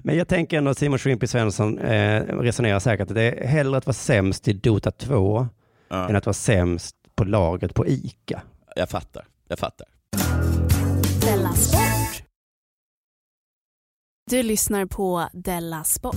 Men 0.03 0.17
jag 0.17 0.27
tänker 0.27 0.57
ändå 0.57 0.71
att 0.71 0.77
Simon 0.77 0.99
Shrimpy 0.99 1.27
Svensson 1.27 1.79
eh, 1.79 2.21
resonerar 2.21 2.79
säkert 2.79 3.09
att 3.09 3.15
det 3.15 3.23
är 3.23 3.47
hellre 3.47 3.77
att 3.77 3.85
vara 3.85 3.93
sämst 3.93 4.47
i 4.47 4.53
Dota 4.53 4.91
2 4.91 5.47
Ja, 5.95 6.09
än 6.09 6.15
att 6.15 6.25
vara 6.25 6.33
sämst 6.33 6.95
på 7.15 7.23
laget 7.23 7.73
på 7.73 7.87
ICA. 7.87 8.41
jag 8.75 8.89
fattar, 8.89 9.27
jag 9.47 9.59
fattar. 9.59 9.87
Della 11.21 11.53
Sport. 11.53 12.23
Du 14.31 14.43
lyssnar 14.43 14.85
på 14.85 15.29
Della 15.33 15.83
Sport. 15.83 16.15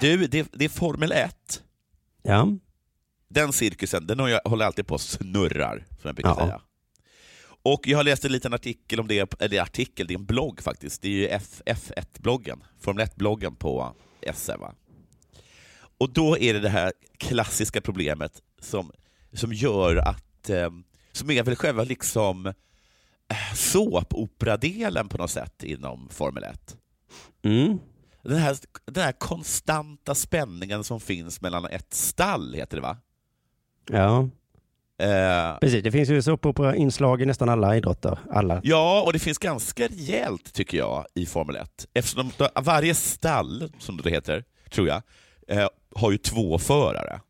Du, 0.00 0.26
det, 0.26 0.48
det 0.52 0.64
är 0.64 0.68
Formel 0.68 1.12
1. 1.12 1.62
Ja, 2.22 2.48
Den 3.28 3.52
cirkusen, 3.52 4.06
den 4.06 4.20
håller 4.44 4.64
alltid 4.64 4.86
på 4.86 4.94
och 4.94 5.00
snurrar, 5.00 5.84
som 6.00 6.08
jag 6.08 6.14
brukar 6.14 6.30
Ja. 6.30 6.36
säga. 6.36 6.60
Och 7.62 7.86
jag 7.86 7.98
har 7.98 8.04
läst 8.04 8.24
en 8.24 8.32
liten 8.32 8.54
artikel 8.54 9.00
om 9.00 9.08
det, 9.08 9.40
eller 9.40 9.60
artikel, 9.60 10.06
det 10.06 10.14
är 10.14 10.18
en 10.18 10.24
blogg 10.24 10.62
faktiskt. 10.62 11.02
Det 11.02 11.08
är 11.08 11.12
ju 11.12 11.26
F, 11.26 11.62
F1-bloggen, 11.66 12.64
Formel 12.80 13.06
1-bloggen 13.06 13.56
på 13.56 13.94
SR. 14.34 14.56
Va? 14.56 14.74
Och 15.98 16.12
då 16.12 16.38
är 16.38 16.54
det 16.54 16.60
det 16.60 16.68
här 16.68 16.92
klassiska 17.16 17.80
problemet 17.80 18.42
som, 18.60 18.92
som 19.32 19.52
gör 19.52 19.96
att, 19.96 20.50
eh, 20.50 20.70
som 21.12 21.30
är 21.30 21.42
väl 21.42 21.56
själva 21.56 21.84
liksom 21.84 22.46
eh, 22.46 23.54
såpoperadelen 23.54 25.08
på 25.08 25.18
något 25.18 25.30
sätt 25.30 25.62
inom 25.62 26.08
Formel 26.08 26.44
1. 26.44 26.76
mm. 27.42 27.78
Den 28.22 28.38
här, 28.38 28.56
den 28.84 29.04
här 29.04 29.12
konstanta 29.12 30.14
spänningen 30.14 30.84
som 30.84 31.00
finns 31.00 31.40
mellan 31.40 31.64
ett 31.64 31.94
stall, 31.94 32.54
heter 32.54 32.76
det 32.76 32.82
va? 32.82 32.96
ja. 33.90 34.28
Eh, 35.02 35.58
precis. 35.60 35.84
Det 35.84 35.90
finns 35.92 36.08
ju 36.08 36.22
såpopera-inslag 36.22 37.22
i 37.22 37.26
nästan 37.26 37.48
alla 37.48 37.76
idrotter. 37.76 38.18
Alla. 38.30 38.60
Ja, 38.64 39.02
och 39.06 39.12
det 39.12 39.18
finns 39.18 39.38
ganska 39.38 39.86
rejält 39.86 40.52
tycker 40.52 40.78
jag 40.78 41.06
i 41.14 41.26
Formel 41.26 41.56
1. 41.56 41.86
Eftersom 41.94 42.30
de, 42.36 42.48
varje 42.62 42.94
stall, 42.94 43.72
som 43.78 43.96
det 43.96 44.10
heter, 44.10 44.44
tror 44.70 44.88
jag, 44.88 45.02
eh, 45.48 45.68
har 45.94 46.10
ju 46.10 46.18
två 46.18 46.58
förare. 46.58 47.20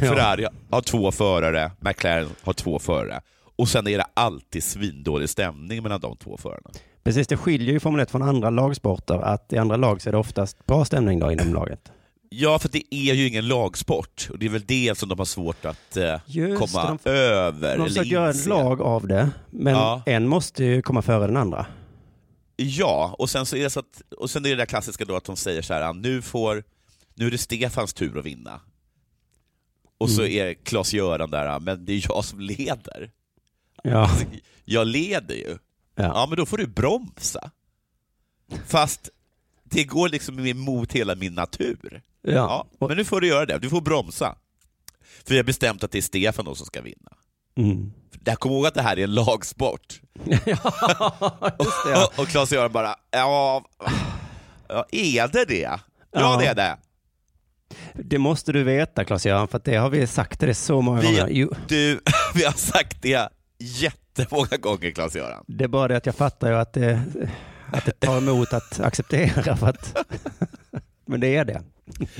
Ferrari 0.00 0.46
har 0.70 0.80
två 0.80 1.12
förare, 1.12 1.70
McLaren 1.80 2.28
har 2.42 2.52
två 2.52 2.78
förare. 2.78 3.20
Och 3.56 3.68
sen 3.68 3.86
är 3.86 3.98
det 3.98 4.06
alltid 4.14 4.64
svindålig 4.64 5.28
stämning 5.28 5.82
mellan 5.82 6.00
de 6.00 6.16
två 6.16 6.36
förarna. 6.36 6.70
Precis, 7.04 7.26
det 7.26 7.36
skiljer 7.36 7.72
ju 7.72 7.80
Formel 7.80 8.00
1 8.00 8.10
från 8.10 8.22
andra 8.22 8.50
lagsporter 8.50 9.14
att 9.14 9.52
i 9.52 9.58
andra 9.58 9.76
lag 9.76 10.02
så 10.02 10.08
är 10.08 10.12
det 10.12 10.18
oftast 10.18 10.66
bra 10.66 10.84
stämning 10.84 11.18
då 11.18 11.32
inom 11.32 11.54
laget. 11.54 11.92
Ja, 12.38 12.58
för 12.58 12.68
det 12.68 12.94
är 12.94 13.14
ju 13.14 13.28
ingen 13.28 13.48
lagsport. 13.48 14.28
Och 14.32 14.38
det 14.38 14.46
är 14.46 14.50
väl 14.50 14.64
det 14.66 14.98
som 14.98 15.08
de 15.08 15.18
har 15.18 15.24
svårt 15.26 15.64
att 15.64 15.96
eh, 15.96 16.20
Just 16.26 16.58
komma 16.58 16.98
det, 17.02 17.10
över. 17.10 17.72
De 17.76 17.80
har 17.80 17.88
försökt 17.88 18.06
göra 18.06 18.28
inse. 18.28 18.48
lag 18.48 18.80
av 18.80 19.06
det, 19.06 19.30
men 19.50 19.74
Ja. 19.74 20.02
en 20.06 20.28
måste 20.28 20.64
ju 20.64 20.82
komma 20.82 21.02
före 21.02 21.26
den 21.26 21.36
andra. 21.36 21.66
Ja, 22.56 23.16
och 23.18 23.30
sen, 23.30 23.46
så 23.46 23.56
är 23.56 23.62
det 23.62 23.70
så 23.70 23.80
att, 23.80 24.02
och 24.18 24.30
sen 24.30 24.44
är 24.46 24.50
det 24.50 24.56
där 24.56 24.66
klassiska 24.66 25.04
då 25.04 25.16
att 25.16 25.24
de 25.24 25.36
säger 25.36 25.62
så 25.62 25.74
här, 25.74 25.92
nu, 25.92 26.22
får, 26.22 26.64
nu 27.14 27.26
är 27.26 27.30
det 27.30 27.38
Stefans 27.38 27.94
tur 27.94 28.18
att 28.18 28.24
vinna. 28.24 28.60
Och 29.98 30.10
så 30.10 30.22
är 30.24 30.54
Klas-Göran 30.54 31.30
där, 31.30 31.60
men 31.60 31.84
det 31.84 31.92
är 31.92 32.04
jag 32.08 32.24
som 32.24 32.40
leder. 32.40 33.10
Ja. 33.82 34.10
Jag 34.64 34.86
leder 34.86 35.34
ju. 35.34 35.58
Ja. 35.94 36.04
Ja, 36.04 36.26
men 36.28 36.36
då 36.36 36.46
får 36.46 36.58
du 36.58 36.66
bromsa. 36.66 37.50
Fast 38.66 39.10
det 39.64 39.84
går 39.84 40.08
liksom 40.08 40.46
emot 40.46 40.92
hela 40.92 41.14
min 41.14 41.34
natur. 41.34 42.02
Ja, 42.34 42.66
Och, 42.78 42.88
men 42.88 42.96
nu 42.96 43.04
får 43.04 43.20
du 43.20 43.26
göra 43.28 43.46
det, 43.46 43.58
du 43.58 43.68
får 43.70 43.80
bromsa. 43.80 44.36
För 45.26 45.34
jag 45.34 45.38
har 45.38 45.44
bestämt 45.46 45.84
att 45.84 45.90
det 45.90 45.98
är 45.98 46.02
Stefan 46.02 46.44
då 46.44 46.54
som 46.54 46.66
ska 46.66 46.80
vinna. 46.82 47.12
mm. 47.56 47.92
Där, 48.20 48.34
kom 48.34 48.52
ihåg 48.52 48.66
att 48.66 48.74
det 48.74 48.82
här 48.82 48.98
är 48.98 49.04
en 49.04 49.14
lagsport. 49.14 50.00
ja, 50.24 51.56
just 51.58 51.84
det. 51.86 51.90
Ja. 51.92 52.10
Och, 52.14 52.18
och 52.22 52.28
Klas-Göran 52.28 52.72
bara, 52.72 52.94
ja, 53.10 53.64
ja, 54.68 54.86
är 54.92 55.28
det 55.28 55.44
det? 55.44 55.58
Ja, 55.60 55.80
Ja. 56.12 56.36
det 56.40 56.46
är 56.46 56.54
det. 56.54 56.76
Det 57.94 58.18
måste 58.18 58.52
du 58.52 58.62
veta 58.62 59.04
Claes-Göran, 59.04 59.48
för 59.48 59.56
att 59.58 59.64
det 59.64 59.76
har 59.76 59.90
vi 59.90 60.06
sagt 60.06 60.40
dig 60.40 60.54
så 60.54 60.80
många 60.80 61.00
Vi- 61.00 61.06
gånger. 61.06 61.28
Jo, 61.30 61.50
Du, 61.68 62.00
vi 62.34 62.44
har 62.44 62.52
sagt 62.52 63.02
det 63.02 63.28
jättemånga 63.58 64.56
gånger, 64.60 64.90
Klas-Göran. 64.90 65.44
det 65.48 65.64
är 65.64 65.68
bara 65.68 65.88
det 65.88 65.96
att 65.96 66.06
jag 66.06 66.14
fattar 66.14 66.48
ju 66.50 66.56
att 66.56 66.72
det, 66.72 67.02
att 67.72 67.84
det 67.84 68.00
tar 68.00 68.18
emot 68.18 68.52
att 68.52 68.80
acceptera. 68.80 69.56
För 69.56 69.66
att, 69.66 69.96
men 71.06 71.20
det 71.20 71.36
är 71.36 71.44
det. 71.44 71.62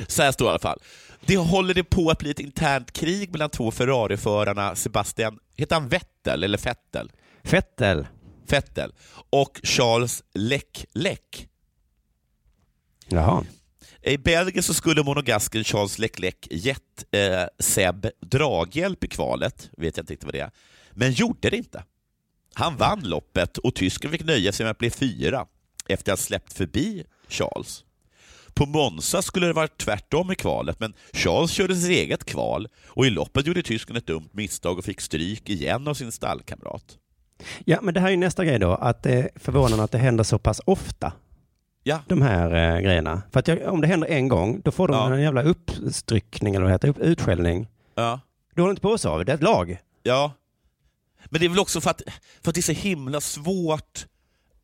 Så 0.08 0.22
här 0.22 0.32
står 0.32 0.44
det 0.44 0.48
i 0.48 0.50
alla 0.50 0.58
fall. 0.58 0.80
Det 1.26 1.36
håller 1.36 1.74
det 1.74 1.84
på 1.84 2.10
att 2.10 2.18
bli 2.18 2.30
ett 2.30 2.40
internt 2.40 2.92
krig 2.92 3.32
mellan 3.32 3.50
två 3.50 3.70
Ferrari-förarna 3.70 4.74
Sebastian, 4.74 5.38
heter 5.56 5.74
han 5.74 5.88
Vettel 5.88 6.44
eller 6.44 6.58
Fettel? 6.58 7.12
Fettel. 7.44 8.06
Fettel 8.46 8.92
och 9.30 9.60
Charles 9.62 10.22
Leclerc. 10.34 11.46
Jaha. 13.08 13.44
I 14.02 14.18
Belgien 14.18 14.62
så 14.62 14.74
skulle 14.74 15.02
monogasken 15.02 15.64
Charles 15.64 15.98
Leclerc 15.98 16.36
gett 16.50 17.04
eh, 17.10 17.44
Seb 17.58 18.06
draghjälp 18.20 19.04
i 19.04 19.08
kvalet, 19.08 19.70
vet 19.76 19.96
jag 19.96 20.02
inte 20.02 20.12
riktigt 20.12 20.24
vad 20.24 20.34
det 20.34 20.40
är, 20.40 20.50
men 20.90 21.12
gjorde 21.12 21.50
det 21.50 21.56
inte. 21.56 21.84
Han 22.54 22.76
vann 22.76 23.00
loppet 23.00 23.58
och 23.58 23.74
tysken 23.74 24.10
fick 24.10 24.24
nöja 24.24 24.52
sig 24.52 24.64
med 24.64 24.70
att 24.70 24.78
bli 24.78 24.90
fyra 24.90 25.46
efter 25.88 26.12
att 26.12 26.18
ha 26.18 26.24
släppt 26.24 26.52
förbi 26.52 27.04
Charles. 27.28 27.84
På 28.56 28.66
Monza 28.66 29.22
skulle 29.22 29.46
det 29.46 29.52
varit 29.52 29.78
tvärtom 29.78 30.32
i 30.32 30.34
kvalet, 30.34 30.80
men 30.80 30.94
Charles 31.12 31.50
körde 31.50 31.76
sitt 31.76 31.90
eget 31.90 32.24
kval 32.24 32.68
och 32.88 33.06
i 33.06 33.10
loppet 33.10 33.46
gjorde 33.46 33.62
tysken 33.62 33.96
ett 33.96 34.06
dumt 34.06 34.28
misstag 34.32 34.78
och 34.78 34.84
fick 34.84 35.00
stryk 35.00 35.48
igen 35.48 35.88
av 35.88 35.94
sin 35.94 36.12
stallkamrat. 36.12 36.84
Ja, 37.64 37.78
men 37.82 37.94
det 37.94 38.00
här 38.00 38.06
är 38.06 38.10
ju 38.10 38.16
nästa 38.16 38.44
grej 38.44 38.58
då, 38.58 38.72
att 38.74 39.02
det 39.02 39.12
är 39.12 39.30
förvånande 39.36 39.84
att 39.84 39.90
det 39.92 39.98
händer 39.98 40.24
så 40.24 40.38
pass 40.38 40.60
ofta, 40.64 41.12
Ja, 41.82 42.00
de 42.08 42.22
här 42.22 42.74
eh, 42.76 42.80
grejerna. 42.80 43.22
För 43.32 43.40
att 43.40 43.48
jag, 43.48 43.72
om 43.72 43.80
det 43.80 43.86
händer 43.86 44.08
en 44.08 44.28
gång, 44.28 44.60
då 44.64 44.70
får 44.70 44.88
de 44.88 44.94
Ja. 44.96 45.14
en 45.14 45.22
jävla 45.22 45.42
uppstryckning, 45.42 46.54
eller 46.54 46.66
vad 46.66 46.80
det 46.80 46.88
heter, 46.88 47.02
utskällning. 47.02 47.68
ja. 47.94 48.20
Du 48.54 48.62
håller 48.62 48.70
inte 48.70 48.82
på 48.82 48.98
så, 48.98 49.22
det 49.22 49.32
är 49.32 49.36
ett 49.36 49.42
lag. 49.42 49.78
Ja, 50.02 50.32
men 51.24 51.40
det 51.40 51.46
är 51.46 51.50
väl 51.50 51.58
också 51.58 51.80
för 51.80 51.90
att, 51.90 52.02
för 52.42 52.50
att 52.50 52.54
det 52.54 52.60
är 52.60 52.62
så 52.62 52.72
himla 52.72 53.20
svårt 53.20 54.06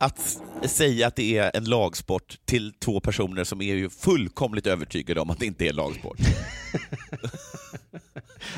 att 0.02 0.38
säga 0.64 1.06
att 1.06 1.16
det 1.16 1.38
är 1.38 1.56
en 1.56 1.64
lagsport 1.64 2.38
till 2.44 2.72
två 2.72 3.00
personer 3.00 3.44
som 3.44 3.60
är 3.60 3.74
ju 3.74 3.90
fullkomligt 3.90 4.66
övertygade 4.66 5.20
om 5.20 5.30
att 5.30 5.38
det 5.38 5.46
inte 5.46 5.66
är 5.66 5.72
lagsport. 5.72 6.18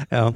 Ja. 0.08 0.34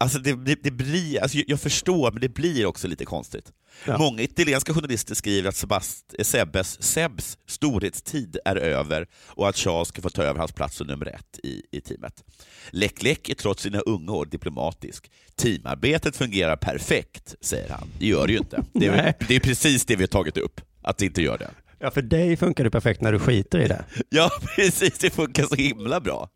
Alltså 0.00 0.18
det, 0.18 0.44
det, 0.44 0.62
det 0.62 0.70
blir, 0.70 1.22
alltså 1.22 1.38
jag 1.46 1.60
förstår, 1.60 2.12
men 2.12 2.20
det 2.20 2.28
blir 2.28 2.66
också 2.66 2.88
lite 2.88 3.04
konstigt. 3.04 3.52
Ja. 3.84 3.98
Många 3.98 4.22
italienska 4.22 4.74
journalister 4.74 5.14
skriver 5.14 5.48
att 5.48 5.56
Sebast, 5.56 6.14
Sebbes, 6.22 6.82
Sebs 6.82 7.38
storhetstid 7.46 8.36
är 8.44 8.56
över 8.56 9.06
och 9.26 9.48
att 9.48 9.56
Charles 9.56 9.88
ska 9.88 10.02
få 10.02 10.10
ta 10.10 10.22
över 10.22 10.38
hans 10.38 10.52
plats 10.52 10.76
som 10.76 10.86
nummer 10.86 11.06
ett 11.06 11.38
i, 11.42 11.62
i 11.70 11.80
teamet. 11.80 12.24
Leclerc 12.70 13.18
är 13.28 13.34
trots 13.34 13.62
sina 13.62 13.78
unga 13.80 14.12
år 14.12 14.26
diplomatisk. 14.26 15.10
Teamarbetet 15.36 16.16
fungerar 16.16 16.56
perfekt, 16.56 17.34
säger 17.40 17.68
han. 17.70 17.88
Det 17.98 18.06
gör 18.06 18.26
det 18.26 18.32
ju 18.32 18.38
inte. 18.38 18.64
Det 18.72 18.86
är, 18.86 19.14
det 19.28 19.36
är 19.36 19.40
precis 19.40 19.84
det 19.86 19.96
vi 19.96 20.02
har 20.02 20.08
tagit 20.08 20.36
upp, 20.36 20.60
att 20.82 20.98
det 20.98 21.06
inte 21.06 21.22
gör 21.22 21.38
det. 21.38 21.50
ja, 21.78 21.90
för 21.90 22.02
dig 22.02 22.36
funkar 22.36 22.64
det 22.64 22.70
perfekt 22.70 23.00
när 23.00 23.12
du 23.12 23.18
skiter 23.18 23.58
i 23.58 23.68
det. 23.68 23.84
Ja, 24.08 24.30
precis. 24.56 24.98
Det 24.98 25.10
funkar 25.10 25.42
så 25.44 25.54
himla 25.54 26.00
bra. 26.00 26.28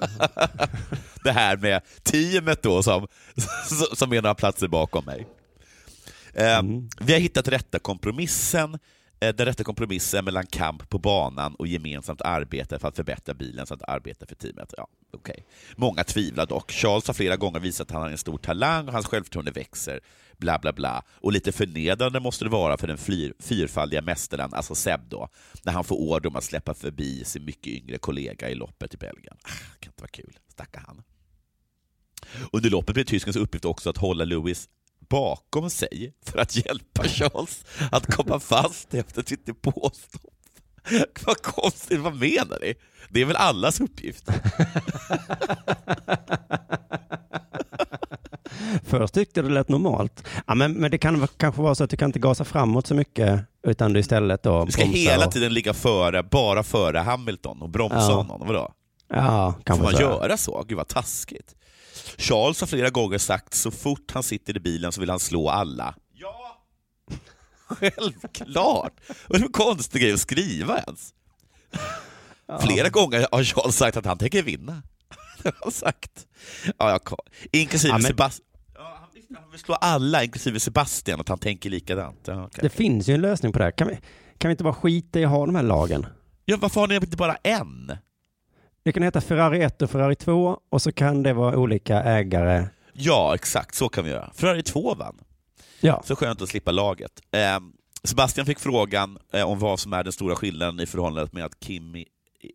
det 1.24 1.32
här 1.32 1.56
med 1.56 1.82
teamet 2.02 2.62
då 2.62 2.82
som, 2.82 3.06
som 3.94 4.12
är 4.12 4.22
några 4.22 4.34
platser 4.34 4.68
bakom 4.68 5.04
mig. 5.04 5.26
Eh, 6.34 6.58
Mm. 6.58 6.88
Vi 7.00 7.12
har 7.12 7.20
hittat 7.20 7.48
rätta 7.48 7.78
kompromissen, 7.78 8.78
eh, 9.20 9.34
den 9.34 9.46
rätta 9.46 9.64
kompromissen 9.64 10.24
mellan 10.24 10.46
kamp 10.46 10.88
på 10.90 10.98
banan 10.98 11.54
och 11.54 11.66
gemensamt 11.66 12.22
arbete 12.22 12.78
för 12.78 12.88
att 12.88 12.96
förbättra 12.96 13.34
bilen 13.34 13.66
samt 13.66 13.82
arbeta 13.82 14.26
för 14.26 14.34
teamet. 14.34 14.74
Ja, 14.76 14.86
okay. 15.12 15.36
Många 15.76 16.04
tvivlar 16.04 16.46
dock. 16.46 16.72
Charles 16.72 17.06
har 17.06 17.14
flera 17.14 17.36
gånger 17.36 17.60
visat 17.60 17.86
att 17.86 17.92
han 17.92 18.02
har 18.02 18.10
en 18.10 18.18
stor 18.18 18.38
talang 18.38 18.86
och 18.86 18.92
hans 18.92 19.06
självförtroende 19.06 19.50
växer. 19.50 20.00
Bla, 20.40 20.58
bla, 20.58 20.72
bla. 20.72 21.04
Och 21.10 21.32
lite 21.32 21.52
förnedrande 21.52 22.20
måste 22.20 22.44
det 22.44 22.50
vara 22.50 22.76
för 22.76 22.86
den 22.86 22.98
fyr, 22.98 23.34
fyrfaldiga 23.38 24.02
mästaren, 24.02 24.54
alltså 24.54 24.74
Seb 24.74 25.00
då, 25.08 25.28
när 25.62 25.72
han 25.72 25.84
får 25.84 25.96
order 25.96 26.28
om 26.28 26.36
att 26.36 26.44
släppa 26.44 26.74
förbi 26.74 27.24
sin 27.24 27.44
mycket 27.44 27.66
yngre 27.66 27.98
kollega 27.98 28.50
i 28.50 28.54
loppet 28.54 28.94
i 28.94 28.96
Belgien. 28.96 29.36
Ah, 29.42 29.48
kan 29.80 29.92
inte 29.92 30.02
vara 30.02 30.08
kul. 30.08 30.38
Stackar 30.48 30.80
han. 30.86 31.02
Under 32.52 32.70
loppet 32.70 32.94
blev 32.94 33.04
tyskens 33.04 33.36
uppgift 33.36 33.64
också 33.64 33.90
att 33.90 33.96
hålla 33.96 34.24
Lewis 34.24 34.68
bakom 35.08 35.70
sig 35.70 36.14
för 36.22 36.38
att 36.38 36.56
hjälpa 36.56 37.04
Charles 37.04 37.64
att 37.92 38.06
komma 38.06 38.40
fast 38.40 38.94
efter 38.94 39.22
sitt 39.22 39.46
depåstopp. 39.46 40.34
Vad 41.26 41.42
konstigt, 41.42 42.00
vad 42.00 42.14
menar 42.14 42.58
ni? 42.60 42.74
Det 43.08 43.20
är 43.20 43.24
väl 43.24 43.36
allas 43.36 43.80
uppgift? 43.80 44.24
Först 48.84 49.14
tyckte 49.14 49.40
jag 49.40 49.48
det 49.50 49.54
lät 49.54 49.68
normalt. 49.68 50.24
Ja, 50.46 50.54
men, 50.54 50.72
men 50.72 50.90
det 50.90 50.98
kan 50.98 51.28
kanske 51.36 51.62
vara 51.62 51.74
så 51.74 51.84
att 51.84 51.90
du 51.90 51.96
kan 51.96 52.08
inte 52.08 52.18
gasa 52.18 52.44
framåt 52.44 52.86
så 52.86 52.94
mycket 52.94 53.40
utan 53.66 53.92
du 53.92 54.00
istället 54.00 54.42
då 54.42 54.64
Du 54.64 54.72
ska 54.72 54.84
hela 54.84 55.26
och- 55.26 55.32
tiden 55.32 55.54
ligga 55.54 55.74
före, 55.74 56.22
bara 56.22 56.62
före 56.62 56.98
Hamilton 56.98 57.62
och 57.62 57.68
bromsa 57.70 57.96
Ja. 57.96 58.12
honom. 58.14 58.42
Vadå? 58.46 58.72
Ja, 59.08 59.52
Får 59.56 59.62
kanske 59.64 59.82
man 59.84 59.92
så. 59.94 60.00
göra 60.00 60.36
så? 60.36 60.64
Gud 60.68 60.76
vad 60.76 60.88
taskigt. 60.88 61.54
Charles 62.18 62.60
har 62.60 62.66
flera 62.66 62.90
gånger 62.90 63.18
sagt 63.18 63.54
så 63.54 63.70
fort 63.70 64.10
han 64.14 64.22
sitter 64.22 64.56
i 64.56 64.60
bilen 64.60 64.92
så 64.92 65.00
vill 65.00 65.10
han 65.10 65.20
slå 65.20 65.48
alla. 65.50 65.94
Ja! 66.14 66.62
Självklart! 67.68 68.92
Vad 69.28 69.36
är 69.36 69.38
det 69.38 69.44
för 69.44 69.52
konstig 69.52 70.02
grej 70.02 70.12
att 70.12 70.20
skriva 70.20 70.78
ens? 70.78 71.14
Flera 72.60 72.88
gånger 72.88 73.26
har 73.32 73.44
Charles 73.44 73.76
sagt 73.76 73.96
att 73.96 74.04
han 74.06 74.18
tänker 74.18 74.42
vinna. 74.42 74.82
Har 75.44 75.52
han 75.62 75.72
sagt. 75.72 76.26
Ja, 76.78 76.90
jag, 76.90 77.00
inklusive 77.52 77.90
Ja, 77.92 77.98
men- 77.98 78.02
Sebastian. 78.06 78.46
Ja, 78.74 78.96
han 79.00 79.08
vill- 79.14 79.36
han 79.40 79.50
vill 79.50 79.60
slå 79.60 79.74
alla, 79.74 80.24
inklusive 80.24 80.60
Sebastian, 80.60 81.20
att 81.20 81.28
han 81.28 81.38
tänker 81.38 81.70
likadant. 81.70 82.20
Ja, 82.24 82.44
okej. 82.44 82.58
Det 82.62 82.68
finns 82.70 83.08
ju 83.08 83.14
en 83.14 83.20
lösning 83.20 83.52
på 83.52 83.58
det 83.58 83.64
här. 83.64 83.70
Kan 83.72 83.88
vi, 83.88 83.98
kan 84.38 84.48
vi 84.48 84.50
inte 84.52 84.64
bara 84.64 84.74
skita 84.74 85.20
i 85.20 85.24
att 85.24 85.30
ha 85.30 85.46
de 85.46 85.54
här 85.54 85.62
lagen? 85.62 86.06
ja, 86.44 86.56
varför 86.60 86.80
har 86.80 86.88
ni 86.88 86.94
inte 86.94 87.16
bara 87.16 87.34
en? 87.36 87.92
Det 88.82 88.92
kan 88.92 89.02
heta 89.02 89.20
Ferrari 89.20 89.62
1 89.62 89.82
och 89.82 89.90
Ferrari 89.90 90.14
2 90.16 90.60
och 90.68 90.82
så 90.82 90.92
kan 90.92 91.22
det 91.22 91.32
vara 91.32 91.56
olika 91.56 92.02
ägare. 92.02 92.66
Ja, 92.92 93.34
exakt. 93.34 93.74
Så 93.74 93.88
kan 93.88 94.04
vi 94.04 94.10
göra. 94.10 94.30
Ferrari 94.34 94.62
2 94.62 94.94
vann. 94.94 95.18
Ja, 95.80 96.02
Så 96.06 96.16
skönt 96.16 96.42
att 96.42 96.48
slippa 96.48 96.70
laget. 96.70 97.12
Eh, 97.32 97.60
Sebastian 98.04 98.46
fick 98.46 98.58
frågan 98.60 99.18
eh, 99.32 99.42
om 99.48 99.58
vad 99.58 99.80
som 99.80 99.92
är 99.92 100.04
den 100.04 100.12
stora 100.12 100.36
skillnaden 100.36 100.80
i 100.80 100.86
förhållandet 100.86 101.32
med 101.32 101.44
att 101.44 101.52
Kimi 101.64 102.06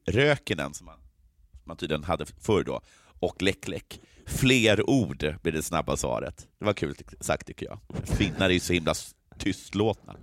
Rökinen, 0.08 0.74
som 0.74 0.86
man, 0.86 0.96
man 1.66 1.78
tydligen 1.78 2.04
hade 2.04 2.26
förr 2.26 2.64
då, 2.64 2.82
och 3.20 3.42
Läck-Läck. 3.42 4.00
Fler 4.26 4.90
ord 4.90 5.36
blir 5.42 5.54
det 5.54 5.64
snabba 5.64 5.98
svaret. 5.98 6.48
Det 6.60 6.66
var 6.66 6.74
kul 6.74 6.96
sagt 7.20 7.48
tycker 7.48 7.66
jag. 7.66 7.80
Finnar 8.18 8.50
är 8.50 8.54
ju 8.54 8.60
så 8.60 8.74
himla 8.74 8.94
tystlåtna. 9.38 10.16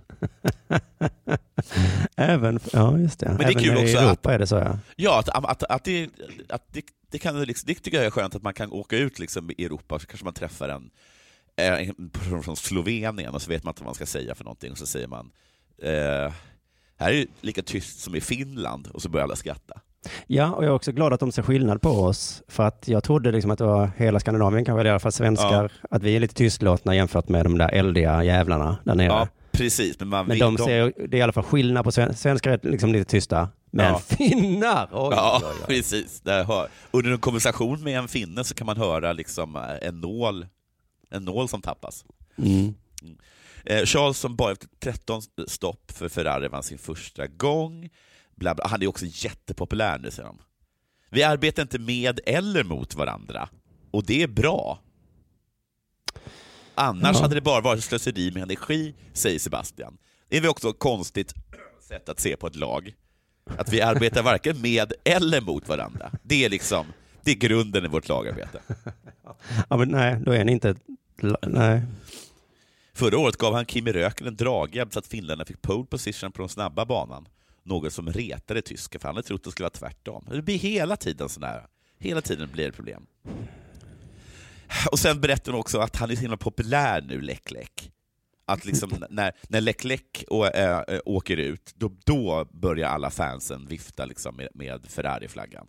även, 2.17 2.59
ja 2.73 2.97
just 2.97 3.19
det. 3.19 3.25
det 3.25 3.43
är 3.43 3.51
även 3.51 3.63
kul 3.63 3.77
i 3.77 3.83
också 3.83 3.97
Europa 3.97 4.33
är 4.33 4.39
det 4.39 4.47
så 4.47 4.55
ja. 4.55 4.79
Ja, 4.95 5.19
att, 5.19 5.29
att, 5.29 5.63
att, 5.63 5.83
det, 5.83 6.09
att 6.49 6.73
det, 6.73 6.85
det, 7.11 7.19
kan, 7.19 7.41
liksom, 7.41 7.67
det 7.67 7.73
tycker 7.73 7.97
jag 7.97 8.05
är 8.05 8.11
skönt 8.11 8.35
att 8.35 8.43
man 8.43 8.53
kan 8.53 8.71
åka 8.71 8.97
ut 8.97 9.19
liksom, 9.19 9.51
i 9.51 9.65
Europa, 9.65 9.99
så 9.99 10.07
kanske 10.07 10.25
man 10.25 10.33
träffar 10.33 10.69
en, 10.69 10.91
eh, 11.55 11.89
en 11.89 12.09
person 12.09 12.43
från 12.43 12.55
Slovenien 12.55 13.33
och 13.33 13.41
så 13.41 13.49
vet 13.49 13.63
man 13.63 13.71
inte 13.71 13.81
vad 13.81 13.87
man 13.87 13.95
ska 13.95 14.05
säga 14.05 14.35
för 14.35 14.43
någonting 14.43 14.71
och 14.71 14.77
så 14.77 14.85
säger 14.85 15.07
man 15.07 15.31
eh, 15.77 16.33
här 16.97 17.11
är 17.11 17.13
det 17.13 17.27
lika 17.41 17.61
tyst 17.61 17.99
som 17.99 18.15
i 18.15 18.21
Finland 18.21 18.87
och 18.87 19.01
så 19.01 19.09
börjar 19.09 19.23
alla 19.23 19.35
skratta. 19.35 19.81
Ja, 20.27 20.51
och 20.51 20.63
jag 20.63 20.69
är 20.69 20.75
också 20.75 20.91
glad 20.91 21.13
att 21.13 21.19
de 21.19 21.31
ser 21.31 21.41
skillnad 21.41 21.81
på 21.81 21.89
oss. 21.89 22.43
För 22.47 22.63
att 22.63 22.87
jag 22.87 23.03
trodde 23.03 23.31
liksom 23.31 23.51
att 23.51 23.57
det 23.57 23.65
var 23.65 23.91
hela 23.97 24.19
Skandinavien, 24.19 24.65
kanske 24.65 24.87
i 24.87 24.89
alla 24.89 24.99
fall 24.99 25.11
svenskar, 25.11 25.71
att 25.89 26.03
vi 26.03 26.15
är 26.15 26.19
lite 26.19 26.33
tystlåtna 26.35 26.95
jämfört 26.95 27.29
med 27.29 27.45
de 27.45 27.57
där 27.57 27.69
eldiga 27.69 28.23
jävlarna 28.23 28.77
där 28.83 28.95
nere. 28.95 29.07
Ja, 29.07 29.27
precis. 29.51 29.99
Men, 29.99 30.07
man 30.07 30.27
Men 30.27 30.39
de 30.39 30.57
ser, 30.57 30.93
det 31.07 31.17
är 31.17 31.19
i 31.19 31.21
alla 31.21 31.33
fall 31.33 31.43
skillnad 31.43 31.83
på 31.83 31.91
sven, 31.91 32.15
svenskar 32.15 32.51
är 32.51 32.59
liksom 32.63 32.93
lite 32.93 33.05
tysta. 33.11 33.49
Men 33.71 33.85
Ja. 33.85 33.99
finnar! 33.99 34.89
Oj, 34.91 35.09
Ja, 35.15 35.41
oj, 35.43 35.47
oj. 35.59 35.65
precis. 35.67 36.21
Under 36.91 37.11
en 37.11 37.17
konversation 37.17 37.83
med 37.83 37.97
en 37.99 38.07
finne 38.07 38.43
så 38.43 38.55
kan 38.55 38.65
man 38.65 38.77
höra 38.77 39.13
liksom 39.13 39.55
eh, 39.55 39.87
en 39.87 40.01
nål, 40.01 40.45
en 41.11 41.25
nål 41.25 41.47
som 41.49 41.61
tappas. 41.61 42.05
Mm. 42.37 42.75
Eh, 43.65 43.85
Charles 43.85 44.17
som 44.17 44.35
bara 44.35 44.51
efter 44.51 44.67
13 44.79 45.21
stopp 45.47 45.91
för 45.91 46.09
Ferrari 46.09 46.47
vann 46.47 46.63
sin 46.63 46.77
första 46.77 47.27
gång. 47.27 47.89
Bla 48.43 48.55
bla. 48.55 48.67
Han 48.67 48.81
är 48.81 48.87
också 48.87 49.05
jättepopulär 49.09 49.99
nu, 49.99 50.11
säger 50.11 50.27
de. 50.27 50.37
Vi 51.09 51.23
arbetar 51.23 51.61
inte 51.61 51.79
med 51.79 52.19
eller 52.25 52.63
mot 52.63 52.95
varandra, 52.95 53.49
och 53.91 54.03
det 54.05 54.23
är 54.23 54.27
bra. 54.27 54.79
Annars 56.75 57.15
Ja. 57.15 57.21
hade 57.21 57.35
det 57.35 57.41
bara 57.41 57.61
varit 57.61 57.83
slöseri 57.83 58.31
med 58.31 58.43
energi, 58.43 58.95
säger 59.13 59.39
Sebastian. 59.39 59.97
Det 60.29 60.37
är 60.37 60.41
väl 60.41 60.49
också 60.49 60.69
ett 60.69 60.79
konstigt 60.79 61.33
sätt 61.87 62.09
att 62.09 62.19
se 62.19 62.35
på 62.35 62.47
ett 62.47 62.55
lag. 62.55 62.93
Att 63.57 63.73
vi 63.73 63.81
arbetar 63.81 64.23
varken 64.23 64.61
med 64.61 64.93
eller 65.05 65.41
mot 65.41 65.67
varandra. 65.67 66.11
Det 66.23 66.45
är 66.45 66.49
liksom 66.49 66.85
det 67.23 67.31
är 67.31 67.35
grunden 67.35 67.85
i 67.85 67.87
vårt 67.87 68.07
lagarbete. 68.09 68.59
Ja, 69.69 69.77
men 69.77 69.89
nej, 69.89 70.17
då 70.25 70.31
är 70.31 70.43
ni 70.45 70.51
inte... 70.51 70.75
Nej. 71.47 71.81
Förra 72.93 73.17
året 73.17 73.37
gav 73.37 73.53
han 73.53 73.65
Kimi 73.65 73.91
Räikkönen 73.91 74.35
draghjälp 74.35 74.93
så 74.93 74.99
att 74.99 75.07
finländarna 75.07 75.45
fick 75.45 75.61
pole 75.61 75.85
position 75.85 76.31
på 76.31 76.41
den 76.41 76.49
snabba 76.49 76.85
banan. 76.85 77.27
Något 77.63 77.93
som 77.93 78.09
retade 78.13 78.61
tyska, 78.61 78.99
för 78.99 79.07
han 79.07 79.15
hade 79.15 79.27
trott 79.27 79.39
att 79.39 79.43
det 79.43 79.51
skulle 79.51 79.63
vara 79.63 79.69
tvärtom. 79.89 80.25
Det 80.31 80.41
blir 80.41 80.57
hela 80.57 80.95
tiden 80.95 81.29
sådär. 81.29 81.65
Hela 81.99 82.21
tiden 82.21 82.49
blir 82.53 82.65
det 82.65 82.71
problem. 82.71 83.05
Och 84.91 84.99
sen 84.99 85.21
berättar 85.21 85.51
hon 85.51 85.61
också 85.61 85.79
att 85.79 85.95
han 85.95 86.11
är 86.11 86.15
så 86.15 86.21
himla 86.21 86.37
populär 86.37 87.01
nu, 87.01 87.21
Läck 87.21 87.51
Läck. 87.51 87.91
Att 88.45 88.65
liksom 88.65 88.91
när, 89.09 89.31
när 89.47 89.61
Läck 89.61 89.83
Läck 89.83 90.23
å, 90.27 90.45
äh, 90.45 90.81
åker 91.05 91.37
ut, 91.37 91.73
då, 91.75 91.91
då 92.05 92.47
börjar 92.51 92.89
alla 92.89 93.09
fansen 93.09 93.65
vifta 93.67 94.05
liksom 94.05 94.35
med, 94.35 94.47
med 94.53 94.85
Ferrari-flaggan. 94.89 95.67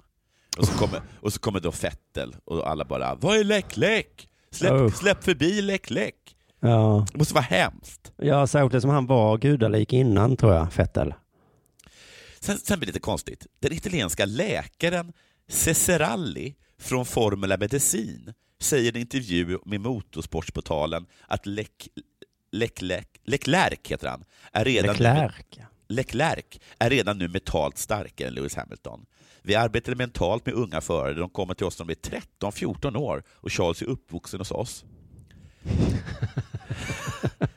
Och 0.59 0.67
så, 0.67 0.73
kommer, 0.79 1.01
och 1.21 1.33
så 1.33 1.41
kommer 1.41 1.61
då 1.61 1.73
Fettel 1.73 2.37
och 2.45 2.69
alla 2.71 2.85
bara 2.85 3.15
”Vad 3.15 3.37
är 3.37 3.45
Läck 3.45 3.77
Läck? 3.77 4.29
Släpp, 4.51 4.93
släpp 4.95 5.25
förbi 5.25 5.63
Läck 5.63 5.91
Läck!” 5.91 6.37
Ja, 6.61 7.07
Det 7.13 7.19
måste 7.19 7.35
vara 7.35 7.45
hemskt. 7.45 8.13
ja 8.17 8.47
särskilt 8.47 8.83
som 8.83 8.91
han 8.91 9.07
var 9.07 9.39
gudalik 9.39 9.93
innan 9.93 10.37
tror 10.37 10.55
jag, 10.55 10.73
Fettel. 10.73 11.15
Sen, 12.45 12.59
sen 12.59 12.79
blir 12.79 12.87
det 12.87 12.91
lite 12.91 13.01
konstigt. 13.01 13.47
Den 13.61 13.73
italienska 13.73 14.25
läkaren 14.25 15.13
Ceseralli 15.49 16.55
från 16.79 17.07
Formula 17.07 17.57
Medicin 17.57 18.35
säger 18.61 18.85
i 18.85 18.89
en 18.89 18.97
intervju 18.97 19.59
med 19.65 19.81
Motorsportsportalen 19.81 21.07
att 21.27 21.47
Lec- 21.47 21.89
Leclerc, 22.53 23.07
Leclerc 23.25 23.79
heter 23.85 24.09
han, 24.09 24.25
är 24.53 24.65
redan, 24.65 24.97
Leclerc. 24.97 25.35
Leclerc 25.89 26.45
är 26.79 26.91
redan 26.91 27.19
nu 27.19 27.29
mentalt 27.29 27.79
starkare 27.79 28.29
än 28.29 28.35
Lewis 28.35 28.55
Hamilton. 28.57 29.07
Vi 29.43 29.55
arbetar 29.55 29.95
mentalt 29.95 30.47
med 30.47 30.55
unga 30.55 30.81
förare. 30.81 31.15
De 31.15 31.31
kommer 31.31 31.55
till 31.55 31.67
oss 31.67 31.79
när 31.79 31.87
de 31.87 31.93
är 31.93 32.21
13-14 32.51 32.97
år 32.97 33.23
och 33.31 33.53
Charles 33.53 33.83
är 33.83 33.87
uppvuxen 33.87 34.41
hos 34.41 34.51
oss. 34.51 34.85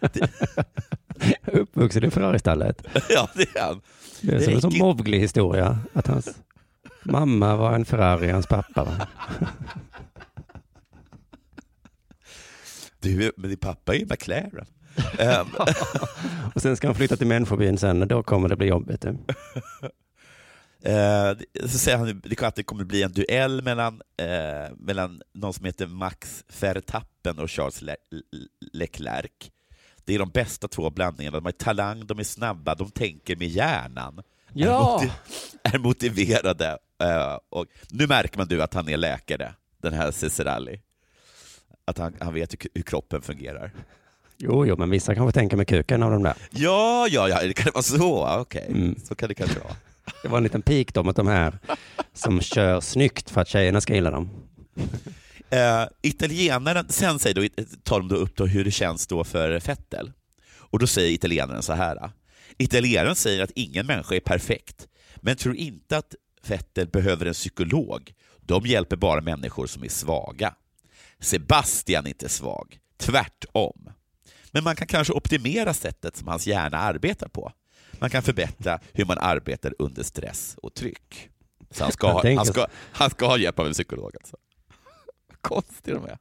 Uppvuxen 1.46 2.04
i 2.04 2.12
Ferraristallet. 2.12 2.84
ja, 3.10 3.30
det 3.36 3.56
är 3.56 3.62
han. 3.62 3.82
Det 4.22 4.36
är 4.36 4.40
som 4.40 4.54
en 4.54 4.62
sån 4.62 4.78
Mowgli-historia. 4.78 5.80
Att 5.94 6.08
hans 6.08 6.30
mamma 7.04 7.56
var 7.56 7.74
en 7.74 7.86
Ferrari, 7.86 8.30
hans 8.32 8.48
pappa 8.48 8.84
va? 8.84 9.08
Du, 13.00 13.32
men 13.38 13.50
din 13.50 13.60
pappa 13.60 13.96
är 13.96 14.00
ju 14.00 14.06
McLaren. 14.06 14.66
Ehm, 15.20 15.48
Och 16.56 16.62
sen 16.62 16.78
ska 16.78 16.88
han 16.88 16.96
flytta 16.96 17.16
till 17.18 17.28
människobyn 17.28 17.78
sen 17.78 18.02
och 18.02 18.08
då 18.08 18.24
kommer 18.24 18.50
det 18.50 18.56
bli 18.56 18.68
jobbigt. 18.68 19.06
Eh, 19.06 19.16
det- 20.84 21.70
så 21.70 21.78
säger 21.78 21.98
han 21.98 22.22
att 22.42 22.56
det 22.56 22.64
kommer 22.64 22.84
bli 22.84 23.04
en 23.04 23.12
duell 23.12 23.62
mellan, 23.64 24.02
eh, 24.22 24.76
mellan 24.78 25.22
någon 25.34 25.54
som 25.54 25.66
heter 25.66 25.88
Max 25.88 26.44
Verstappen 26.62 27.40
och 27.40 27.52
Charles 27.52 27.82
Le- 27.82 27.96
Le- 28.12 28.22
Leclerc. 28.74 29.52
Det 30.08 30.16
är 30.16 30.20
de 30.20 30.30
bästa 30.30 30.68
två 30.68 30.90
blandningarna. 30.90 31.38
De 31.38 31.46
har 31.46 31.52
talang, 31.52 32.06
de 32.08 32.20
är 32.20 32.24
snabba, 32.24 32.76
de 32.76 32.90
tänker 32.92 33.36
med 33.36 33.48
hjärnan. 33.48 34.22
Ja! 34.54 35.00
Är, 35.02 35.08
motiv- 35.08 35.12
är 35.64 35.78
motiverade. 35.80 36.78
Eh, 37.04 37.38
och 37.50 37.66
nu 37.90 38.08
märker 38.08 38.38
man 38.38 38.48
du 38.48 38.62
att 38.64 38.74
han 38.74 38.90
är 38.90 38.98
läkare, 38.98 39.54
den 39.82 39.94
här 39.94 40.12
Ceseralli. 40.12 40.82
Att 41.86 41.98
han, 41.98 42.16
han 42.20 42.34
vet 42.34 42.54
hur, 42.54 42.60
hur 42.74 42.82
kroppen 42.82 43.22
fungerar. 43.22 43.72
Jo, 44.38 44.66
jo, 44.66 44.76
men 44.78 44.90
vissa 44.90 45.16
kanske 45.16 45.40
tänker 45.40 45.58
med 45.58 45.68
kuken 45.68 46.04
av 46.04 46.12
de 46.12 46.24
där. 46.24 46.36
Ja, 46.50 47.08
ja, 47.10 47.30
ja, 47.30 47.42
det 47.44 47.54
kan 47.54 47.72
vara 47.74 47.84
så. 47.84 48.40
Okej, 48.40 48.66
Mm. 48.70 48.96
så 49.04 49.16
kan 49.16 49.30
det 49.30 49.36
kanske 49.36 49.60
vara. 49.60 49.76
Det 50.22 50.28
var 50.28 50.38
en 50.38 50.44
liten 50.44 50.62
pik 50.62 50.94
då 50.94 51.04
mot 51.04 51.16
de 51.16 51.28
här 51.28 51.60
som 52.14 52.42
kör 52.42 52.82
snyggt 52.82 53.30
för 53.30 53.42
att 53.42 53.48
tjejerna 53.48 53.82
ska 53.82 53.94
gilla 53.96 54.12
dem. 54.12 54.30
Eh, 55.50 55.86
italienaren, 56.02 56.90
sen 56.90 57.20
säger 57.20 57.36
då, 57.36 57.64
tar 57.84 58.00
de 58.00 58.08
då 58.08 58.16
upp 58.16 58.36
då 58.36 58.46
hur 58.46 58.64
det 58.64 58.72
känns 58.72 59.08
då 59.08 59.24
för 59.24 59.60
Fettel. 59.60 60.12
Och 60.56 60.80
då 60.80 60.88
säger 60.88 61.12
italienaren 61.12 61.64
så 61.64 61.74
här. 61.74 62.12
Italienaren 62.58 63.16
säger 63.16 63.44
att 63.44 63.52
ingen 63.56 63.86
människa 63.86 64.16
är 64.16 64.20
perfekt, 64.20 64.88
men 65.16 65.36
tror 65.36 65.56
inte 65.56 65.98
att 65.98 66.16
Fettel 66.44 66.88
behöver 66.88 67.26
en 67.26 67.34
psykolog. 67.34 68.14
De 68.42 68.66
hjälper 68.66 68.96
bara 68.96 69.22
människor 69.22 69.68
som 69.68 69.84
är 69.84 69.90
svaga. 69.90 70.56
Sebastian 71.20 72.06
är 72.06 72.10
inte 72.10 72.30
svag, 72.30 72.80
tvärtom. 72.98 73.90
Men 74.52 74.64
man 74.64 74.76
kan 74.76 74.88
kanske 74.88 75.14
optimera 75.14 75.74
sättet 75.74 76.18
som 76.18 76.28
hans 76.28 76.48
hjärna 76.48 76.78
arbetar 76.78 77.28
på. 77.28 77.52
Man 78.00 78.10
kan 78.10 78.24
förbättra 78.24 78.80
hur 78.94 79.06
man 79.06 79.18
arbetar 79.18 79.74
under 79.80 80.04
stress 80.04 80.56
och 80.62 80.74
tryck. 80.74 81.30
Så 81.72 81.84
han 81.84 81.92
ska, 81.92 82.12
ha, 82.12 82.36
han 82.36 82.46
ska, 82.46 82.68
han 82.92 83.10
ska 83.10 83.28
ha 83.28 83.38
hjälp 83.38 83.60
av 83.60 83.68
en 83.68 83.74
psykolog 83.74 84.16
alltså. 84.16 84.38
Konstiga 85.48 85.98
de 85.98 86.06
är. 86.06 86.18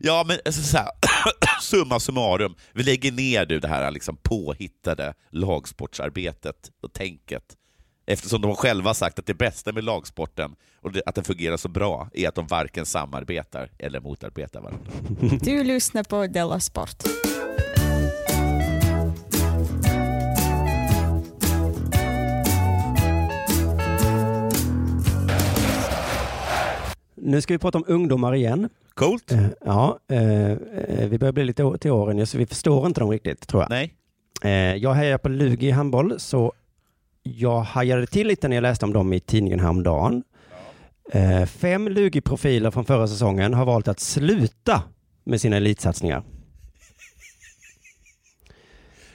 Ja, 0.00 0.24
men 0.26 0.38
alltså, 0.44 0.62
så 0.62 0.76
här, 0.76 0.90
summa 1.62 2.00
summarum, 2.00 2.54
vi 2.72 2.82
lägger 2.82 3.12
ner 3.12 3.46
du 3.46 3.60
det 3.60 3.68
här 3.68 3.90
liksom 3.90 4.16
påhittade 4.16 5.14
lagsportsarbetet 5.30 6.70
och 6.82 6.92
tänket. 6.92 7.56
Eftersom 8.06 8.40
de 8.40 8.56
själva 8.56 8.88
har 8.88 8.94
sagt 8.94 9.18
att 9.18 9.26
det 9.26 9.34
bästa 9.34 9.72
med 9.72 9.84
lagsporten 9.84 10.54
och 10.82 10.92
att 11.06 11.14
den 11.14 11.24
fungerar 11.24 11.56
så 11.56 11.68
bra 11.68 12.10
är 12.14 12.28
att 12.28 12.34
de 12.34 12.46
varken 12.46 12.86
samarbetar 12.86 13.70
eller 13.78 14.00
motarbetar 14.00 14.60
varandra. 14.60 14.90
Du 15.42 15.64
lyssnar 15.64 16.02
på 16.02 16.26
Della 16.26 16.60
Sport. 16.60 17.02
Nu 27.28 27.40
ska 27.40 27.54
vi 27.54 27.58
prata 27.58 27.78
om 27.78 27.84
ungdomar 27.86 28.34
igen. 28.34 28.68
Coolt? 28.94 29.32
Eh, 29.32 29.46
Ja, 29.64 29.98
eh, 30.08 30.50
eh, 30.52 31.08
vi 31.08 31.18
börjar 31.18 31.32
bli 31.32 31.44
lite 31.44 31.78
till 31.80 31.90
åren, 31.90 32.26
så 32.26 32.38
vi 32.38 32.46
förstår 32.46 32.86
inte 32.86 33.00
dem 33.00 33.10
riktigt, 33.10 33.48
tror 33.48 33.62
jag. 33.62 33.70
Nej? 33.70 33.94
Jag 34.80 34.94
hejar 34.94 35.18
på 35.18 35.28
Lugi 35.28 35.66
i 35.66 35.70
handboll, 35.70 36.20
så 36.20 36.52
jag 37.22 37.60
hajade 37.60 38.06
till 38.06 38.26
lite 38.26 38.48
när 38.48 38.56
jag 38.56 38.62
läste 38.62 38.84
om 38.84 38.92
dem 38.92 39.12
i 39.12 39.20
tidningen 39.20 39.60
häromdagen. 39.60 40.22
Eh, 41.12 41.44
Fem 41.46 41.88
Lugi-profiler 41.88 42.70
från 42.70 42.84
förra 42.84 43.08
säsongen 43.08 43.54
har 43.54 43.64
valt 43.64 43.88
att 43.88 44.00
sluta 44.00 44.82
med 45.24 45.40
sina 45.40 45.56
elitsatsningar. 45.56 46.22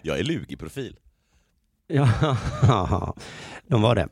Jag 0.02 0.20
är 0.20 0.24
Lugi-profil. 0.24 0.96
Ja, 1.88 3.16
de 3.68 3.82
var 3.82 3.96
det. 3.96 4.08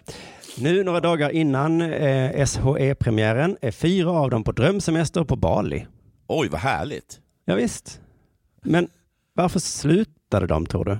Nu 0.58 0.84
några 0.84 0.99
dagar 0.99 1.30
innan 1.30 1.82
eh, 1.82 2.45
SHE-premiären 2.45 3.58
är 3.62 3.72
fyra 3.72 4.12
av 4.12 4.30
dem 4.30 4.43
på 4.43 4.52
drömsemester 4.52 5.24
på 5.24 5.36
Bali. 5.36 5.88
Oj, 6.28 6.47
vad 6.47 6.62
härligt. 6.62 7.20
Ja, 7.45 7.56
visst. 7.56 8.02
Men 8.64 8.89
varför 9.34 9.60
slutade 9.60 10.47
de, 10.47 10.66
tror 10.66 10.86
du? 10.86 10.97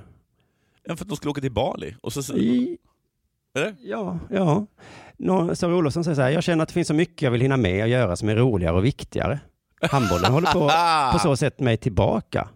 Ja, 0.84 0.96
för 0.96 1.04
att 1.04 1.08
de 1.08 1.16
skulle 1.16 1.30
åka 1.30 1.40
till 1.40 1.52
Bali. 1.52 1.96
Och 2.00 2.12
så, 2.12 2.34
I, 2.34 2.78
eller? 3.54 3.74
ja, 3.80 4.18
ja. 4.30 4.66
Nå, 5.16 5.54
Sara 5.54 5.76
Olofsson 5.76 6.04
säger 6.04 6.14
så 6.14 6.22
här, 6.22 6.30
jag 6.30 6.42
känner 6.42 6.62
att 6.62 6.68
det 6.68 6.72
finns 6.72 6.88
så 6.88 6.94
mycket 6.94 7.22
jag 7.22 7.30
vill 7.30 7.40
hinna 7.40 7.56
med 7.56 7.82
och 7.82 7.88
göra 7.88 8.16
som 8.16 8.28
är 8.28 8.36
roligare 8.36 8.76
och 8.76 8.84
viktigare. 8.84 9.40
Handbollen 9.80 10.32
håller 10.32 10.52
på, 10.52 10.70
på 11.12 11.18
så 11.18 11.36
sätt 11.36 11.60
mig 11.60 11.76
tillbaka. 11.76 12.48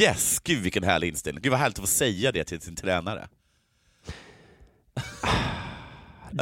Yes! 0.00 0.40
Gud 0.44 0.62
vilken 0.62 0.84
härlig 0.84 1.08
inställning. 1.08 1.42
Gud 1.42 1.50
vad 1.50 1.60
härligt 1.60 1.78
att 1.78 1.82
få 1.82 1.86
säga 1.86 2.32
det 2.32 2.44
till 2.44 2.60
sin 2.60 2.76
tränare. 2.76 3.28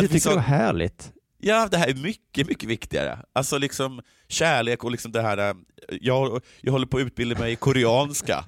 Du 0.01 0.03
tycker 0.03 0.15
det 0.15 0.21
så- 0.21 0.35
var 0.35 0.39
härligt? 0.43 1.13
Ja, 1.45 1.69
det 1.71 1.77
här 1.77 1.89
är 1.89 1.95
mycket, 1.95 2.49
mycket 2.49 2.69
viktigare. 2.69 3.19
Alltså 3.33 3.59
liksom 3.59 4.01
kärlek 4.29 4.85
och 4.85 4.91
liksom 4.91 5.13
det 5.13 5.23
här... 5.23 5.39
äh, 5.39 5.55
Jag, 6.01 6.41
jag 6.61 6.73
håller 6.73 6.87
på 6.87 6.97
att 6.97 7.01
utbilda 7.07 7.39
mig 7.41 7.53
i 7.53 7.57
koreanska. 7.57 8.45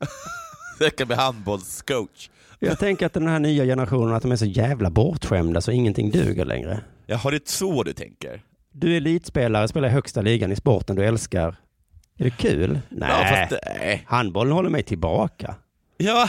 Jag 0.80 0.96
kan 0.96 1.06
bli 1.06 1.16
handbollscoach. 1.16 2.30
Jag 2.58 2.78
tänker 2.78 3.06
att 3.06 3.12
den 3.12 3.26
här 3.26 3.38
nya 3.38 3.64
generationen, 3.64 4.14
att 4.14 4.22
de 4.22 4.32
är 4.32 4.36
så 4.36 4.44
jävla 4.44 4.90
bortskämda 4.90 5.60
så 5.60 5.70
ingenting 5.72 6.10
duger 6.10 6.44
längre. 6.44 6.80
Jag 7.06 7.18
har 7.18 7.32
det 7.32 7.48
så 7.48 7.82
du 7.82 7.92
tänker? 7.92 8.42
Du 8.72 8.92
är 8.92 8.96
elitspelare, 8.96 9.68
spelar 9.68 9.88
i 9.88 9.90
högsta 9.90 10.20
ligan 10.22 10.52
i 10.52 10.56
sporten 10.56 10.96
du 10.96 11.04
älskar. 11.04 11.56
Är 12.18 12.24
det 12.24 12.30
kul? 12.30 12.80
Nej, 12.88 13.48
Ja, 13.50 13.58
nej. 13.78 14.04
handbollen 14.06 14.52
håller 14.52 14.70
mig 14.70 14.82
tillbaka. 14.82 15.54
Ja, 15.96 16.28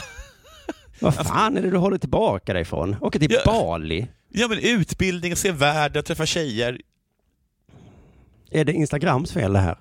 Vad 1.00 1.14
fan 1.14 1.56
är 1.56 1.62
det 1.62 1.70
du 1.70 1.76
håller 1.76 1.98
tillbaka 1.98 2.52
dig 2.52 2.64
från? 2.64 2.96
Åka 3.00 3.18
till 3.18 3.32
Ja. 3.32 3.40
Bali? 3.46 4.06
Ja, 4.34 4.48
men 4.48 4.58
utbildning, 4.58 5.36
se 5.36 5.52
världen, 5.52 6.04
träffa 6.04 6.26
tjejer. 6.26 6.80
Är 8.50 8.64
det 8.64 8.72
Instagrams 8.72 9.32
fel 9.32 9.52
det 9.52 9.58
här? 9.58 9.78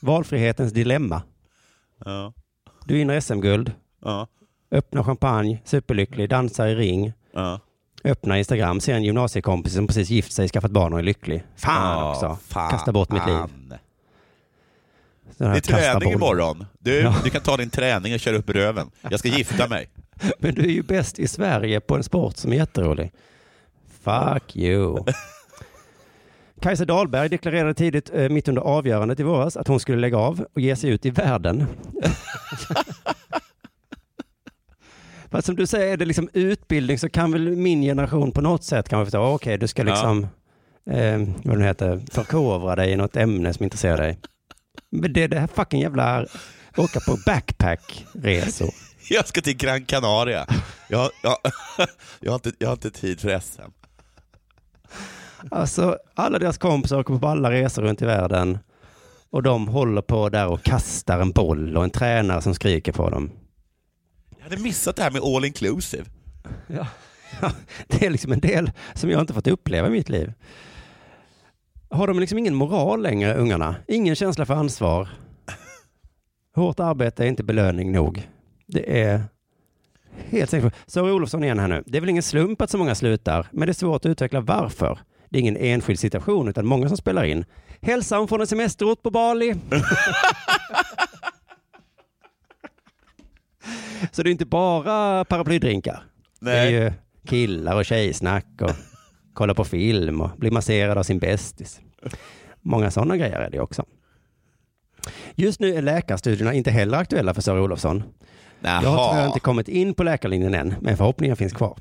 Valfrihetens 0.00 0.72
dilemma. 0.72 1.22
Ja, 2.04 2.32
Du 2.86 2.94
vinner 2.94 3.20
SM-guld, 3.20 3.72
ja, 4.02 4.26
öppnar 4.70 5.02
champagne, 5.02 5.58
superlycklig, 5.64 6.28
dansar 6.28 6.66
i 6.66 6.74
ring, 6.74 7.12
ja. 7.32 7.60
öppnar 8.04 8.36
Instagram, 8.36 8.80
ser 8.80 8.94
en 8.94 9.02
gymnasiekompis 9.04 9.74
som 9.74 9.86
precis 9.86 10.10
gift 10.10 10.32
sig, 10.32 10.48
skaffat 10.48 10.70
barn 10.70 10.92
och 10.92 10.98
är 10.98 11.02
lycklig. 11.02 11.44
Fan 11.56 12.10
också! 12.10 12.38
fan. 12.48 12.70
Kasta 12.70 12.92
bort 12.92 13.10
mitt 13.12 13.26
liv. 13.26 13.38
Det 15.38 15.44
är 15.44 15.60
träning 15.60 16.12
imorgon. 16.12 16.66
Du, 16.78 17.12
du 17.24 17.30
kan 17.30 17.42
ta 17.42 17.56
din 17.56 17.70
träning 17.70 18.14
och 18.14 18.20
köra 18.20 18.36
upp 18.36 18.50
röven. 18.50 18.90
Jag 19.00 19.18
ska 19.18 19.28
gifta 19.28 19.68
mig. 19.68 19.88
Men 20.38 20.54
du 20.54 20.62
är 20.62 20.68
ju 20.72 20.82
bäst 20.82 21.18
i 21.18 21.28
Sverige 21.28 21.80
på 21.80 21.96
en 21.96 22.02
sport 22.02 22.36
som 22.36 22.52
är 22.52 22.56
jätterolig. 22.56 23.12
Fuck 24.02 24.56
you. 24.56 25.04
Kajsa 26.60 26.84
Dahlberg 26.84 27.28
deklarerade 27.28 27.74
tidigt, 27.74 28.10
eh, 28.14 28.28
mitt 28.28 28.48
under 28.48 28.62
avgörandet 28.62 29.20
i 29.20 29.22
våras, 29.22 29.56
att 29.56 29.68
hon 29.68 29.80
skulle 29.80 29.98
lägga 29.98 30.18
av 30.18 30.46
och 30.54 30.60
ge 30.60 30.76
sig 30.76 30.90
ut 30.90 31.06
i 31.06 31.10
världen. 31.10 31.66
Fast 35.30 35.46
som 35.46 35.56
du 35.56 35.66
säger, 35.66 35.92
är 35.92 35.96
det 35.96 36.04
liksom 36.04 36.28
utbildning 36.32 36.98
så 36.98 37.08
kan 37.08 37.32
väl 37.32 37.56
min 37.56 37.82
generation 37.82 38.32
på 38.32 38.40
något 38.40 38.64
sätt 38.64 38.88
kan 38.88 38.98
man 38.98 39.06
förstå, 39.06 39.20
okej, 39.34 39.58
du 39.58 39.68
ska 39.68 39.82
Ja. 39.82 39.86
liksom, 39.92 40.26
eh, 40.90 41.20
vad 41.44 41.58
det 41.58 41.64
heter, 41.64 42.00
förkovra 42.10 42.76
dig 42.76 42.90
i 42.92 42.96
något 42.96 43.16
ämne 43.16 43.52
som 43.52 43.64
intresserar 43.64 43.96
dig. 43.96 44.18
Men 44.90 45.12
det 45.12 45.22
är 45.22 45.28
det 45.28 45.40
här 45.40 45.46
fucking 45.46 45.80
jävla, 45.80 46.26
åka 46.76 47.00
på 47.00 47.16
backpackresor. 47.26 48.70
Jag 49.08 49.28
ska 49.28 49.40
till 49.40 49.56
Gran 49.56 49.84
Canaria. 49.84 50.46
Jag, 50.88 51.10
jag, 51.22 51.36
jag, 52.20 52.32
har, 52.32 52.34
inte, 52.34 52.52
jag 52.58 52.68
har 52.68 52.72
inte 52.72 52.90
tid 52.90 53.20
för 53.20 53.40
SM. 53.40 53.70
Alltså, 55.50 55.98
alla 56.14 56.38
deras 56.38 56.58
kompisar 56.58 56.98
åker 56.98 57.18
på 57.18 57.28
alla 57.28 57.50
resor 57.50 57.82
runt 57.82 58.02
i 58.02 58.04
världen 58.04 58.58
och 59.30 59.42
de 59.42 59.68
håller 59.68 60.02
på 60.02 60.28
där 60.28 60.46
och 60.46 60.62
kastar 60.62 61.20
en 61.20 61.30
boll 61.30 61.76
och 61.76 61.84
en 61.84 61.90
tränare 61.90 62.42
som 62.42 62.54
skriker 62.54 62.92
på 62.92 63.10
dem. 63.10 63.30
Jag 64.36 64.44
hade 64.44 64.62
missat 64.62 64.96
det 64.96 65.02
här 65.02 65.10
med 65.10 65.22
all 65.22 65.44
inclusive. 65.44 66.04
Ja. 67.40 67.50
Det 67.86 68.06
är 68.06 68.10
liksom 68.10 68.32
en 68.32 68.40
del 68.40 68.70
som 68.94 69.10
jag 69.10 69.20
inte 69.20 69.34
fått 69.34 69.46
uppleva 69.46 69.88
i 69.88 69.90
mitt 69.90 70.08
liv. 70.08 70.32
Har 71.90 72.06
de 72.06 72.20
liksom 72.20 72.38
ingen 72.38 72.54
moral 72.54 73.02
längre, 73.02 73.34
ungarna? 73.34 73.76
Ingen 73.88 74.16
känsla 74.16 74.46
för 74.46 74.54
ansvar? 74.54 75.08
Hårt 76.54 76.80
arbete 76.80 77.24
är 77.24 77.28
inte 77.28 77.44
belöning 77.44 77.92
nog. 77.92 78.28
Det 78.72 79.02
är 79.02 79.22
helt 80.14 80.50
säkert. 80.50 80.74
Sara 80.86 81.12
Olofsson 81.12 81.44
igen 81.44 81.58
här 81.58 81.68
nu. 81.68 81.82
Det 81.86 81.96
är 81.98 82.00
väl 82.00 82.10
ingen 82.10 82.22
slump 82.22 82.60
att 82.60 82.70
så 82.70 82.78
många 82.78 82.94
slutar, 82.94 83.46
men 83.50 83.66
det 83.66 83.70
är 83.70 83.74
svårt 83.74 84.04
att 84.04 84.10
utveckla 84.10 84.40
varför. 84.40 84.98
Det 85.28 85.38
är 85.38 85.40
ingen 85.40 85.56
enskild 85.56 85.98
situation, 85.98 86.48
utan 86.48 86.66
många 86.66 86.88
som 86.88 86.96
spelar 86.96 87.24
in. 87.24 87.44
Hälsan 87.80 88.28
från 88.28 88.40
en 88.40 88.46
semesterort 88.46 89.02
på 89.02 89.10
Bali. 89.10 89.54
Så 94.12 94.22
det 94.22 94.30
är 94.30 94.32
inte 94.32 94.46
bara 94.46 95.24
paraplydrinkar. 95.24 96.04
Det 96.40 96.52
är 96.52 96.64
Nej. 96.64 96.72
ju 96.72 96.92
killar 97.26 97.76
och 97.76 97.84
tjejsnack 97.84 98.46
och 98.60 98.70
kolla 99.34 99.54
på 99.54 99.64
film 99.64 100.20
och 100.20 100.30
bli 100.36 100.50
masserad 100.50 100.98
av 100.98 101.02
sin 101.02 101.18
bästis. 101.18 101.80
Många 102.60 102.90
sådana 102.90 103.16
grejer 103.16 103.40
är 103.40 103.50
det 103.50 103.60
också. 103.60 103.84
Just 105.34 105.60
nu 105.60 105.74
är 105.74 105.82
läkarstudierna 105.82 106.54
inte 106.54 106.70
heller 106.70 106.98
aktuella 106.98 107.34
för 107.34 107.42
Sara 107.42 107.62
Olofsson. 107.62 108.02
Jag 108.62 108.70
har 108.70 108.80
tyvärr 109.10 109.18
Jaha. 109.20 109.26
inte 109.26 109.40
kommit 109.40 109.68
in 109.68 109.94
på 109.94 110.02
läkarlinjen 110.02 110.54
än, 110.54 110.74
men 110.80 110.96
förhoppningen 110.96 111.36
finns 111.36 111.52
kvar. 111.52 111.78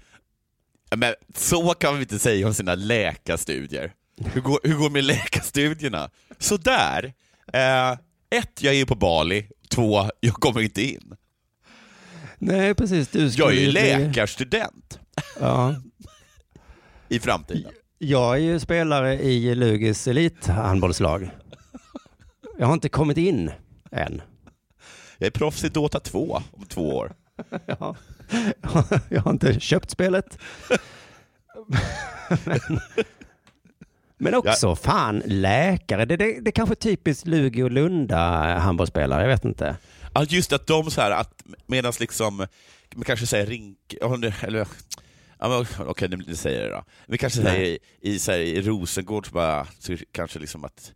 Men 0.96 1.14
så 1.36 1.74
kan 1.74 1.96
vi 1.96 2.02
inte 2.02 2.20
säga 2.20 2.48
om 2.48 2.54
sina 2.54 2.76
läkarstudier. 2.76 3.94
Hur 4.34 4.42
går, 4.42 4.60
hur 4.64 4.76
går 4.76 4.84
det 4.90 4.94
med 4.94 5.04
läkarstudierna? 5.04 6.10
Sådär. 6.40 7.14
Eh, 7.54 7.92
ett, 8.40 8.62
jag 8.64 8.76
är 8.76 8.86
på 8.86 8.96
Bali. 8.96 9.48
Två, 9.70 10.10
jag 10.20 10.34
kommer 10.34 10.62
inte 10.62 10.82
in. 10.82 11.16
Nej, 12.38 12.76
precis. 12.76 13.08
Du 13.10 13.28
Jag 13.28 13.52
är 13.52 13.60
ju 13.62 13.72
läkarstudent 13.72 15.00
Ja. 15.40 15.76
i 17.10 17.20
framtiden. 17.20 17.72
Jag 17.98 18.34
är 18.36 18.40
ju 18.42 18.60
spelare 18.60 19.14
i 19.22 19.56
Lugis 19.56 20.08
elithandbollslag. 20.08 21.30
Jag 22.58 22.68
har 22.68 22.74
inte 22.74 22.90
kommit 22.90 23.18
in 23.18 23.52
än. 23.92 24.22
Jag 25.22 25.28
är 25.28 25.32
proffs 25.32 25.64
i 25.64 25.70
Dota 25.70 26.00
2 26.00 26.42
om 26.52 26.66
två 26.66 26.96
år. 26.96 27.14
Ja. 27.66 27.96
Jag 29.10 29.22
har 29.22 29.32
inte 29.32 29.60
köpt 29.60 29.90
spelet. 29.90 30.38
Men, 32.46 32.80
men 34.18 34.36
också, 34.36 34.76
fan, 34.76 35.22
läkare. 35.26 36.06
Det, 36.06 36.18
det, 36.18 36.40
det 36.42 36.50
är 36.50 36.52
kanske 36.52 36.76
typiskt 36.76 37.28
Lugi 37.28 37.64
och 37.64 37.72
Lunda 37.72 38.18
handbollsspelare, 38.58 39.22
jag 39.22 39.30
vet 39.30 39.46
inte. 39.46 39.78
Ja, 40.14 40.24
just 40.24 40.54
att 40.54 40.68
de 40.68 40.92
så 40.92 41.02
här, 41.02 41.12
att 41.12 41.44
medan 41.66 41.94
liksom, 42.00 42.38
man 42.96 43.04
kanske 43.06 43.28
säger 43.28 43.46
rink, 43.46 43.96
ja, 44.02 44.18
eller, 44.42 44.68
ja, 45.40 45.66
okej 45.80 46.10
nu 46.10 46.18
nu 46.28 46.36
säger 46.36 46.62
jag 46.62 46.70
det 46.72 46.76
då. 46.76 46.84
Vi 47.06 47.18
kanske 47.18 47.42
säger 47.42 47.66
i, 47.66 47.80
i, 48.02 48.20
här, 48.28 48.38
i 48.38 48.62
Rosengård 48.62 49.28
så 49.28 49.34
bara, 49.34 49.68
så 49.80 49.98
kanske 50.12 50.40
liksom 50.40 50.66
att 50.66 50.94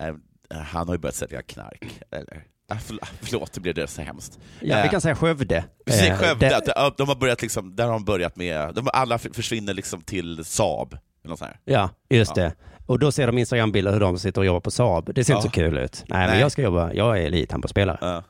eh, 0.00 0.14
han 0.50 0.88
har 0.88 0.94
ju 0.94 0.98
börjat 0.98 1.16
sälja 1.16 1.42
knark. 1.42 2.00
Eller, 2.10 2.44
ah, 2.68 2.74
förl- 2.74 3.04
förlåt, 3.20 3.52
det 3.52 3.60
blev 3.60 3.74
det 3.74 3.86
så 3.86 4.02
hemskt. 4.02 4.38
Ja, 4.60 4.76
vi 4.76 4.82
Eh, 4.82 4.90
kan 4.90 5.00
säga 5.00 5.14
Skövde. 5.16 5.64
Vi 5.86 5.92
säger 5.92 6.12
Eh, 6.12 6.18
Skövde, 6.18 6.48
det- 6.48 6.56
att, 6.56 6.66
ja, 6.66 6.94
de 6.96 7.08
har 7.08 7.16
börjat 7.16 7.42
liksom, 7.42 7.76
där 7.76 7.84
har 7.84 7.92
de 7.92 8.04
börjat 8.04 8.36
med, 8.36 8.74
de, 8.74 8.88
alla 8.92 9.18
försvinner 9.18 9.74
liksom 9.74 10.00
till 10.00 10.44
Saab. 10.44 10.96
Sånt 11.26 11.40
här. 11.40 11.58
Ja, 11.64 11.90
just 12.10 12.36
Ja. 12.36 12.42
det. 12.42 12.52
Och 12.86 12.98
då 12.98 13.12
ser 13.12 13.26
de 13.26 13.38
Instagram-bilder 13.38 13.92
hur 13.92 14.00
de 14.00 14.18
sitter 14.18 14.40
och 14.40 14.46
jobbar 14.46 14.60
på 14.60 14.70
Saab. 14.70 15.14
Det 15.14 15.24
ser 15.24 15.32
Ja. 15.32 15.36
inte 15.38 15.48
så 15.48 15.52
kul 15.54 15.78
ut. 15.78 16.04
Nej, 16.08 16.18
men 16.20 16.30
Nej. 16.30 16.40
jag 16.40 16.52
ska 16.52 16.62
jobba. 16.62 16.92
Jag 16.92 17.18
är 17.18 17.22
elithandbollsspelare. 17.26 17.98
Ja. 18.00 18.22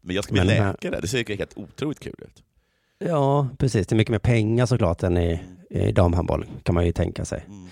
Men 0.00 0.14
jag 0.16 0.24
ska 0.24 0.32
bli 0.32 0.44
Men 0.44 0.48
här- 0.62 0.72
läkare, 0.72 1.00
det 1.00 1.08
ser 1.08 1.36
helt 1.38 1.56
otroligt 1.56 2.00
kul 2.00 2.14
ut. 2.18 2.42
Ja, 2.98 3.48
precis. 3.58 3.86
Det 3.86 3.94
är 3.94 3.96
mycket 3.96 4.10
mer 4.12 4.18
pengar 4.18 4.66
såklart 4.66 5.02
än 5.02 5.16
i, 5.18 5.40
i 5.70 5.92
damhandboll, 5.92 6.46
kan 6.62 6.74
man 6.74 6.86
ju 6.86 6.92
tänka 6.92 7.24
sig. 7.24 7.44
Mm. 7.46 7.68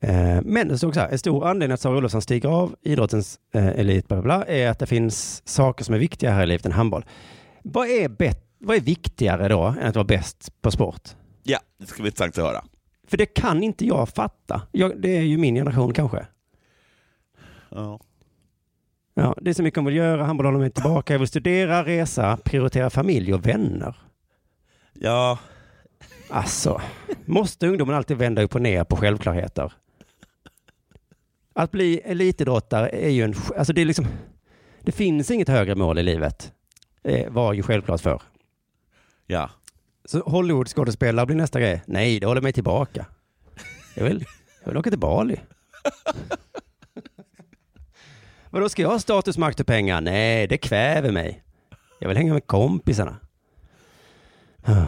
Eh, 0.00 0.40
men 0.42 0.68
det 0.68 0.78
stod 0.78 0.94
så 0.94 1.00
här, 1.00 1.08
en 1.08 1.18
stor 1.18 1.46
anledning 1.46 1.74
att 1.74 1.80
Sara 1.80 1.96
Olofsson 1.96 2.22
stiger 2.22 2.48
av 2.48 2.74
idrottens 2.82 3.38
eh, 3.52 3.66
elit, 3.66 4.08
bla, 4.08 4.16
bla, 4.22 4.22
bla, 4.38 4.46
är 4.46 4.68
att 4.70 4.78
det 4.78 4.86
finns 4.86 5.42
saker 5.48 5.84
som 5.84 5.94
är 5.94 5.98
viktigare 5.98 6.34
här 6.34 6.42
i 6.42 6.46
livet 6.46 6.66
än 6.66 6.72
handboll. 6.72 7.04
Vad 7.62 7.88
är, 7.88 8.08
bet- 8.08 8.46
vad 8.58 8.76
är 8.76 8.80
viktigare 8.80 9.48
då 9.48 9.62
än 9.64 9.86
att 9.88 9.94
vara 9.96 10.04
bäst 10.04 10.62
på 10.62 10.70
sport? 10.70 11.02
Ja, 11.42 11.58
det 11.78 11.86
ska 11.86 12.02
bli 12.02 12.08
intressant 12.08 12.38
att 12.38 12.44
höra. 12.44 12.64
För 13.08 13.16
det 13.16 13.26
kan 13.26 13.62
inte 13.62 13.86
jag 13.86 14.08
fatta. 14.08 14.62
Jag, 14.72 15.00
det 15.02 15.16
är 15.16 15.22
ju 15.22 15.38
min 15.38 15.54
generation 15.54 15.92
kanske. 15.92 16.26
Ja. 17.70 18.00
Ja, 19.14 19.34
det 19.40 19.50
är 19.50 19.54
så 19.54 19.62
mycket 19.62 19.76
man 19.76 19.84
vill 19.86 19.96
göra, 19.96 20.24
handboll 20.24 20.46
håller 20.46 20.58
mig 20.58 20.70
tillbaka, 20.70 21.14
jag 21.14 21.18
vill 21.18 21.28
studera, 21.28 21.84
resa, 21.84 22.38
prioritera 22.44 22.90
familj 22.90 23.34
och 23.34 23.46
vänner. 23.46 23.96
ja, 24.94 25.38
Alltså, 26.30 26.80
måste 27.24 27.66
ungdomen 27.68 27.94
alltid 27.94 28.16
vända 28.16 28.42
upp 28.42 28.54
och 28.54 28.62
ner 28.62 28.84
på 28.84 28.96
självklarheter? 28.96 29.72
Att 31.58 31.70
bli 31.70 32.00
elitidrottare 32.04 32.88
är 32.88 33.10
ju 33.10 33.24
en, 33.24 33.34
alltså 33.56 33.72
det 33.72 33.80
är 33.80 33.84
liksom, 33.84 34.06
det 34.80 34.92
finns 34.92 35.30
inget 35.30 35.48
högre 35.48 35.74
mål 35.74 35.98
i 35.98 36.02
livet, 36.02 36.52
eh, 37.04 37.30
var 37.32 37.52
ju 37.52 37.62
självklart 37.62 38.00
för. 38.00 38.22
ja. 39.26 39.50
Så 40.04 40.20
Hollywoodskådespelare 40.20 41.26
blir 41.26 41.36
nästa 41.36 41.60
grej. 41.60 41.82
Nej, 41.86 42.20
det 42.20 42.26
håller 42.26 42.40
mig 42.40 42.52
tillbaka. 42.52 43.06
Jag 43.94 44.04
vill, 44.04 44.24
jag 44.60 44.68
vill 44.68 44.76
åka 44.76 44.90
till 44.90 44.98
Bali. 44.98 45.40
Vadå, 48.50 48.68
ska 48.68 48.82
jag 48.82 48.88
ha 48.88 48.98
status, 48.98 49.38
makt 49.38 49.60
och 49.60 49.66
pengar? 49.66 50.00
Nej, 50.00 50.46
det 50.46 50.58
kväver 50.58 51.10
mig. 51.10 51.42
Jag 52.00 52.08
vill 52.08 52.16
hänga 52.16 52.32
med 52.32 52.46
kompisarna. 52.46 53.16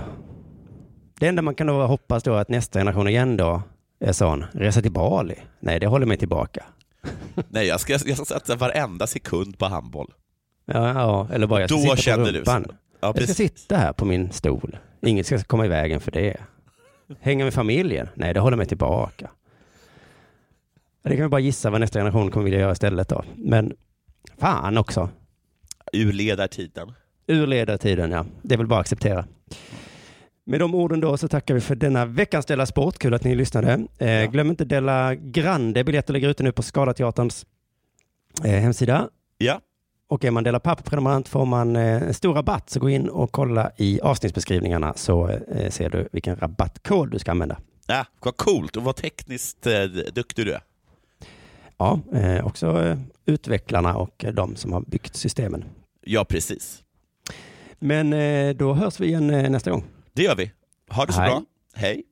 Det 1.20 1.26
enda 1.26 1.42
man 1.42 1.54
kan 1.54 1.66
då 1.66 1.86
hoppas 1.86 2.22
då 2.22 2.34
är 2.34 2.40
att 2.40 2.48
nästa 2.48 2.78
generation 2.78 3.08
igen 3.08 3.36
då 3.36 3.62
är 4.00 4.12
sån, 4.12 4.44
resa 4.52 4.82
till 4.82 4.92
Bali. 4.92 5.34
Nej, 5.60 5.80
det 5.80 5.86
håller 5.86 6.06
mig 6.06 6.16
tillbaka. 6.16 6.64
Nej, 7.48 7.66
jag 7.66 7.80
ska, 7.80 7.92
jag 7.92 8.00
ska 8.00 8.24
satsa 8.24 8.56
varenda 8.56 9.06
sekund 9.06 9.58
på 9.58 9.66
handboll. 9.66 10.12
Ja, 10.64 10.88
ja 10.88 11.28
eller 11.32 11.46
bara 11.46 11.60
jag 11.60 11.70
ska 11.70 11.78
Då 11.90 11.96
sitta 11.96 12.16
på 12.16 12.24
du 12.24 12.32
rumpan. 12.32 12.64
så. 12.64 12.74
Ja, 13.00 13.12
Jag 13.16 13.24
ska 13.24 13.34
sitta 13.34 13.76
här 13.76 13.92
på 13.92 14.04
min 14.04 14.32
stol. 14.32 14.78
Inget 15.02 15.26
ska 15.26 15.38
komma 15.42 15.64
i 15.64 15.68
vägen 15.68 16.00
för 16.00 16.10
det. 16.10 16.36
Hänga 17.20 17.44
med 17.44 17.54
familjen? 17.54 18.08
Nej, 18.14 18.34
det 18.34 18.40
håller 18.40 18.56
mig 18.56 18.66
tillbaka. 18.66 19.30
Det 21.02 21.16
kan 21.16 21.22
vi 21.22 21.28
bara 21.28 21.40
gissa 21.40 21.70
vad 21.70 21.80
nästa 21.80 21.98
generation 21.98 22.30
kommer 22.30 22.44
vilja 22.44 22.60
göra 22.60 22.72
istället 22.72 23.08
då. 23.08 23.24
Men 23.36 23.72
fan 24.38 24.78
också. 24.78 25.10
Ur 25.92 26.12
ledartiden. 26.12 26.92
Ur 27.26 27.46
ledartiden, 27.46 28.10
ja. 28.10 28.24
Det 28.42 28.54
är 28.54 28.58
väl 28.58 28.66
bara 28.66 28.80
att 28.80 28.84
acceptera. 28.84 29.24
Med 30.48 30.60
de 30.60 30.74
orden 30.74 31.00
då 31.00 31.16
så 31.16 31.28
tackar 31.28 31.54
vi 31.54 31.60
för 31.60 31.74
denna 31.74 32.06
veckans 32.06 32.46
Della 32.46 32.66
Sport. 32.66 32.98
Kul 32.98 33.14
att 33.14 33.24
ni 33.24 33.34
lyssnade. 33.34 33.86
Eh, 33.98 34.10
Ja. 34.10 34.26
Glöm 34.30 34.50
inte 34.50 34.64
Della 34.64 35.14
Grande. 35.14 35.84
Biljetter 35.84 36.12
ligger 36.12 36.28
ute 36.28 36.42
nu 36.42 36.52
på 36.52 36.62
Skalateaterns 36.62 37.46
eh, 38.44 38.50
hemsida. 38.50 39.08
Ja, 39.38 39.60
Och 40.08 40.24
är 40.24 40.30
man 40.30 40.44
Dela 40.44 40.60
Papp-prenumerant 40.60 41.28
får 41.28 41.46
man 41.46 41.76
eh, 41.76 42.02
en 42.02 42.14
stor 42.14 42.34
rabatt. 42.34 42.70
Så 42.70 42.80
gå 42.80 42.90
in 42.90 43.08
och 43.08 43.32
kolla 43.32 43.70
i 43.76 44.00
avsnittsbeskrivningarna 44.00 44.94
så 44.96 45.28
eh, 45.28 45.70
ser 45.70 45.90
du 45.90 46.08
vilken 46.12 46.36
rabattkod 46.36 47.10
du 47.10 47.18
ska 47.18 47.30
använda. 47.30 47.58
ja 47.86 48.04
vad 48.20 48.36
coolt 48.36 48.76
och 48.76 48.82
vad 48.84 48.96
tekniskt 48.96 49.66
eh, 49.66 49.82
duktig 50.14 50.46
du 50.46 50.52
är. 50.52 50.60
Ja, 51.78 52.00
eh, 52.14 52.46
också 52.46 52.96
utvecklarna 53.26 53.96
och 53.96 54.24
de 54.32 54.56
som 54.56 54.72
har 54.72 54.80
byggt 54.80 55.16
systemen. 55.16 55.64
Ja, 56.04 56.24
precis. 56.24 56.82
Men 57.78 58.10
då 58.56 58.74
hörs 58.74 59.00
vi 59.00 59.06
igen 59.06 59.26
nästa 59.52 59.70
gång. 59.70 59.84
Det 60.18 60.24
gör 60.24 60.34
vi. 60.34 60.52
Ha 60.90 61.06
det 61.06 61.12
så 61.12 61.20
Hej. 61.20 61.30
bra. 61.30 61.42
Hej. 61.74 62.02